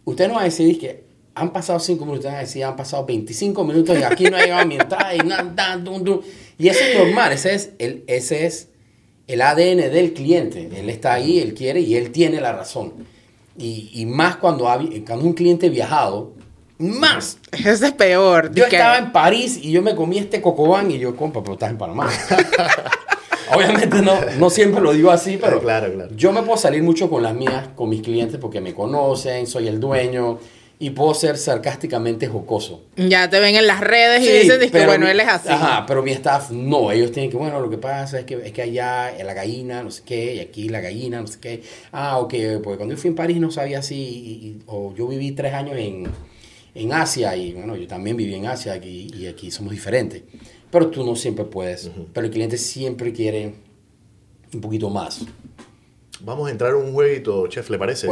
ustedes 0.03 0.27
no 0.27 0.35
van 0.35 0.41
a 0.41 0.45
decir 0.47 0.77
que 0.77 1.05
han 1.33 1.53
pasado 1.53 1.79
cinco 1.79 2.05
minutos, 2.05 2.25
van 2.25 2.35
a 2.35 2.39
decir, 2.39 2.61
han 2.65 2.75
pasado 2.75 3.05
25 3.05 3.63
minutos 3.63 3.97
y 3.97 4.03
aquí 4.03 4.25
no 4.25 4.35
ha 4.35 4.41
llegado 4.41 4.67
mi 4.67 4.75
entrada 4.75 5.15
y 5.15 5.19
nada, 5.19 5.81
Y 6.57 6.67
eso 6.67 6.83
es 6.83 6.97
normal, 6.97 7.31
ese 7.31 7.53
es, 7.53 7.71
el, 7.79 8.03
ese 8.07 8.45
es 8.45 8.74
el 9.27 9.41
ADN 9.41 9.91
del 9.91 10.13
cliente. 10.13 10.69
Él 10.75 10.89
está 10.89 11.13
ahí, 11.13 11.39
él 11.39 11.53
quiere 11.53 11.79
y 11.81 11.95
él 11.95 12.11
tiene 12.11 12.41
la 12.41 12.53
razón. 12.53 12.93
Y, 13.57 13.91
y 13.93 14.05
más 14.05 14.35
cuando, 14.37 14.69
ha, 14.69 14.79
cuando 15.05 15.25
un 15.25 15.33
cliente 15.33 15.69
viajado, 15.69 16.33
más. 16.77 17.37
Ese 17.51 17.87
es 17.87 17.93
peor. 17.93 18.53
Yo 18.53 18.65
estaba 18.65 18.97
en 18.97 19.11
París 19.11 19.59
y 19.61 19.71
yo 19.71 19.81
me 19.81 19.95
comí 19.95 20.17
este 20.17 20.41
cocobán 20.41 20.91
y 20.91 20.99
yo, 20.99 21.15
compa, 21.15 21.41
pero 21.41 21.53
estás 21.53 21.71
en 21.71 21.77
Panamá. 21.77 22.09
Obviamente 23.55 24.01
no, 24.01 24.19
no 24.39 24.49
siempre 24.49 24.81
lo 24.81 24.91
digo 24.91 25.11
así, 25.11 25.37
pero 25.39 25.61
claro, 25.61 25.93
claro. 25.93 26.09
yo 26.15 26.31
me 26.31 26.41
puedo 26.41 26.57
salir 26.57 26.81
mucho 26.81 27.09
con 27.09 27.21
las 27.21 27.35
mías, 27.35 27.69
con 27.75 27.89
mis 27.89 28.01
clientes, 28.01 28.39
porque 28.39 28.59
me 28.59 28.73
conocen, 28.73 29.45
soy 29.45 29.67
el 29.67 29.79
dueño 29.79 30.39
y 30.77 30.89
puedo 30.89 31.13
ser 31.13 31.37
sarcásticamente 31.37 32.27
jocoso. 32.27 32.83
Ya 32.97 33.29
te 33.29 33.39
ven 33.39 33.55
en 33.55 33.65
las 33.65 33.79
redes 33.79 34.21
y 34.23 34.31
dicen 34.31 34.69
que 34.69 34.85
bueno, 34.85 35.07
él 35.07 35.19
es 35.19 35.27
así. 35.27 35.49
Ajá, 35.49 35.85
pero 35.85 36.03
mi 36.03 36.11
staff 36.11 36.51
no, 36.51 36.91
ellos 36.91 37.11
tienen 37.11 37.31
que, 37.31 37.37
bueno, 37.37 37.59
lo 37.61 37.69
que 37.69 37.77
pasa 37.77 38.19
es 38.19 38.25
que, 38.25 38.35
es 38.45 38.51
que 38.51 38.61
allá 38.61 39.13
la 39.23 39.33
gallina, 39.33 39.83
no 39.83 39.91
sé 39.91 40.03
qué, 40.05 40.35
y 40.35 40.39
aquí 40.39 40.67
la 40.67 40.81
gallina, 40.81 41.21
no 41.21 41.27
sé 41.27 41.39
qué. 41.39 41.63
Ah, 41.91 42.19
ok, 42.19 42.33
porque 42.61 42.77
cuando 42.77 42.95
yo 42.95 42.97
fui 42.97 43.09
en 43.09 43.15
París 43.15 43.37
no 43.39 43.51
sabía 43.51 43.81
si, 43.81 44.59
o 44.65 44.93
yo 44.95 45.07
viví 45.07 45.31
tres 45.31 45.53
años 45.53 45.77
en, 45.77 46.07
en, 46.73 46.93
Asia 46.93 47.35
y 47.37 47.53
bueno, 47.53 47.75
yo 47.77 47.87
también 47.87 48.17
viví 48.17 48.35
en 48.35 48.47
Asia 48.47 48.73
aquí, 48.73 49.07
y 49.17 49.27
aquí 49.27 49.51
somos 49.51 49.71
diferentes. 49.71 50.23
Pero 50.69 50.87
tú 50.87 51.05
no 51.05 51.15
siempre 51.15 51.45
puedes, 51.45 51.89
pero 52.13 52.25
el 52.25 52.33
cliente 52.33 52.57
siempre 52.57 53.13
quiere 53.13 53.53
un 54.53 54.61
poquito 54.61 54.89
más. 54.89 55.25
Vamos 56.25 56.47
a 56.47 56.51
entrar 56.51 56.71
en 56.71 56.77
un 56.77 56.93
jueguito, 56.93 57.45
chef, 57.47 57.69
¿le 57.69 57.77
parece? 57.77 58.07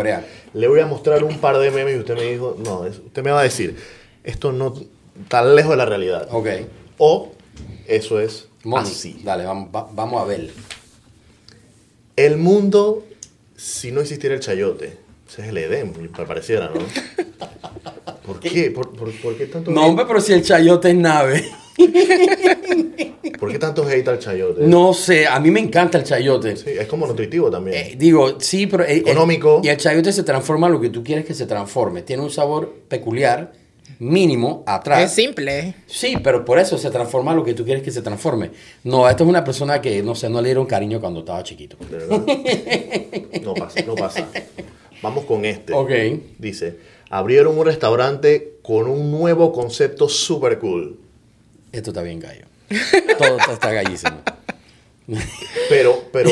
Le 0.54 0.68
voy 0.68 0.80
a 0.80 0.86
mostrar 0.86 1.24
un 1.24 1.40
par 1.40 1.58
de 1.58 1.72
memes 1.72 1.96
y 1.96 2.00
usted 2.00 2.14
me 2.16 2.22
dijo, 2.32 2.56
no, 2.64 2.82
usted 2.82 3.24
me 3.24 3.32
va 3.32 3.40
a 3.40 3.44
decir, 3.44 3.76
esto 4.24 4.52
no 4.52 4.72
está 5.20 5.44
lejos 5.44 5.72
de 5.72 5.78
la 5.78 5.86
realidad. 5.86 6.28
Ok. 6.32 6.48
O 7.00 7.32
eso 7.88 8.20
es 8.20 8.50
así. 8.76 9.20
Dale, 9.24 9.46
vamos, 9.46 9.70
vamos 9.72 10.22
a 10.22 10.26
ver. 10.26 10.52
El 12.16 12.38
mundo, 12.38 13.04
si 13.56 13.92
no 13.92 14.02
existiera 14.02 14.36
el 14.36 14.42
chayote, 14.42 14.96
ese 15.28 15.42
es 15.42 15.48
el 15.48 15.58
Edén, 15.58 15.92
me 16.00 16.26
pareciera, 16.26 16.70
¿no? 16.70 16.82
¿Por 18.28 18.40
qué? 18.40 18.70
¿Por, 18.70 18.96
por 18.96 19.36
qué 19.36 19.48
tanto? 19.48 19.72
No, 19.72 19.88
hombre, 19.88 20.06
pero 20.08 20.22
si 20.22 20.34
el 20.34 20.44
chayote 20.44 20.92
es 20.92 20.96
nave. 20.96 21.44
¿Por 23.40 23.52
qué 23.52 23.60
tanto 23.60 23.88
hate 23.88 24.08
al 24.08 24.20
chayote? 24.20 24.68
No 24.68 24.94
sé, 24.94 25.28
a 25.28 25.40
mí 25.40 25.52
me 25.52 25.60
encanta 25.60 25.98
el 25.98 26.04
chayote. 26.04 26.56
Sí, 26.56 26.70
es 26.70 26.88
como 26.88 27.08
nutritivo 27.08 27.50
también. 27.50 27.78
Eh, 27.78 27.96
digo, 27.98 28.40
sí, 28.40 28.68
pero... 28.68 28.84
Eh, 28.84 28.98
Económico. 28.98 29.62
y 29.64 29.70
el 29.70 29.78
chayote 29.78 30.12
se 30.14 30.24
transforma 30.24 30.68
en 30.68 30.74
lo 30.74 30.82
que 30.82 30.90
tú 30.90 31.04
quieres 31.04 31.26
que 31.26 31.34
se 31.34 31.46
transforme. 31.46 32.04
Tiene 32.04 32.24
un 32.24 32.30
sabor 32.30 32.74
peculiar, 32.88 33.54
mínimo, 34.00 34.64
atrás. 34.68 35.04
Es 35.04 35.12
simple. 35.12 35.76
Sí, 35.88 36.16
pero 36.24 36.46
por 36.46 36.60
eso 36.60 36.78
se 36.78 36.90
transforma 36.90 37.32
en 37.32 37.38
lo 37.38 37.44
que 37.44 37.54
tú 37.54 37.66
quieres 37.66 37.84
que 37.84 37.92
se 37.92 38.02
transforme. 38.02 38.52
No, 38.84 39.10
esto 39.10 39.24
es 39.24 39.30
una 39.30 39.44
persona 39.44 39.82
que, 39.82 40.02
no 40.04 40.16
sé, 40.16 40.30
no 40.30 40.42
le 40.42 40.50
dieron 40.50 40.66
cariño 40.66 41.00
cuando 41.00 41.22
estaba 41.22 41.44
chiquito. 41.44 41.78
¿De 41.90 41.98
verdad? 41.98 42.24
No 43.44 43.54
pasa, 43.54 43.82
no 43.86 43.96
pasa. 43.96 44.28
Vamos 45.02 45.26
con 45.26 45.44
este. 45.44 45.74
Ok. 45.74 45.92
Dice, 46.38 46.78
abrieron 47.10 47.58
un 47.58 47.66
restaurante 47.66 48.58
con 48.62 48.88
un 48.88 49.12
nuevo 49.12 49.52
concepto 49.52 50.08
super 50.08 50.60
cool 50.60 51.03
esto 51.74 51.90
está 51.90 52.04
bien 52.04 52.20
gallo. 52.20 52.46
Todo 53.18 53.38
está 53.52 53.74
gallísimo. 53.74 54.22
Pero, 55.70 56.04
pero, 56.14 56.30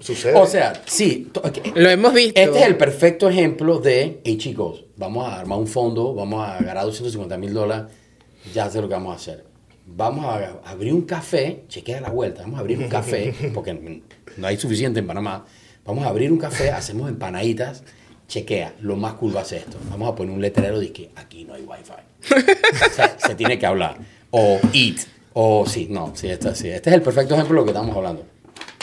sucede. 0.00 0.34
O 0.34 0.46
sea, 0.46 0.82
sí. 0.86 1.30
Lo 1.74 1.90
hemos 1.90 2.12
visto. 2.14 2.40
Este 2.40 2.58
es 2.58 2.66
el 2.66 2.76
perfecto 2.76 3.28
ejemplo 3.28 3.78
de, 3.78 4.20
hey 4.24 4.38
chicos, 4.38 4.86
vamos 4.96 5.28
a 5.28 5.38
armar 5.38 5.58
un 5.58 5.66
fondo, 5.66 6.14
vamos 6.14 6.48
a 6.48 6.58
ganar 6.58 6.84
250 6.84 7.36
mil 7.36 7.52
dólares, 7.52 7.92
ya 8.52 8.68
sé 8.70 8.80
lo 8.80 8.88
que 8.88 8.94
vamos 8.94 9.12
a 9.12 9.16
hacer. 9.16 9.44
Vamos 9.86 10.24
a 10.24 10.60
abrir 10.64 10.94
un 10.94 11.02
café, 11.02 11.64
chequea 11.68 12.00
la 12.00 12.10
vuelta, 12.10 12.42
vamos 12.42 12.58
a 12.58 12.60
abrir 12.60 12.78
un 12.78 12.88
café, 12.88 13.34
porque 13.54 14.02
no 14.36 14.46
hay 14.46 14.56
suficiente 14.56 15.00
en 15.00 15.06
Panamá. 15.06 15.44
Vamos 15.84 16.04
a 16.06 16.08
abrir 16.08 16.32
un 16.32 16.38
café, 16.38 16.70
hacemos 16.70 17.10
empanaditas, 17.10 17.82
chequea, 18.26 18.74
lo 18.80 18.96
más 18.96 19.14
cool 19.14 19.36
va 19.36 19.42
a 19.42 19.44
ser 19.44 19.58
esto. 19.58 19.76
Vamos 19.90 20.10
a 20.10 20.14
poner 20.14 20.34
un 20.34 20.40
letrero 20.40 20.80
de 20.80 20.92
que 20.92 21.10
aquí 21.16 21.44
no 21.44 21.54
hay 21.54 21.62
wifi. 21.62 21.92
se 23.26 23.34
tiene 23.34 23.58
que 23.58 23.66
hablar 23.66 23.98
o 24.30 24.60
eat. 24.72 24.98
O 25.32 25.64
sí, 25.66 25.86
no, 25.90 26.12
sí, 26.14 26.28
este, 26.28 26.54
sí. 26.54 26.68
Este 26.68 26.90
es 26.90 26.96
el 26.96 27.02
perfecto 27.02 27.34
ejemplo 27.34 27.54
de 27.54 27.60
lo 27.60 27.64
que 27.64 27.70
estamos 27.70 27.96
hablando. 27.96 28.24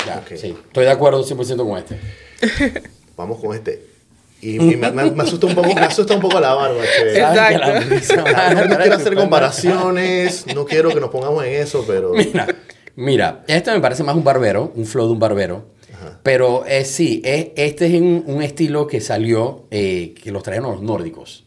Ya, 0.05 0.23
sí. 0.35 0.55
Estoy 0.67 0.85
de 0.85 0.91
acuerdo 0.91 1.25
100% 1.25 1.57
con 1.57 1.77
este. 1.77 1.99
Vamos 3.17 3.39
con 3.39 3.55
este. 3.55 3.97
Y, 4.41 4.59
me, 4.77 4.87
asusta 5.21 5.47
un 5.47 5.55
poco, 5.55 5.73
me 5.73 5.81
asusta 5.81 6.13
un 6.13 6.21
poco 6.21 6.39
la 6.39 6.53
barba, 6.53 6.81
che. 6.83 7.11
Exacto. 7.17 8.15
No, 8.15 8.77
quiero 8.77 8.95
hacer 8.95 9.15
comparaciones, 9.15 10.45
no 10.53 10.65
quiero 10.65 10.89
que 10.89 10.99
nos 10.99 11.09
pongamos 11.09 11.43
en 11.43 11.53
eso, 11.53 11.83
pero... 11.87 12.13
Mira, 12.13 12.47
mira, 12.95 13.43
este 13.47 13.71
me 13.71 13.79
parece 13.81 14.03
más 14.03 14.15
un 14.15 14.23
barbero, 14.23 14.71
un 14.75 14.85
flow 14.85 15.07
de 15.07 15.13
un 15.13 15.19
barbero. 15.19 15.77
Pero 16.21 16.63
eh, 16.67 16.85
sí, 16.85 17.21
es, 17.25 17.47
este 17.55 17.87
es 17.87 17.99
un, 17.99 18.23
un 18.27 18.43
estilo 18.43 18.85
que 18.85 19.01
salió, 19.01 19.65
eh, 19.71 20.13
que 20.21 20.31
los 20.31 20.43
trajeron 20.43 20.71
los 20.71 20.81
nórdicos. 20.81 21.46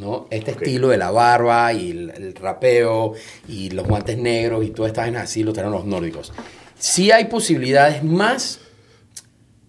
¿No? 0.00 0.26
Este 0.30 0.52
estilo 0.52 0.88
de 0.88 0.96
la 0.96 1.10
barba 1.10 1.74
y 1.74 1.90
el, 1.90 2.34
rapeo 2.34 3.12
y 3.46 3.68
los 3.70 3.86
guantes 3.86 4.16
negros 4.16 4.64
y 4.64 4.70
todas 4.70 4.90
estas 4.90 5.04
vainas 5.04 5.24
así 5.24 5.42
lo 5.42 5.52
traen 5.52 5.70
los 5.70 5.84
nórdicos. 5.84 6.32
Sí 6.78 7.10
hay 7.10 7.26
posibilidades 7.26 8.02
más, 8.02 8.60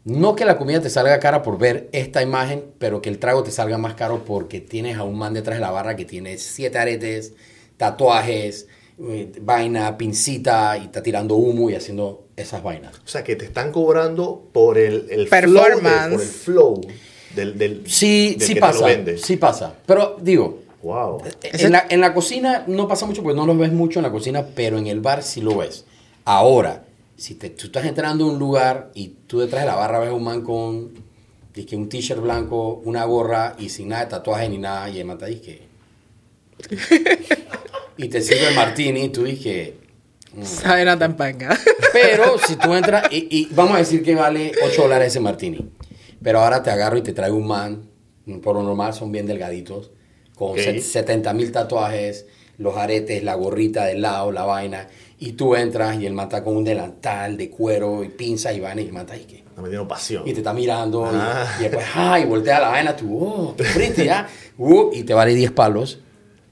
no 0.05 0.33
que 0.37 0.45
la 0.45 0.57
comida 0.57 0.79
te 0.79 0.89
salga 0.89 1.19
cara 1.19 1.43
por 1.43 1.57
ver 1.57 1.89
esta 1.91 2.23
imagen, 2.23 2.63
pero 2.79 3.01
que 3.01 3.09
el 3.09 3.19
trago 3.19 3.43
te 3.43 3.51
salga 3.51 3.77
más 3.77 3.95
caro 3.95 4.23
porque 4.23 4.61
tienes 4.61 4.97
a 4.97 5.03
un 5.03 5.17
man 5.17 5.33
detrás 5.33 5.57
de 5.57 5.61
la 5.61 5.71
barra 5.71 5.97
que 5.97 6.05
tiene 6.05 6.37
siete 6.37 6.77
aretes, 6.77 7.33
tatuajes, 7.75 8.67
eh, 9.01 9.33
vaina, 9.41 9.97
pincita 9.97 10.77
y 10.77 10.85
está 10.85 11.03
tirando 11.03 11.35
humo 11.35 11.69
y 11.69 11.75
haciendo 11.75 12.29
esas 12.37 12.63
vainas. 12.63 12.95
O 13.03 13.07
sea, 13.07 13.25
que 13.25 13.35
te 13.35 13.43
están 13.43 13.73
cobrando 13.73 14.49
por 14.53 14.77
el, 14.77 15.07
el 15.09 15.27
flow, 15.27 15.81
por 15.81 16.21
el 16.21 16.27
flow 16.27 16.81
del, 17.35 17.83
sí, 17.87 18.37
sí 18.39 18.55
pasa, 18.55 18.87
sí 19.17 19.37
pasa. 19.37 19.75
Pero 19.85 20.17
digo, 20.21 20.61
wow. 20.83 21.21
en, 21.43 21.71
la, 21.71 21.85
en 21.89 22.01
la 22.01 22.13
cocina 22.13 22.63
no 22.67 22.87
pasa 22.87 23.05
mucho 23.05 23.23
porque 23.23 23.37
no 23.37 23.45
lo 23.45 23.57
ves 23.57 23.71
mucho 23.71 23.99
en 23.99 24.03
la 24.03 24.11
cocina, 24.11 24.45
pero 24.55 24.77
en 24.77 24.87
el 24.87 24.99
bar 24.99 25.23
sí 25.23 25.41
lo 25.41 25.57
ves. 25.57 25.85
Ahora, 26.25 26.83
si 27.17 27.35
te, 27.35 27.49
tú 27.49 27.67
estás 27.67 27.85
entrando 27.85 28.25
a 28.25 28.31
un 28.31 28.39
lugar 28.39 28.91
y 28.93 29.09
tú 29.27 29.39
detrás 29.39 29.63
de 29.63 29.67
la 29.67 29.75
barra 29.75 29.99
ves 29.99 30.11
un 30.11 30.23
man 30.23 30.41
con 30.41 30.91
que 31.53 31.75
un 31.75 31.89
t-shirt 31.89 32.21
blanco, 32.21 32.81
una 32.85 33.03
gorra 33.03 33.55
y 33.59 33.69
sin 33.69 33.89
nada 33.89 34.05
de 34.05 34.11
tatuaje 34.11 34.47
ni 34.49 34.57
nada, 34.57 34.89
y 34.89 34.99
el 34.99 35.05
man 35.05 35.17
que 35.17 35.69
y 37.97 38.07
te 38.07 38.21
sirve 38.21 38.49
el 38.49 38.55
martini, 38.55 39.09
tú 39.09 39.23
dices 39.23 39.73
mm. 40.33 40.43
Sabe 40.43 40.85
tan 40.97 41.15
panga. 41.17 41.57
Pero 41.93 42.37
si 42.39 42.55
tú 42.55 42.73
entras, 42.73 43.11
y, 43.11 43.27
y, 43.29 43.49
vamos 43.53 43.75
a 43.75 43.79
decir 43.79 44.03
que 44.03 44.15
vale 44.15 44.51
8 44.63 44.81
dólares 44.81 45.09
ese 45.09 45.19
martini. 45.19 45.69
Pero 46.23 46.39
ahora 46.39 46.61
te 46.61 46.69
agarro 46.69 46.97
y 46.97 47.01
te 47.01 47.13
traigo 47.13 47.37
un 47.37 47.47
man, 47.47 47.89
por 48.41 48.55
lo 48.55 48.63
normal 48.63 48.93
son 48.93 49.11
bien 49.11 49.25
delgaditos, 49.25 49.91
con 50.35 50.57
70 50.57 51.33
mil 51.33 51.51
tatuajes, 51.51 52.27
los 52.57 52.77
aretes, 52.77 53.23
la 53.23 53.35
gorrita 53.35 53.85
del 53.85 54.01
lado, 54.01 54.31
la 54.31 54.43
vaina, 54.43 54.87
y 55.19 55.33
tú 55.33 55.55
entras 55.55 55.99
y 55.99 56.05
el 56.05 56.13
man 56.13 56.27
está 56.27 56.43
con 56.43 56.57
un 56.57 56.63
delantal 56.63 57.37
de 57.37 57.49
cuero 57.49 58.03
y 58.03 58.09
pinza 58.09 58.53
y 58.53 58.59
vaina 58.59 58.81
y 58.81 58.87
el 58.87 58.93
man 58.93 59.03
está 59.03 59.13
ahí 59.13 59.25
que... 59.25 59.37
Está 59.37 59.61
metiendo 59.61 59.87
pasión. 59.87 60.27
Y 60.27 60.33
te 60.33 60.39
está 60.39 60.53
mirando 60.53 61.05
ah. 61.05 61.45
y, 61.59 61.63
después, 61.63 61.85
ay, 61.93 62.25
voltea 62.25 62.59
la 62.59 62.69
vaina, 62.69 62.95
tú, 62.95 63.17
oh, 63.23 63.55
frente 63.57 64.05
ya, 64.05 64.27
uh, 64.57 64.91
y 64.93 65.03
te 65.03 65.13
vale 65.13 65.33
10 65.35 65.51
palos. 65.51 65.99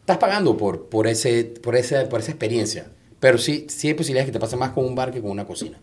Estás 0.01 0.17
pagando 0.17 0.57
por, 0.57 0.89
por, 0.89 1.07
ese, 1.07 1.45
por, 1.45 1.75
ese, 1.75 2.05
por 2.05 2.19
esa 2.19 2.31
experiencia. 2.31 2.91
Pero 3.19 3.37
sí, 3.37 3.67
sí 3.69 3.87
hay 3.87 3.93
posibilidades 3.93 4.27
que 4.27 4.33
te 4.33 4.39
pase 4.39 4.55
más 4.55 4.71
con 4.71 4.85
un 4.85 4.95
bar 4.95 5.11
que 5.11 5.21
con 5.21 5.31
una 5.31 5.45
cocina. 5.45 5.79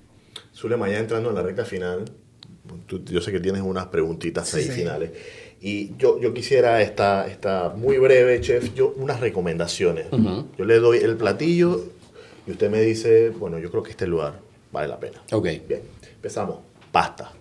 Zulema, 0.54 0.88
ya 0.88 0.98
entrando 0.98 1.30
en 1.30 1.34
la 1.34 1.42
recta 1.42 1.64
final, 1.64 2.04
yo 2.88 3.20
sé 3.20 3.32
que 3.32 3.40
tienes 3.40 3.62
unas 3.62 3.86
preguntitas 3.86 4.52
ahí 4.54 4.64
finales. 4.64 5.10
Y 5.60 5.96
yo, 5.96 6.20
yo 6.20 6.34
quisiera, 6.34 6.82
esta, 6.82 7.26
esta 7.26 7.70
muy 7.70 7.98
breve, 7.98 8.40
chef, 8.40 8.74
yo 8.74 8.92
unas 8.96 9.20
recomendaciones. 9.20 10.06
Yo 10.58 10.64
le 10.64 10.78
doy 10.78 10.98
el 10.98 11.16
platillo 11.16 11.84
y 12.46 12.52
usted 12.52 12.70
me 12.70 12.80
dice, 12.80 13.30
bueno, 13.30 13.58
yo 13.58 13.70
creo 13.70 13.82
que 13.82 13.90
este 13.90 14.06
lugar 14.06 14.40
vale 14.70 14.88
la 14.88 15.00
pena. 15.00 15.22
Ok. 15.32 15.48
Bien, 15.66 15.82
empezamos. 16.14 16.58
Pasta. 16.92 17.32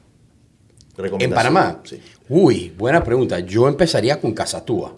En 0.97 1.31
Panamá. 1.31 1.81
Sí. 1.83 2.01
Uy, 2.29 2.73
buena 2.77 3.03
pregunta. 3.03 3.39
Yo 3.39 3.67
empezaría 3.67 4.19
con 4.19 4.33
Casatúa. 4.33 4.95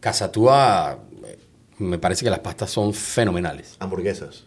Casatúa, 0.00 0.98
eh, 1.26 1.38
me 1.78 1.98
parece 1.98 2.24
que 2.24 2.30
las 2.30 2.40
pastas 2.40 2.70
son 2.70 2.92
fenomenales. 2.94 3.76
Hamburguesas. 3.78 4.44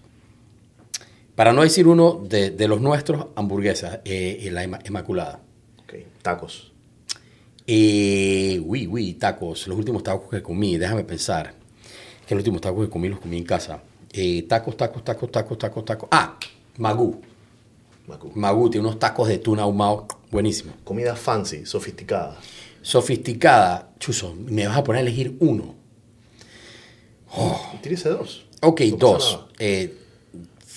Para 1.37 1.53
no 1.53 1.61
decir 1.61 1.87
uno 1.87 2.19
de, 2.27 2.49
de 2.49 2.67
los 2.67 2.81
nuestros, 2.81 3.27
hamburguesas, 3.35 3.99
eh, 4.05 4.49
la 4.51 4.65
Inma- 4.65 4.81
Inmaculada. 4.87 5.39
Ok. 5.83 5.93
Tacos. 6.23 6.71
Eh, 7.67 8.59
uy, 8.65 8.87
uy, 8.87 9.13
tacos. 9.13 9.67
Los 9.67 9.77
últimos 9.77 10.01
tacos 10.01 10.31
que 10.31 10.41
comí, 10.41 10.77
déjame 10.79 11.03
pensar. 11.03 11.53
Que 12.25 12.33
los 12.33 12.41
últimos 12.41 12.59
tacos 12.61 12.83
que 12.85 12.89
comí 12.89 13.07
los 13.07 13.19
comí 13.19 13.37
en 13.37 13.43
casa. 13.43 13.83
Eh, 14.11 14.47
tacos, 14.49 14.75
tacos, 14.75 15.03
tacos, 15.03 15.31
tacos, 15.31 15.57
tacos, 15.59 15.85
tacos. 15.85 16.09
Ah, 16.11 16.39
Magú. 16.79 17.21
Macu. 18.07 18.31
Magú 18.33 18.69
tiene 18.71 18.87
unos 18.87 18.97
tacos 18.97 19.27
de 19.27 19.37
tuna 19.37 19.61
ahumado 19.61 20.07
buenísimo. 20.31 20.73
Comida 20.83 21.15
fancy, 21.15 21.67
sofisticada. 21.67 22.35
Sofisticada. 22.81 23.91
Chuzo, 23.99 24.33
me 24.33 24.65
vas 24.65 24.77
a 24.77 24.83
poner 24.83 24.99
a 24.99 25.07
elegir 25.07 25.37
uno. 25.39 25.75
Tírese 27.83 28.09
dos. 28.09 28.47
Ok, 28.63 28.81
No 28.91 28.97
dos. 28.97 29.45
Eh, 29.59 29.93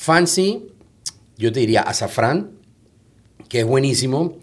fancy, 0.00 0.66
yo 1.36 1.52
te 1.52 1.60
diría 1.60 1.82
azafrán, 1.82 2.52
que 3.50 3.60
es 3.60 3.66
buenísimo. 3.66 4.38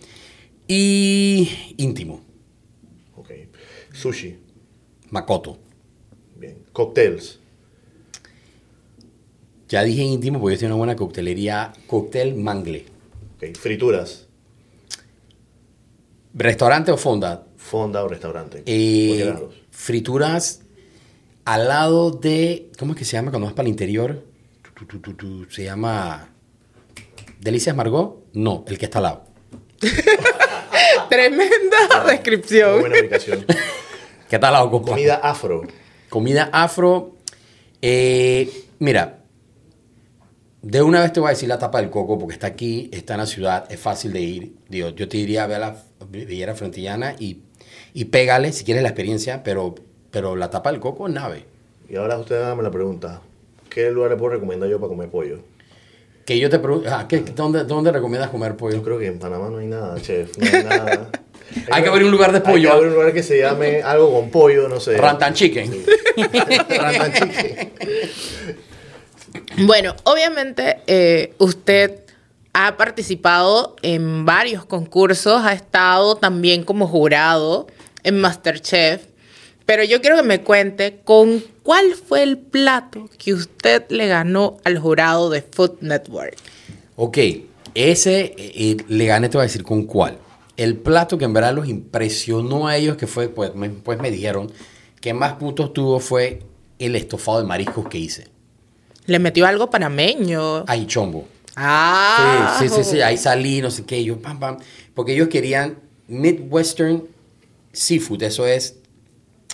Y 0.67 1.49
íntimo, 1.77 2.21
Ok. 3.15 3.31
Sushi. 3.93 4.37
makoto. 5.09 5.57
Bien. 6.35 6.57
Cocktails. 6.73 7.39
Ya 9.69 9.83
dije 9.83 10.03
íntimo 10.03 10.39
porque 10.39 10.55
yo 10.55 10.59
tengo 10.59 10.73
una 10.75 10.77
buena 10.77 10.95
coctelería, 10.95 11.73
cóctel 11.87 12.35
mangle. 12.35 12.85
Ok. 13.37 13.57
Frituras. 13.57 14.27
¿Restaurante 16.35 16.91
o 16.91 16.97
fonda? 16.97 17.47
Fonda 17.55 18.03
o 18.03 18.07
restaurante. 18.07 18.61
Eh, 18.67 19.33
frituras 19.71 20.61
al 21.45 21.67
lado 21.67 22.11
de, 22.11 22.69
¿cómo 22.77 22.91
es 22.93 22.99
que 22.99 23.05
se 23.05 23.13
llama 23.13 23.31
cuando 23.31 23.45
vas 23.47 23.53
para 23.55 23.65
el 23.67 23.71
interior? 23.71 24.23
Tu, 24.77 24.85
tu, 24.85 24.99
tu, 24.99 25.13
tu, 25.15 25.45
se 25.49 25.63
llama 25.63 26.29
Delicias 27.39 27.75
Margot? 27.75 28.25
No, 28.33 28.63
el 28.67 28.77
que 28.77 28.85
está 28.85 28.99
al 28.99 29.03
lado. 29.05 29.23
Tremenda 31.09 31.77
Muy 32.03 32.11
descripción. 32.11 32.79
buena 32.81 32.99
ubicación. 32.99 33.45
¿Qué 34.29 34.35
está 34.35 34.47
al 34.47 34.53
lado, 34.53 34.69
compa? 34.71 34.91
Comida 34.91 35.15
afro. 35.15 35.63
Comida 36.09 36.49
afro. 36.53 37.15
eh, 37.81 38.51
mira, 38.79 39.23
de 40.61 40.81
una 40.81 41.01
vez 41.01 41.13
te 41.13 41.19
voy 41.19 41.27
a 41.27 41.31
decir 41.31 41.49
la 41.49 41.57
tapa 41.57 41.79
del 41.81 41.89
coco 41.89 42.17
porque 42.19 42.33
está 42.33 42.47
aquí, 42.47 42.89
está 42.93 43.13
en 43.15 43.19
la 43.21 43.25
ciudad, 43.25 43.65
es 43.71 43.79
fácil 43.79 44.13
de 44.13 44.21
ir. 44.21 44.55
Digo, 44.69 44.89
yo 44.89 45.07
te 45.07 45.17
diría, 45.17 45.47
ve 45.47 45.55
a 45.55 45.59
la 45.59 45.83
Villera 46.09 46.55
Frontillana 46.55 47.15
y, 47.17 47.41
y 47.93 48.05
pégale 48.05 48.51
si 48.51 48.63
quieres 48.63 48.83
la 48.83 48.89
experiencia, 48.89 49.43
pero, 49.43 49.73
pero 50.11 50.35
la 50.35 50.49
tapa 50.49 50.71
del 50.71 50.79
coco 50.81 51.07
es 51.07 51.13
nave. 51.13 51.45
Y 51.89 51.95
ahora 51.95 52.17
usted 52.19 52.35
hágame 52.41 52.63
la 52.63 52.71
pregunta. 52.71 53.21
¿Qué 53.69 53.91
lugar 53.91 54.11
le 54.11 54.17
puedo 54.17 54.33
recomendar 54.33 54.69
yo 54.69 54.79
para 54.79 54.89
comer 54.89 55.09
pollo? 55.09 55.39
Que 56.25 56.37
yo 56.39 56.49
te 56.49 56.59
pregunto, 56.59 56.89
ah, 56.91 57.05
¿qué- 57.07 57.19
dónde, 57.19 57.63
¿dónde 57.63 57.91
recomiendas 57.91 58.29
comer 58.29 58.51
Yo 58.51 58.57
pollo? 58.57 58.83
creo 58.83 58.99
que 58.99 59.07
en 59.07 59.17
Panamá 59.19 59.49
no 59.49 59.57
hay 59.59 59.67
nada, 59.67 59.99
chef. 60.01 60.37
No 60.37 60.45
hay 60.45 60.63
nada. 60.63 61.09
Hay 61.71 61.81
que 61.81 61.87
abrir 61.87 62.03
un 62.03 62.11
lugar 62.11 62.33
de 62.33 62.39
Hay 62.39 62.43
pollo. 62.43 62.69
que 62.69 62.75
abrir 62.75 62.87
un 62.89 62.95
lugar 62.95 63.13
que 63.13 63.23
se 63.23 63.39
llame 63.39 63.81
algo 63.81 64.11
con 64.13 64.29
pollo, 64.29 64.67
no 64.67 64.81
sé. 64.81 64.97
Rantan 64.97 65.33
Chicken. 65.33 65.71
Rantan 66.69 67.13
chicken. 67.13 67.71
Bueno, 69.65 69.95
obviamente 70.03 70.77
eh, 70.87 71.33
usted 71.37 72.01
ha 72.53 72.75
participado 72.75 73.75
en 73.81 74.25
varios 74.25 74.65
concursos, 74.65 75.41
ha 75.45 75.53
estado 75.53 76.15
también 76.17 76.63
como 76.63 76.85
jurado 76.87 77.67
en 78.03 78.19
Masterchef, 78.19 79.05
pero 79.65 79.83
yo 79.85 80.01
quiero 80.01 80.17
que 80.17 80.23
me 80.23 80.41
cuente 80.41 80.99
con 81.03 81.43
cuál 81.67 81.95
fue 81.95 82.23
el 82.23 82.37
plato 82.37 83.09
que 83.17 83.33
usted 83.33 83.83
le 83.89 84.07
ganó 84.07 84.55
al 84.63 84.79
jurado 84.79 85.29
de 85.29 85.41
Food 85.41 85.81
Network. 85.81 86.37
Ok, 86.95 87.17
ese 87.73 88.21
eh, 88.21 88.35
eh, 88.37 88.77
le 88.87 89.05
gané, 89.05 89.27
te 89.27 89.35
voy 89.35 89.41
a 89.41 89.47
decir 89.47 89.63
con 89.63 89.83
cuál. 89.83 90.17
El 90.55 90.77
plato 90.77 91.17
que 91.17 91.25
en 91.25 91.33
verdad 91.33 91.53
los 91.53 91.67
impresionó 91.67 92.69
a 92.69 92.77
ellos, 92.77 92.95
que 92.95 93.05
fue, 93.05 93.27
pues 93.27 93.53
me, 93.53 93.69
pues 93.69 93.99
me 93.99 94.09
dijeron 94.11 94.49
que 95.01 95.13
más 95.13 95.33
puntos 95.33 95.73
tuvo 95.73 95.99
fue 95.99 96.39
el 96.79 96.95
estofado 96.95 97.39
de 97.39 97.43
mariscos 97.43 97.89
que 97.89 97.97
hice. 97.97 98.29
Le 99.05 99.19
metió 99.19 99.45
algo 99.45 99.69
panameño. 99.69 100.63
Ahí 100.67 100.85
chombo. 100.87 101.27
Ah, 101.57 102.55
Sí, 102.59 102.69
sí, 102.69 102.75
sí, 102.75 102.91
sí, 102.91 103.01
ahí 103.01 103.17
salí, 103.17 103.59
no 103.61 103.71
sé 103.71 103.83
qué, 103.83 104.01
yo 104.05 104.21
pam, 104.21 104.39
pam. 104.39 104.57
Porque 104.95 105.15
ellos 105.15 105.27
querían 105.27 105.77
Midwestern 106.07 107.03
Seafood, 107.73 108.23
eso 108.23 108.47
es 108.47 108.77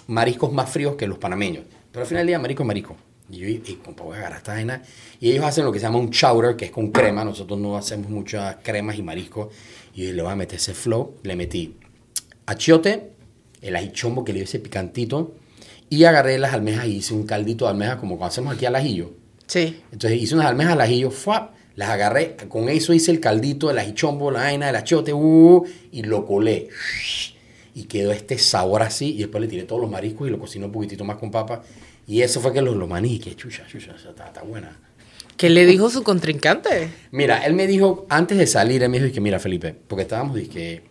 mariscos 0.05 0.53
más 0.53 0.69
fríos 0.69 0.95
que 0.95 1.07
los 1.07 1.17
panameños. 1.17 1.63
Pero 1.93 2.01
al 2.01 2.07
final 2.07 2.21
del 2.21 2.27
día, 2.27 2.39
marisco 2.39 2.63
es 2.63 2.67
marisco. 2.67 2.97
Y 3.29 3.37
yo, 3.37 3.47
y, 3.47 3.59
compa, 3.85 4.03
voy 4.03 4.15
a 4.15 4.19
agarrar 4.21 4.39
esta 4.39 4.53
vaina. 4.53 4.81
Y 5.19 5.31
ellos 5.31 5.45
hacen 5.45 5.63
lo 5.63 5.71
que 5.71 5.79
se 5.79 5.85
llama 5.85 5.99
un 5.99 6.09
chowder, 6.09 6.55
que 6.55 6.65
es 6.65 6.71
con 6.71 6.91
crema. 6.91 7.23
Nosotros 7.23 7.59
no 7.59 7.77
hacemos 7.77 8.09
muchas 8.09 8.57
cremas 8.63 8.97
y 8.97 9.03
mariscos. 9.03 9.53
Y 9.93 10.07
yo 10.07 10.13
le 10.13 10.23
voy 10.23 10.31
a 10.31 10.35
meter 10.35 10.57
ese 10.57 10.73
flow. 10.73 11.17
Le 11.21 11.35
metí 11.35 11.77
achiote, 12.47 13.11
el 13.61 13.75
ají 13.75 13.91
chombo 13.91 14.25
que 14.25 14.33
le 14.33 14.39
dio 14.39 14.45
ese 14.45 14.59
picantito. 14.59 15.35
Y 15.87 16.03
agarré 16.05 16.39
las 16.39 16.53
almejas 16.53 16.87
y 16.87 16.97
hice 16.97 17.13
un 17.13 17.27
caldito 17.27 17.65
de 17.65 17.71
almejas 17.71 17.97
como 17.97 18.17
cuando 18.17 18.31
hacemos 18.31 18.55
aquí 18.55 18.65
al 18.65 18.75
ajillo. 18.75 19.11
Sí. 19.45 19.83
Entonces 19.91 20.19
hice 20.19 20.33
unas 20.33 20.47
almejas 20.47 20.73
al 20.73 20.81
ajillo, 20.81 21.11
¡fuap! 21.11 21.53
las 21.75 21.89
agarré, 21.89 22.35
con 22.49 22.69
eso 22.69 22.93
hice 22.93 23.11
el 23.11 23.19
caldito, 23.19 23.71
el 23.71 23.79
ajichombo, 23.79 24.29
la 24.31 24.41
vaina, 24.41 24.69
el 24.69 24.75
achiote, 24.75 25.13
uh, 25.13 25.63
y 25.91 26.03
lo 26.03 26.25
colé. 26.25 26.69
Y 27.75 27.85
quedó 27.85 28.11
este 28.11 28.37
sabor 28.37 28.83
así, 28.83 29.15
y 29.15 29.19
después 29.19 29.41
le 29.41 29.47
tiré 29.47 29.63
todos 29.63 29.81
los 29.81 29.89
mariscos 29.89 30.27
y 30.27 30.31
lo 30.31 30.39
cociné 30.39 30.65
un 30.65 30.71
poquitito 30.71 31.03
más 31.03 31.17
con 31.17 31.31
papa. 31.31 31.63
Y 32.07 32.21
eso 32.21 32.39
fue 32.41 32.53
que 32.53 32.61
los 32.61 32.75
lo 32.75 32.87
maní, 32.87 33.19
que 33.19 33.35
chucha, 33.35 33.65
chucha, 33.67 33.95
está, 33.95 34.27
está 34.27 34.43
buena. 34.43 34.77
¿Qué 35.37 35.49
le 35.49 35.65
dijo 35.65 35.89
su 35.89 36.03
contrincante? 36.03 36.89
Mira, 37.11 37.45
él 37.45 37.53
me 37.53 37.65
dijo, 37.65 38.05
antes 38.09 38.37
de 38.37 38.45
salir, 38.45 38.83
él 38.83 38.89
me 38.89 38.99
dijo, 38.99 39.13
que 39.13 39.21
mira, 39.21 39.39
Felipe, 39.39 39.75
porque 39.87 40.03
estábamos, 40.03 40.35
dizque, 40.35 40.83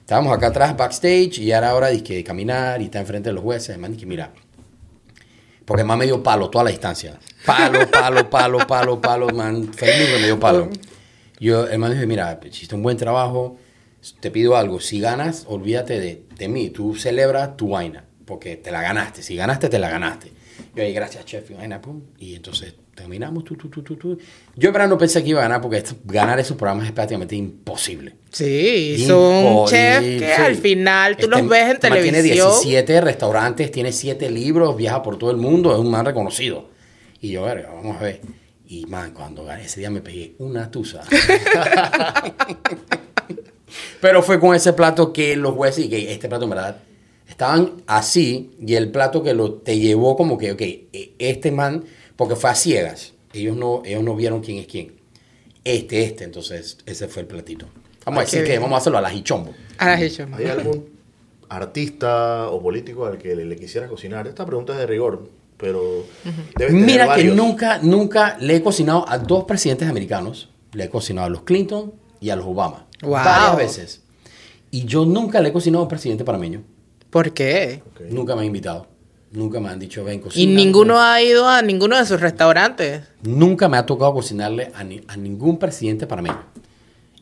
estábamos 0.00 0.32
acá 0.32 0.48
atrás, 0.48 0.76
backstage, 0.76 1.38
y 1.38 1.52
ahora 1.52 1.70
ahora, 1.70 1.88
dizque, 1.88 2.24
caminar, 2.24 2.80
y 2.82 2.86
está 2.86 2.98
enfrente 2.98 3.28
de 3.28 3.34
los 3.34 3.44
jueces, 3.44 3.78
man, 3.78 3.92
dije, 3.92 4.06
mira, 4.06 4.32
porque 5.66 5.82
man 5.82 5.98
me 5.98 6.06
dio 6.06 6.22
palo 6.22 6.48
toda 6.48 6.64
la 6.64 6.70
distancia. 6.70 7.18
Palo, 7.44 7.90
palo, 7.90 8.30
palo, 8.30 8.66
palo, 8.66 9.00
palo, 9.00 9.28
man, 9.30 9.72
Felipe 9.72 10.18
me 10.20 10.26
dio 10.26 10.38
palo. 10.38 10.70
Yo, 11.40 11.66
el 11.66 11.78
man 11.78 11.92
dijo, 11.92 12.06
mira, 12.06 12.40
hiciste 12.44 12.74
un 12.74 12.82
buen 12.82 12.96
trabajo, 12.96 13.58
te 14.20 14.30
pido 14.30 14.56
algo, 14.56 14.80
si 14.80 15.00
ganas, 15.00 15.44
olvídate 15.48 15.98
de, 16.00 16.22
de 16.36 16.48
mí, 16.48 16.70
tú 16.70 16.94
celebras 16.94 17.56
tu 17.56 17.70
vaina, 17.70 18.04
porque 18.24 18.56
te 18.56 18.70
la 18.70 18.82
ganaste, 18.82 19.22
si 19.22 19.36
ganaste, 19.36 19.68
te 19.68 19.78
la 19.78 19.88
ganaste. 19.90 20.32
Yo 20.74 20.82
ahí, 20.82 20.92
gracias, 20.92 21.24
chef, 21.24 21.50
y 21.50 21.54
vaina, 21.54 21.80
pum, 21.80 22.02
y 22.18 22.34
entonces 22.34 22.74
terminamos, 22.94 23.44
tú, 23.44 23.56
tú, 23.56 23.68
tú, 23.68 23.82
tú, 23.82 23.96
tú. 23.96 24.18
Yo 24.56 24.68
en 24.68 24.72
verdad 24.72 24.88
no 24.88 24.96
pensé 24.96 25.22
que 25.22 25.30
iba 25.30 25.40
a 25.40 25.42
ganar, 25.42 25.60
porque 25.60 25.82
ganar 26.04 26.40
esos 26.40 26.56
programas 26.56 26.86
es 26.86 26.92
prácticamente 26.92 27.36
imposible. 27.36 28.14
Sí, 28.30 29.04
son 29.06 29.66
chefs 29.66 30.00
que 30.00 30.14
Imposible. 30.14 30.34
al 30.34 30.56
final 30.56 31.16
tú 31.16 31.24
Este 31.24 31.36
los 31.36 31.48
ves 31.48 31.60
en 31.62 31.68
man 31.68 31.78
Tiene 31.80 32.10
televisión. 32.12 32.48
17 32.62 33.00
restaurantes, 33.02 33.70
tiene 33.70 33.92
7 33.92 34.30
libros, 34.30 34.76
viaja 34.76 35.02
por 35.02 35.18
todo 35.18 35.30
el 35.30 35.36
mundo, 35.36 35.72
es 35.72 35.78
un 35.78 35.90
man 35.90 36.06
reconocido. 36.06 36.70
Y 37.20 37.30
yo, 37.30 37.42
verga, 37.42 37.70
vamos 37.74 37.96
a 37.96 38.00
ver. 38.04 38.20
Y 38.66 38.86
man, 38.86 39.12
cuando 39.12 39.44
gané 39.44 39.64
ese 39.64 39.80
día 39.80 39.90
me 39.90 40.00
pegué 40.00 40.34
una 40.38 40.70
tusa. 40.70 41.02
Pero 44.00 44.22
fue 44.22 44.38
con 44.40 44.54
ese 44.54 44.72
plato 44.72 45.12
que 45.12 45.36
los 45.36 45.54
jueces, 45.54 45.86
y 45.86 45.88
que 45.88 46.12
este 46.12 46.28
plato 46.28 46.44
en 46.44 46.50
verdad, 46.50 46.82
estaban 47.28 47.82
así, 47.86 48.52
y 48.64 48.74
el 48.74 48.90
plato 48.90 49.22
que 49.22 49.34
lo, 49.34 49.54
te 49.54 49.78
llevó 49.78 50.16
como 50.16 50.38
que, 50.38 50.52
ok, 50.52 50.60
e- 50.60 51.12
este 51.18 51.50
man, 51.50 51.84
porque 52.16 52.36
fue 52.36 52.50
a 52.50 52.54
ciegas, 52.54 53.14
ellos 53.32 53.56
no, 53.56 53.82
ellos 53.84 54.02
no 54.02 54.14
vieron 54.14 54.40
quién 54.40 54.58
es 54.58 54.66
quién. 54.66 54.92
Este, 55.64 56.04
este, 56.04 56.24
entonces 56.24 56.78
ese 56.86 57.08
fue 57.08 57.22
el 57.22 57.28
platito. 57.28 57.66
Vamos 58.04 58.20
a 58.20 58.24
decir 58.24 58.44
que 58.44 58.50
bien. 58.50 58.62
vamos 58.62 58.76
a 58.76 58.78
hacerlo 58.78 58.98
a 58.98 59.02
la 59.02 59.12
hichombo. 59.12 59.52
Sí, 59.98 60.08
yo. 60.10 60.26
¿Hay 60.32 60.44
algún 60.46 60.86
artista 61.48 62.48
o 62.50 62.62
político 62.62 63.06
al 63.06 63.18
que 63.18 63.34
le, 63.34 63.44
le 63.44 63.56
quisiera 63.56 63.88
cocinar? 63.88 64.26
Esta 64.28 64.46
pregunta 64.46 64.72
es 64.74 64.78
de 64.78 64.86
rigor, 64.86 65.28
pero 65.56 66.04
debes 66.56 66.72
tener 66.72 66.86
Mira 66.86 67.02
que 67.04 67.08
varios. 67.08 67.36
nunca, 67.36 67.78
nunca 67.82 68.36
le 68.40 68.56
he 68.56 68.62
cocinado 68.62 69.04
a 69.08 69.18
dos 69.18 69.44
presidentes 69.44 69.88
americanos. 69.88 70.50
Le 70.72 70.84
he 70.84 70.88
cocinado 70.88 71.26
a 71.26 71.30
los 71.30 71.42
Clinton 71.42 71.92
y 72.20 72.30
a 72.30 72.36
los 72.36 72.46
Obama. 72.46 72.86
Wow. 73.02 73.12
Varias 73.12 73.56
veces. 73.56 74.02
Y 74.70 74.84
yo 74.84 75.04
nunca 75.06 75.40
le 75.40 75.50
he 75.50 75.52
cocinado 75.52 75.80
a 75.80 75.82
un 75.84 75.88
presidente 75.88 76.24
panameño. 76.24 76.62
¿Por 77.10 77.32
qué? 77.32 77.82
Ok. 77.92 78.00
Nunca 78.10 78.34
me 78.34 78.40
han 78.42 78.46
invitado. 78.46 78.86
Nunca 79.32 79.60
me 79.60 79.68
han 79.68 79.78
dicho, 79.78 80.02
ven, 80.04 80.18
Y 80.18 80.22
cocina. 80.22 80.54
ninguno 80.54 81.00
ha 81.00 81.20
ido 81.22 81.48
a 81.48 81.60
ninguno 81.62 81.96
de 81.98 82.06
sus 82.06 82.20
restaurantes. 82.20 83.02
Nunca 83.22 83.68
me 83.68 83.76
ha 83.76 83.84
tocado 83.86 84.14
cocinarle 84.14 84.70
a, 84.74 84.82
ni- 84.84 85.02
a 85.08 85.16
ningún 85.16 85.58
presidente 85.58 86.06
panameño. 86.06 86.40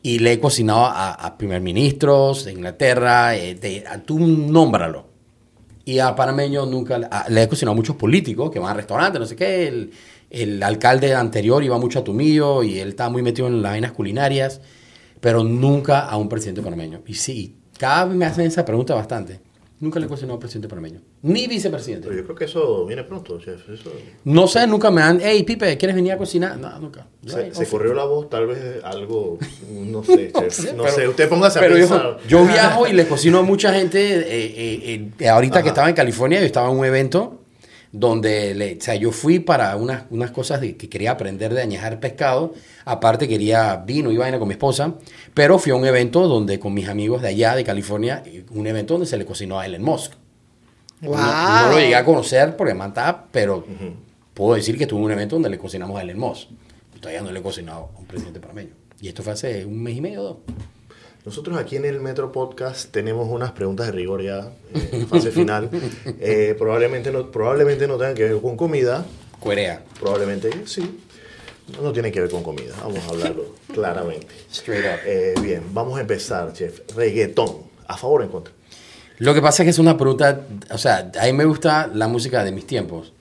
Y 0.01 0.19
le 0.19 0.33
he 0.33 0.39
cocinado 0.39 0.85
a, 0.85 1.11
a 1.13 1.37
primer 1.37 1.61
ministros 1.61 2.45
de 2.45 2.53
Inglaterra, 2.53 3.35
eh, 3.35 3.55
de- 3.55 3.83
a- 3.87 3.97
tú 3.99 4.19
nómbralo. 4.19 5.07
Y 5.83 5.99
a 5.99 6.15
panameño 6.15 6.65
nunca, 6.65 6.97
le- 6.99 7.07
a- 7.11 7.27
le 7.29 7.43
he 7.43 7.47
cocinado 7.49 7.73
a 7.73 7.75
muchos 7.75 7.95
políticos 7.95 8.49
que 8.51 8.59
van 8.59 8.71
a 8.71 8.73
restaurantes, 8.75 9.19
no 9.19 9.25
sé 9.25 9.35
qué. 9.35 9.67
El, 9.67 9.91
el 10.29 10.61
alcalde 10.63 11.13
anterior 11.15 11.63
iba 11.63 11.77
mucho 11.77 11.99
a 11.99 12.03
Tumillo 12.03 12.63
y 12.63 12.79
él 12.79 12.89
estaba 12.89 13.09
muy 13.09 13.21
metido 13.23 13.47
en 13.47 13.61
las 13.61 13.71
vainas 13.71 13.91
culinarias. 13.93 14.61
Pero 15.25 15.43
nunca 15.43 16.01
a 16.01 16.17
un 16.17 16.29
presidente 16.29 16.61
panameño. 16.61 17.01
Y 17.07 17.15
sí, 17.15 17.55
cada 17.79 18.05
vez 18.05 18.15
me 18.15 18.25
hacen 18.25 18.45
esa 18.45 18.63
pregunta 18.63 18.93
bastante. 18.93 19.39
Nunca 19.79 19.99
le 19.99 20.05
he 20.05 20.09
cocinado 20.09 20.33
a 20.33 20.35
un 20.35 20.39
presidente 20.39 20.67
panameño, 20.67 21.01
ni 21.23 21.47
vicepresidente. 21.47 22.07
Pero 22.07 22.19
yo 22.19 22.23
creo 22.25 22.35
que 22.35 22.45
eso 22.45 22.85
viene 22.85 23.03
pronto, 23.03 23.39
chef. 23.39 23.67
Eso, 23.69 23.89
No 24.23 24.47
sé, 24.47 24.67
nunca 24.67 24.91
me 24.91 25.01
han, 25.01 25.19
hey, 25.23 25.41
Pipe, 25.41 25.77
¿quieres 25.77 25.95
venir 25.95 26.11
a 26.11 26.17
cocinar? 26.19 26.59
No, 26.59 26.77
nunca. 26.79 27.07
Yo, 27.23 27.33
se, 27.33 27.41
"Hey, 27.45 27.49
se 27.53 27.65
corrió 27.65 27.95
la 27.95 28.05
voz, 28.05 28.29
tal 28.29 28.45
vez 28.45 28.83
algo, 28.83 29.39
no 29.71 30.03
sé, 30.03 30.31
chef. 30.39 30.53
sé, 30.53 30.73
no 30.73 30.83
pero- 30.83 30.95
sé, 30.95 31.07
usted 31.07 31.27
póngase 31.27 31.57
a 31.57 31.61
Pero 31.63 31.75
yo, 31.77 31.87
pensar. 31.89 32.17
yo 32.27 32.45
viajo 32.45 32.85
y 32.87 32.93
le 32.93 33.07
cocino 33.07 33.39
a 33.39 33.41
mucha 33.41 33.73
gente. 33.73 33.99
eh, 33.99 34.53
eh, 34.55 35.11
eh, 35.19 35.27
ahorita 35.27 35.55
que 35.55 35.69
Ajá. 35.69 35.69
estaba 35.69 35.89
en 35.89 35.95
California, 35.95 36.39
yo 36.39 36.45
estaba 36.45 36.69
en 36.69 36.77
un 36.77 36.85
evento 36.85 37.41
donde, 37.97 38.53
le- 38.55 38.77
o 38.77 38.81
sea, 38.81 38.95
yo 38.95 39.11
fui 39.11 39.39
para 39.39 39.75
unas, 39.77 40.03
unas 40.09 40.31
cosas 40.31 40.59
de, 40.61 40.75
que 40.75 40.89
quería 40.89 41.11
aprender 41.11 41.53
de 41.53 41.61
añejar 41.61 41.99
pescado. 41.99 42.53
Aparte 42.83 43.27
quería 43.27 43.77
vino 43.77 44.11
y 44.11 44.17
vaina 44.17 44.37
con 44.37 44.47
mi 44.47 44.53
esposa. 44.53 44.95
Pero 45.33 45.57
fui 45.59 45.71
a 45.71 45.75
un 45.75 45.85
evento 45.85 46.27
donde 46.27 46.59
con 46.59 46.73
mis 46.73 46.87
amigos 46.89 47.21
de 47.21 47.29
allá, 47.29 47.55
de 47.55 47.63
California, 47.63 48.21
un 48.51 48.67
evento 48.67 48.95
donde 48.95 49.07
se 49.07 49.17
le 49.17 49.25
cocinó 49.25 49.59
a 49.59 49.65
Elon 49.65 49.81
Musk. 49.83 50.13
Wow. 51.01 51.15
No, 51.17 51.61
no 51.67 51.71
lo 51.71 51.79
llegué 51.79 51.95
a 51.95 52.03
conocer 52.05 52.55
porque 52.57 52.73
manta, 52.73 53.25
pero 53.31 53.65
puedo 54.33 54.55
decir 54.55 54.77
que 54.77 54.83
estuve 54.83 54.99
en 54.99 55.05
un 55.05 55.11
evento 55.11 55.35
donde 55.35 55.49
le 55.49 55.57
cocinamos 55.57 55.97
a 55.97 56.03
Elon 56.03 56.19
Musk. 56.19 56.49
Todavía 56.99 57.21
no 57.21 57.31
le 57.31 57.39
he 57.39 57.43
cocinado 57.43 57.91
a 57.95 57.99
un 57.99 58.05
presidente 58.05 58.39
panameño. 58.39 58.71
Y 58.99 59.07
esto 59.07 59.21
fue 59.23 59.33
hace 59.33 59.65
un 59.65 59.81
mes 59.83 59.95
y 59.95 60.01
medio 60.01 60.21
o 60.21 60.23
dos. 60.23 60.37
Nosotros 61.25 61.57
aquí 61.57 61.75
en 61.75 61.85
el 61.85 61.99
Metro 62.01 62.31
Podcast 62.31 62.91
tenemos 62.91 63.27
unas 63.27 63.51
preguntas 63.51 63.87
de 63.87 63.91
rigor 63.93 64.21
ya, 64.21 64.51
eh, 64.75 65.07
fase 65.09 65.31
final. 65.31 65.69
Eh, 66.19 66.55
probablemente, 66.57 67.11
no, 67.11 67.31
probablemente 67.31 67.87
no 67.87 67.97
tengan 67.97 68.13
que 68.13 68.23
ver 68.25 68.41
con 68.41 68.55
comida, 68.55 69.03
Cuerea. 69.39 69.83
probablemente 69.99 70.51
sí. 70.67 71.01
No, 71.81 71.91
tienen 71.91 72.11
que 72.11 72.21
ver 72.21 72.29
con 72.29 72.43
comida, 72.43 72.75
vamos 72.79 72.99
a 72.99 73.09
hablarlo 73.09 73.55
claramente. 73.73 74.27
Straight 74.51 74.85
up. 74.85 74.99
Eh, 75.03 75.33
bien, 75.41 75.63
vamos 75.73 75.97
a 75.97 76.01
empezar, 76.01 76.53
chef. 76.53 76.81
Reggaetón, 76.95 77.57
¿a 77.87 77.97
favor 77.97 78.21
o 78.21 78.23
en 78.23 78.29
contra? 78.29 78.53
Lo 79.17 79.33
que 79.33 79.41
pasa 79.41 79.63
es 79.63 79.65
que 79.65 79.71
es 79.71 79.79
una 79.79 79.97
pregunta, 79.97 80.45
o 80.69 80.77
sea, 80.77 81.11
a 81.19 81.25
mí 81.25 81.33
me 81.33 81.45
gusta 81.45 81.89
la 81.91 82.07
música 82.07 82.43
de 82.43 82.51
mis 82.51 82.67
tiempos. 82.67 83.13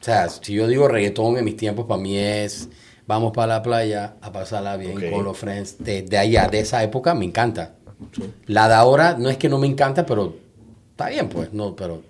O 0.00 0.04
sea, 0.04 0.28
si 0.28 0.54
yo 0.54 0.66
digo 0.66 0.88
reggaetón 0.88 1.36
en 1.36 1.44
mis 1.44 1.56
tiempos, 1.56 1.86
para 1.86 2.00
mí 2.00 2.18
es 2.18 2.68
vamos 3.08 3.32
para 3.32 3.54
la 3.54 3.62
playa 3.62 4.14
a 4.20 4.30
pasarla 4.30 4.76
bien 4.76 5.10
con 5.10 5.24
los 5.24 5.36
friends. 5.36 5.78
De, 5.82 6.02
de 6.02 6.18
allá, 6.18 6.46
de 6.46 6.60
esa 6.60 6.84
época, 6.84 7.14
me 7.14 7.24
encanta. 7.24 7.74
Sí. 8.14 8.22
La 8.46 8.68
de 8.68 8.74
ahora 8.74 9.16
no 9.18 9.28
es 9.28 9.38
que 9.38 9.48
no 9.48 9.58
me 9.58 9.66
encanta, 9.66 10.06
pero 10.06 10.36
está 10.90 11.08
bien, 11.08 11.28
pues, 11.28 11.52
no, 11.52 11.74
pero 11.74 12.02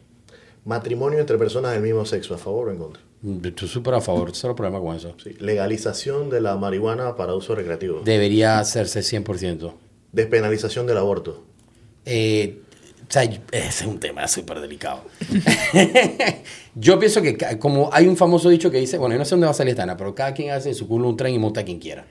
Matrimonio 0.66 1.18
entre 1.18 1.38
personas 1.38 1.72
del 1.72 1.82
mismo 1.82 2.04
sexo, 2.04 2.34
¿a 2.34 2.38
favor 2.38 2.68
o 2.68 2.72
en 2.72 2.78
contra? 2.78 3.02
mm, 3.22 3.38
estoy 3.46 3.68
súper 3.68 3.94
a 3.94 4.00
favor, 4.02 4.32
cero 4.34 4.54
problema 4.54 4.80
con 4.80 4.94
eso. 4.94 5.14
Sí. 5.22 5.34
Legalización 5.38 6.28
de 6.28 6.42
la 6.42 6.56
marihuana 6.56 7.16
para 7.16 7.34
uso 7.34 7.54
recreativo. 7.54 8.02
Debería 8.04 8.58
hacerse 8.58 9.00
100%. 9.00 9.72
Despenalización 10.12 10.86
del 10.86 10.98
aborto. 10.98 11.44
Eh, 12.04 12.60
o 13.08 13.10
sea, 13.10 13.22
ese 13.22 13.40
es 13.52 13.82
un 13.82 13.98
tema 13.98 14.28
súper 14.28 14.60
delicado. 14.60 15.04
yo 16.74 16.98
pienso 16.98 17.22
que 17.22 17.58
como 17.58 17.88
hay 17.90 18.06
un 18.06 18.18
famoso 18.18 18.50
dicho 18.50 18.70
que 18.70 18.78
dice, 18.78 18.98
bueno, 18.98 19.14
yo 19.14 19.18
no 19.18 19.24
sé 19.24 19.30
dónde 19.30 19.46
va 19.46 19.52
a 19.52 19.54
salir 19.54 19.74
Tana, 19.74 19.96
pero 19.96 20.14
cada 20.14 20.34
quien 20.34 20.50
hace 20.50 20.68
en 20.68 20.74
su 20.74 20.86
culo 20.86 21.08
un 21.08 21.16
tren 21.16 21.32
y 21.32 21.38
monta 21.38 21.60
a 21.60 21.64
quien 21.64 21.78
quiera. 21.78 22.06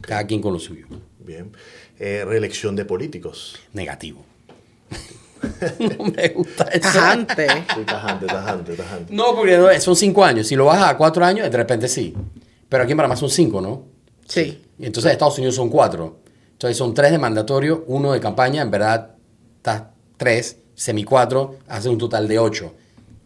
Cada 0.00 0.26
quien 0.26 0.40
con 0.40 0.52
lo 0.52 0.58
suyo. 0.58 0.86
Bien. 1.20 1.52
Eh, 2.00 2.24
reelección 2.26 2.74
de 2.74 2.84
políticos. 2.84 3.60
Negativo. 3.74 4.24
no 5.78 6.04
me 6.04 6.28
gusta 6.30 6.64
eso. 6.64 6.80
Tajante. 6.80 7.46
Sí, 7.72 7.84
tajante, 7.86 8.26
tajante, 8.26 8.74
tajante. 8.74 9.14
No, 9.14 9.36
porque 9.36 9.80
son 9.80 9.94
cinco 9.94 10.24
años. 10.24 10.48
Si 10.48 10.56
lo 10.56 10.64
bajas 10.64 10.90
a 10.90 10.96
cuatro 10.96 11.24
años, 11.24 11.48
de 11.48 11.56
repente 11.56 11.86
sí. 11.86 12.12
Pero 12.68 12.82
aquí 12.82 12.90
en 12.90 12.96
Panamá 12.96 13.14
son 13.14 13.30
cinco, 13.30 13.60
¿no? 13.60 13.84
Sí. 14.26 14.64
Entonces 14.80 15.10
en 15.10 15.12
Estados 15.12 15.38
Unidos 15.38 15.54
son 15.54 15.68
cuatro. 15.68 16.18
Entonces 16.50 16.76
son 16.76 16.92
tres 16.92 17.12
de 17.12 17.18
mandatorio, 17.18 17.84
uno 17.86 18.12
de 18.12 18.18
campaña. 18.18 18.62
En 18.62 18.70
verdad, 18.72 19.14
estás 19.58 19.93
3, 20.16 20.58
semi 20.74 21.04
4, 21.04 21.56
hace 21.68 21.88
un 21.88 21.98
total 21.98 22.28
de 22.28 22.38
8. 22.38 22.72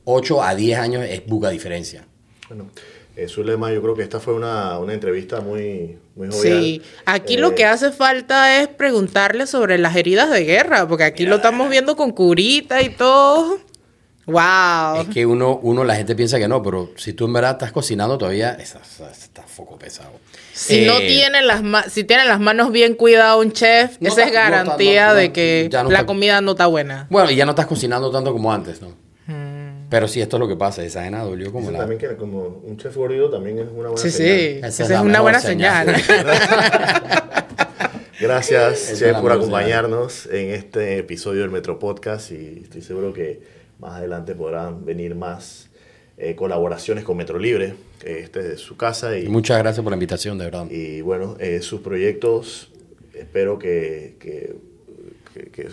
8 0.04 0.42
a 0.42 0.54
10 0.54 0.78
años 0.78 1.04
es 1.08 1.26
buca 1.26 1.50
diferencia. 1.50 2.06
Bueno, 2.48 2.70
eh, 3.18 3.28
Zulema, 3.28 3.72
yo 3.72 3.82
creo 3.82 3.94
que 3.94 4.02
esta 4.02 4.20
fue 4.20 4.32
una, 4.32 4.78
una 4.78 4.94
entrevista 4.94 5.40
muy, 5.40 5.98
muy. 6.14 6.30
Sí, 6.30 6.82
aquí 7.04 7.36
lo 7.36 7.54
que 7.54 7.62
eh, 7.62 7.66
hace 7.66 7.90
falta 7.90 8.60
es 8.62 8.68
preguntarle 8.68 9.46
sobre 9.46 9.76
las 9.76 9.96
heridas 9.96 10.30
de 10.30 10.44
guerra, 10.44 10.86
porque 10.86 11.04
aquí 11.04 11.26
lo 11.26 11.36
estamos 11.36 11.68
viendo 11.68 11.96
con 11.96 12.12
curita 12.12 12.80
y 12.80 12.90
todo. 12.90 13.58
Wow. 14.28 15.00
Es 15.02 15.08
que 15.08 15.24
uno, 15.26 15.58
uno, 15.62 15.82
la 15.84 15.96
gente 15.96 16.14
piensa 16.14 16.38
que 16.38 16.46
no, 16.46 16.62
pero 16.62 16.90
si 16.96 17.14
tú 17.14 17.24
en 17.24 17.32
verdad 17.32 17.52
estás 17.52 17.72
cocinando 17.72 18.16
todavía, 18.18 18.52
esa- 18.60 18.78
esa- 18.80 19.10
está 19.10 19.42
foco 19.42 19.78
pesado. 19.78 20.10
Si 20.52 20.84
no 20.86 20.98
Eh, 20.98 21.06
tiene 21.08 21.42
las 21.42 21.62
ma- 21.62 21.84
si 21.88 22.04
tiene 22.04 22.24
las 22.26 22.38
manos 22.38 22.70
bien 22.70 22.94
cuidadas 22.94 23.36
un 23.38 23.52
chef, 23.52 23.96
No 24.00 24.08
esa 24.08 24.24
está- 24.24 24.26
es 24.26 24.32
garantía 24.32 25.06
no- 25.08 25.12
no- 25.14 25.18
de 25.18 25.32
que 25.32 25.68
la 25.72 25.82
está- 25.82 26.06
comida 26.06 26.40
no 26.40 26.50
está 26.52 26.66
buena. 26.66 27.06
Bueno, 27.10 27.30
y 27.30 27.36
ya 27.36 27.44
no 27.46 27.52
estás 27.52 27.66
cocinando 27.66 28.10
tanto 28.10 28.32
como 28.32 28.52
antes, 28.52 28.80
¿no? 28.82 28.88
Pero 29.90 30.06
sí, 30.06 30.20
esto 30.20 30.36
es 30.36 30.40
lo 30.40 30.48
que 30.48 30.56
pasa. 30.56 30.82
Esa 30.84 31.00
ajena 31.00 31.22
dolió 31.22 31.50
como 31.50 31.70
la... 31.70 31.78
también 31.78 31.98
que 31.98 32.14
como 32.16 32.60
un 32.62 32.76
chef 32.76 32.94
gordito 32.94 33.30
también 33.30 33.58
es 33.58 33.64
una 33.72 33.88
buena 33.88 33.96
Sí, 33.96 34.10
sí. 34.10 34.16
señal. 34.18 34.64
Esa 34.68 34.82
Esa 34.84 34.94
es 34.96 35.00
una 35.00 35.20
buena 35.22 35.40
señal. 35.40 35.96
señal. 35.96 36.26
Gracias, 38.20 38.90
es 38.90 38.98
chef, 38.98 39.16
por 39.18 39.30
acompañarnos 39.32 40.26
en 40.26 40.50
este 40.50 40.98
episodio 40.98 41.42
del 41.42 41.50
Metro 41.50 41.78
Podcast 41.78 42.32
y 42.32 42.62
estoy 42.64 42.82
seguro 42.82 43.12
que 43.12 43.40
más 43.78 43.94
adelante 43.94 44.34
podrán 44.34 44.84
venir 44.84 45.14
más 45.14 45.68
eh, 46.16 46.34
colaboraciones 46.34 47.04
con 47.04 47.16
Metro 47.16 47.38
Libre. 47.38 47.74
eh, 48.04 48.20
Este 48.24 48.40
es 48.40 48.48
de 48.48 48.56
su 48.58 48.76
casa 48.76 49.16
y, 49.18 49.26
Muchas 49.28 49.58
gracias 49.58 49.82
por 49.82 49.92
la 49.92 49.96
invitación, 49.96 50.36
de 50.38 50.44
verdad. 50.46 50.66
y 50.70 51.00
bueno, 51.00 51.36
eh, 51.38 51.60
sus 51.62 51.80
proyectos 51.80 52.70
espero 53.14 53.58
que, 53.58 54.16
que- 54.18 54.56
que- 55.34 55.50
que 55.50 55.68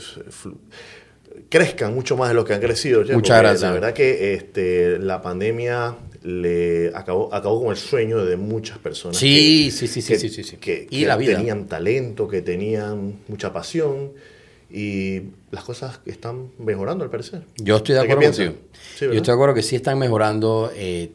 crezcan 1.50 1.94
mucho 1.94 2.16
más 2.18 2.30
de 2.30 2.36
lo 2.36 2.46
que 2.46 2.54
han 2.54 2.62
crecido. 2.62 3.04
chef, 3.04 3.16
Muchas 3.16 3.38
porque 3.38 3.48
gracias. 3.50 3.62
La 3.62 3.72
verdad 3.74 3.94
que 3.94 4.34
este, 4.34 5.00
la 5.00 5.22
pandemia 5.22 5.96
le 6.24 6.92
acabó, 6.96 7.34
acabó 7.34 7.62
con 7.62 7.72
el 7.72 7.78
sueño 7.78 8.24
de 8.26 8.36
muchas 8.38 8.78
personas. 8.80 9.18
Sí, 9.18 9.66
que- 9.66 9.72
sí, 9.72 9.88
sí, 9.88 10.02
sí, 10.02 10.14
que- 10.14 10.20
sí, 10.20 10.30
sí, 10.30 10.44
sí. 10.44 10.58
que- 10.58 10.88
Y 10.90 11.02
que 11.02 11.08
la 11.08 11.18
vida. 11.18 11.38
tenían 11.38 11.68
talento, 11.68 12.28
que 12.28 12.42
tenían 12.42 13.20
mucha 13.28 13.52
pasión 13.54 14.12
y 14.70 15.22
las 15.52 15.64
cosas 15.64 16.00
están 16.06 16.50
mejorando 16.60 17.04
al 17.04 17.10
parecer. 17.10 17.44
Yo 17.58 17.78
estoy 17.78 17.96
de 17.96 18.02
¿Qué 18.02 18.12
acuerdo 18.12 18.32
contigo. 18.32 18.54
Sí, 18.98 19.06
Yo 19.06 19.12
estoy 19.14 19.26
de 19.28 19.32
acuerdo 19.34 19.54
que 19.56 19.62
sí 19.64 19.76
están 19.76 19.98
mejorando 20.00 20.72
eh, 20.76 21.12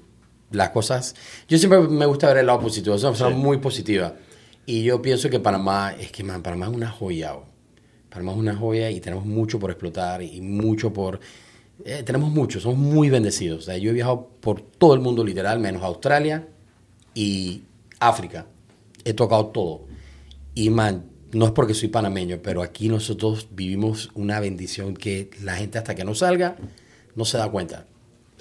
las 0.53 0.71
cosas. 0.71 1.15
Yo 1.49 1.59
siempre 1.59 1.81
me 1.81 2.07
gusta 2.07 2.29
ver 2.29 2.39
el 2.39 2.47
lado 2.47 2.61
positivo. 2.61 2.95
Es 2.95 3.03
una 3.03 3.11
persona 3.13 3.35
Sí. 3.35 3.41
muy 3.43 3.59
positiva. 3.59 4.15
Y 4.67 4.83
yo 4.85 5.03
pienso 5.03 5.29
que 5.31 5.41
Panamá, 5.41 5.95
es 5.99 6.13
que 6.13 6.23
man, 6.23 6.43
Panamá 6.43 6.67
es 6.67 6.73
una 6.73 6.91
joya. 6.91 7.35
oh. 7.35 7.45
Panamá 8.09 8.33
es 8.33 8.39
una 8.39 8.55
joya 8.57 8.91
y 8.91 9.01
tenemos 9.01 9.25
mucho 9.27 9.59
por 9.59 9.71
explotar 9.71 10.23
y 10.23 10.41
mucho 10.41 10.93
por... 10.93 11.21
eh, 11.85 12.03
tenemos 12.05 12.31
mucho, 12.31 12.61
somos 12.61 12.79
muy 12.79 13.11
bendecidos. 13.11 13.59
O 13.61 13.63
sea, 13.63 13.77
yo 13.79 13.91
he 13.91 13.95
viajado 13.95 14.29
por 14.41 14.61
todo 14.61 14.95
el 14.95 15.01
mundo 15.01 15.25
literal, 15.25 15.59
menos 15.61 15.83
Australia 15.83 16.47
y 17.15 17.63
África. 17.99 18.47
He 19.05 19.13
tocado 19.13 19.47
todo. 19.47 19.83
Y 20.55 20.71
man, 20.71 21.05
no 21.33 21.47
es 21.47 21.53
porque 21.53 21.75
soy 21.75 21.89
panameño, 21.89 22.39
pero 22.43 22.63
aquí 22.63 22.89
nosotros 22.89 23.49
vivimos 23.51 24.11
una 24.15 24.41
bendición 24.41 24.95
que 24.95 25.31
la 25.43 25.57
gente 25.57 25.79
hasta 25.79 25.95
que 25.95 26.05
no 26.05 26.15
salga 26.15 26.57
no 27.15 27.25
se 27.25 27.39
da 27.39 27.49
cuenta. 27.49 27.85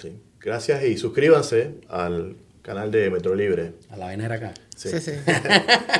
Sí. 0.00 0.16
Gracias 0.40 0.84
y 0.84 0.96
suscríbanse 0.96 1.72
al 1.88 2.36
canal 2.62 2.90
de 2.90 3.10
Metro 3.10 3.34
Libre. 3.34 3.72
A 3.90 3.96
la 3.96 4.06
vaina 4.06 4.26
era 4.26 4.36
acá. 4.36 4.54
Sí. 4.76 4.88
Sí, 4.90 5.00
sí. 5.00 5.12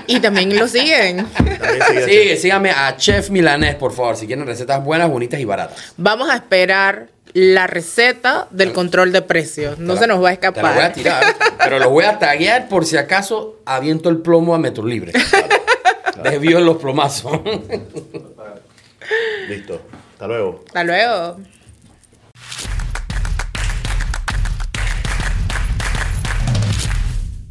Y 0.06 0.20
también 0.20 0.56
lo 0.58 0.66
siguen. 0.66 1.26
También 1.26 1.58
sigue 2.06 2.36
Sí, 2.36 2.42
síganme 2.42 2.70
a 2.70 2.96
Chef 2.96 3.30
Milanés, 3.30 3.74
por 3.74 3.92
favor, 3.92 4.16
si 4.16 4.26
quieren 4.26 4.46
recetas 4.46 4.82
buenas, 4.82 5.10
bonitas 5.10 5.38
y 5.38 5.44
baratas. 5.44 5.92
Vamos 5.96 6.30
a 6.30 6.36
esperar 6.36 7.08
la 7.32 7.66
receta 7.66 8.48
del 8.50 8.72
control 8.72 9.12
de 9.12 9.22
precios. 9.22 9.78
No 9.78 9.94
Te 9.94 10.00
se 10.00 10.06
nos 10.06 10.22
va 10.22 10.30
a 10.30 10.36
Te 10.36 10.46
la 10.46 10.50
voy 10.52 10.60
a 10.62 10.86
escapar. 10.88 10.92
tirar, 10.94 11.24
pero 11.62 11.78
los 11.78 11.88
voy 11.88 12.04
a 12.04 12.18
taguear 12.18 12.68
por 12.68 12.84
si 12.86 12.96
acaso 12.96 13.60
aviento 13.64 14.08
el 14.08 14.18
plomo 14.18 14.54
a 14.54 14.58
Metro 14.58 14.84
Libre. 14.86 15.12
Desvío 16.22 16.60
los 16.60 16.76
plomazos. 16.76 17.40
Listo. 19.48 19.80
Hasta 20.12 20.26
luego. 20.28 20.62
Hasta 20.66 20.84
luego. 20.84 21.36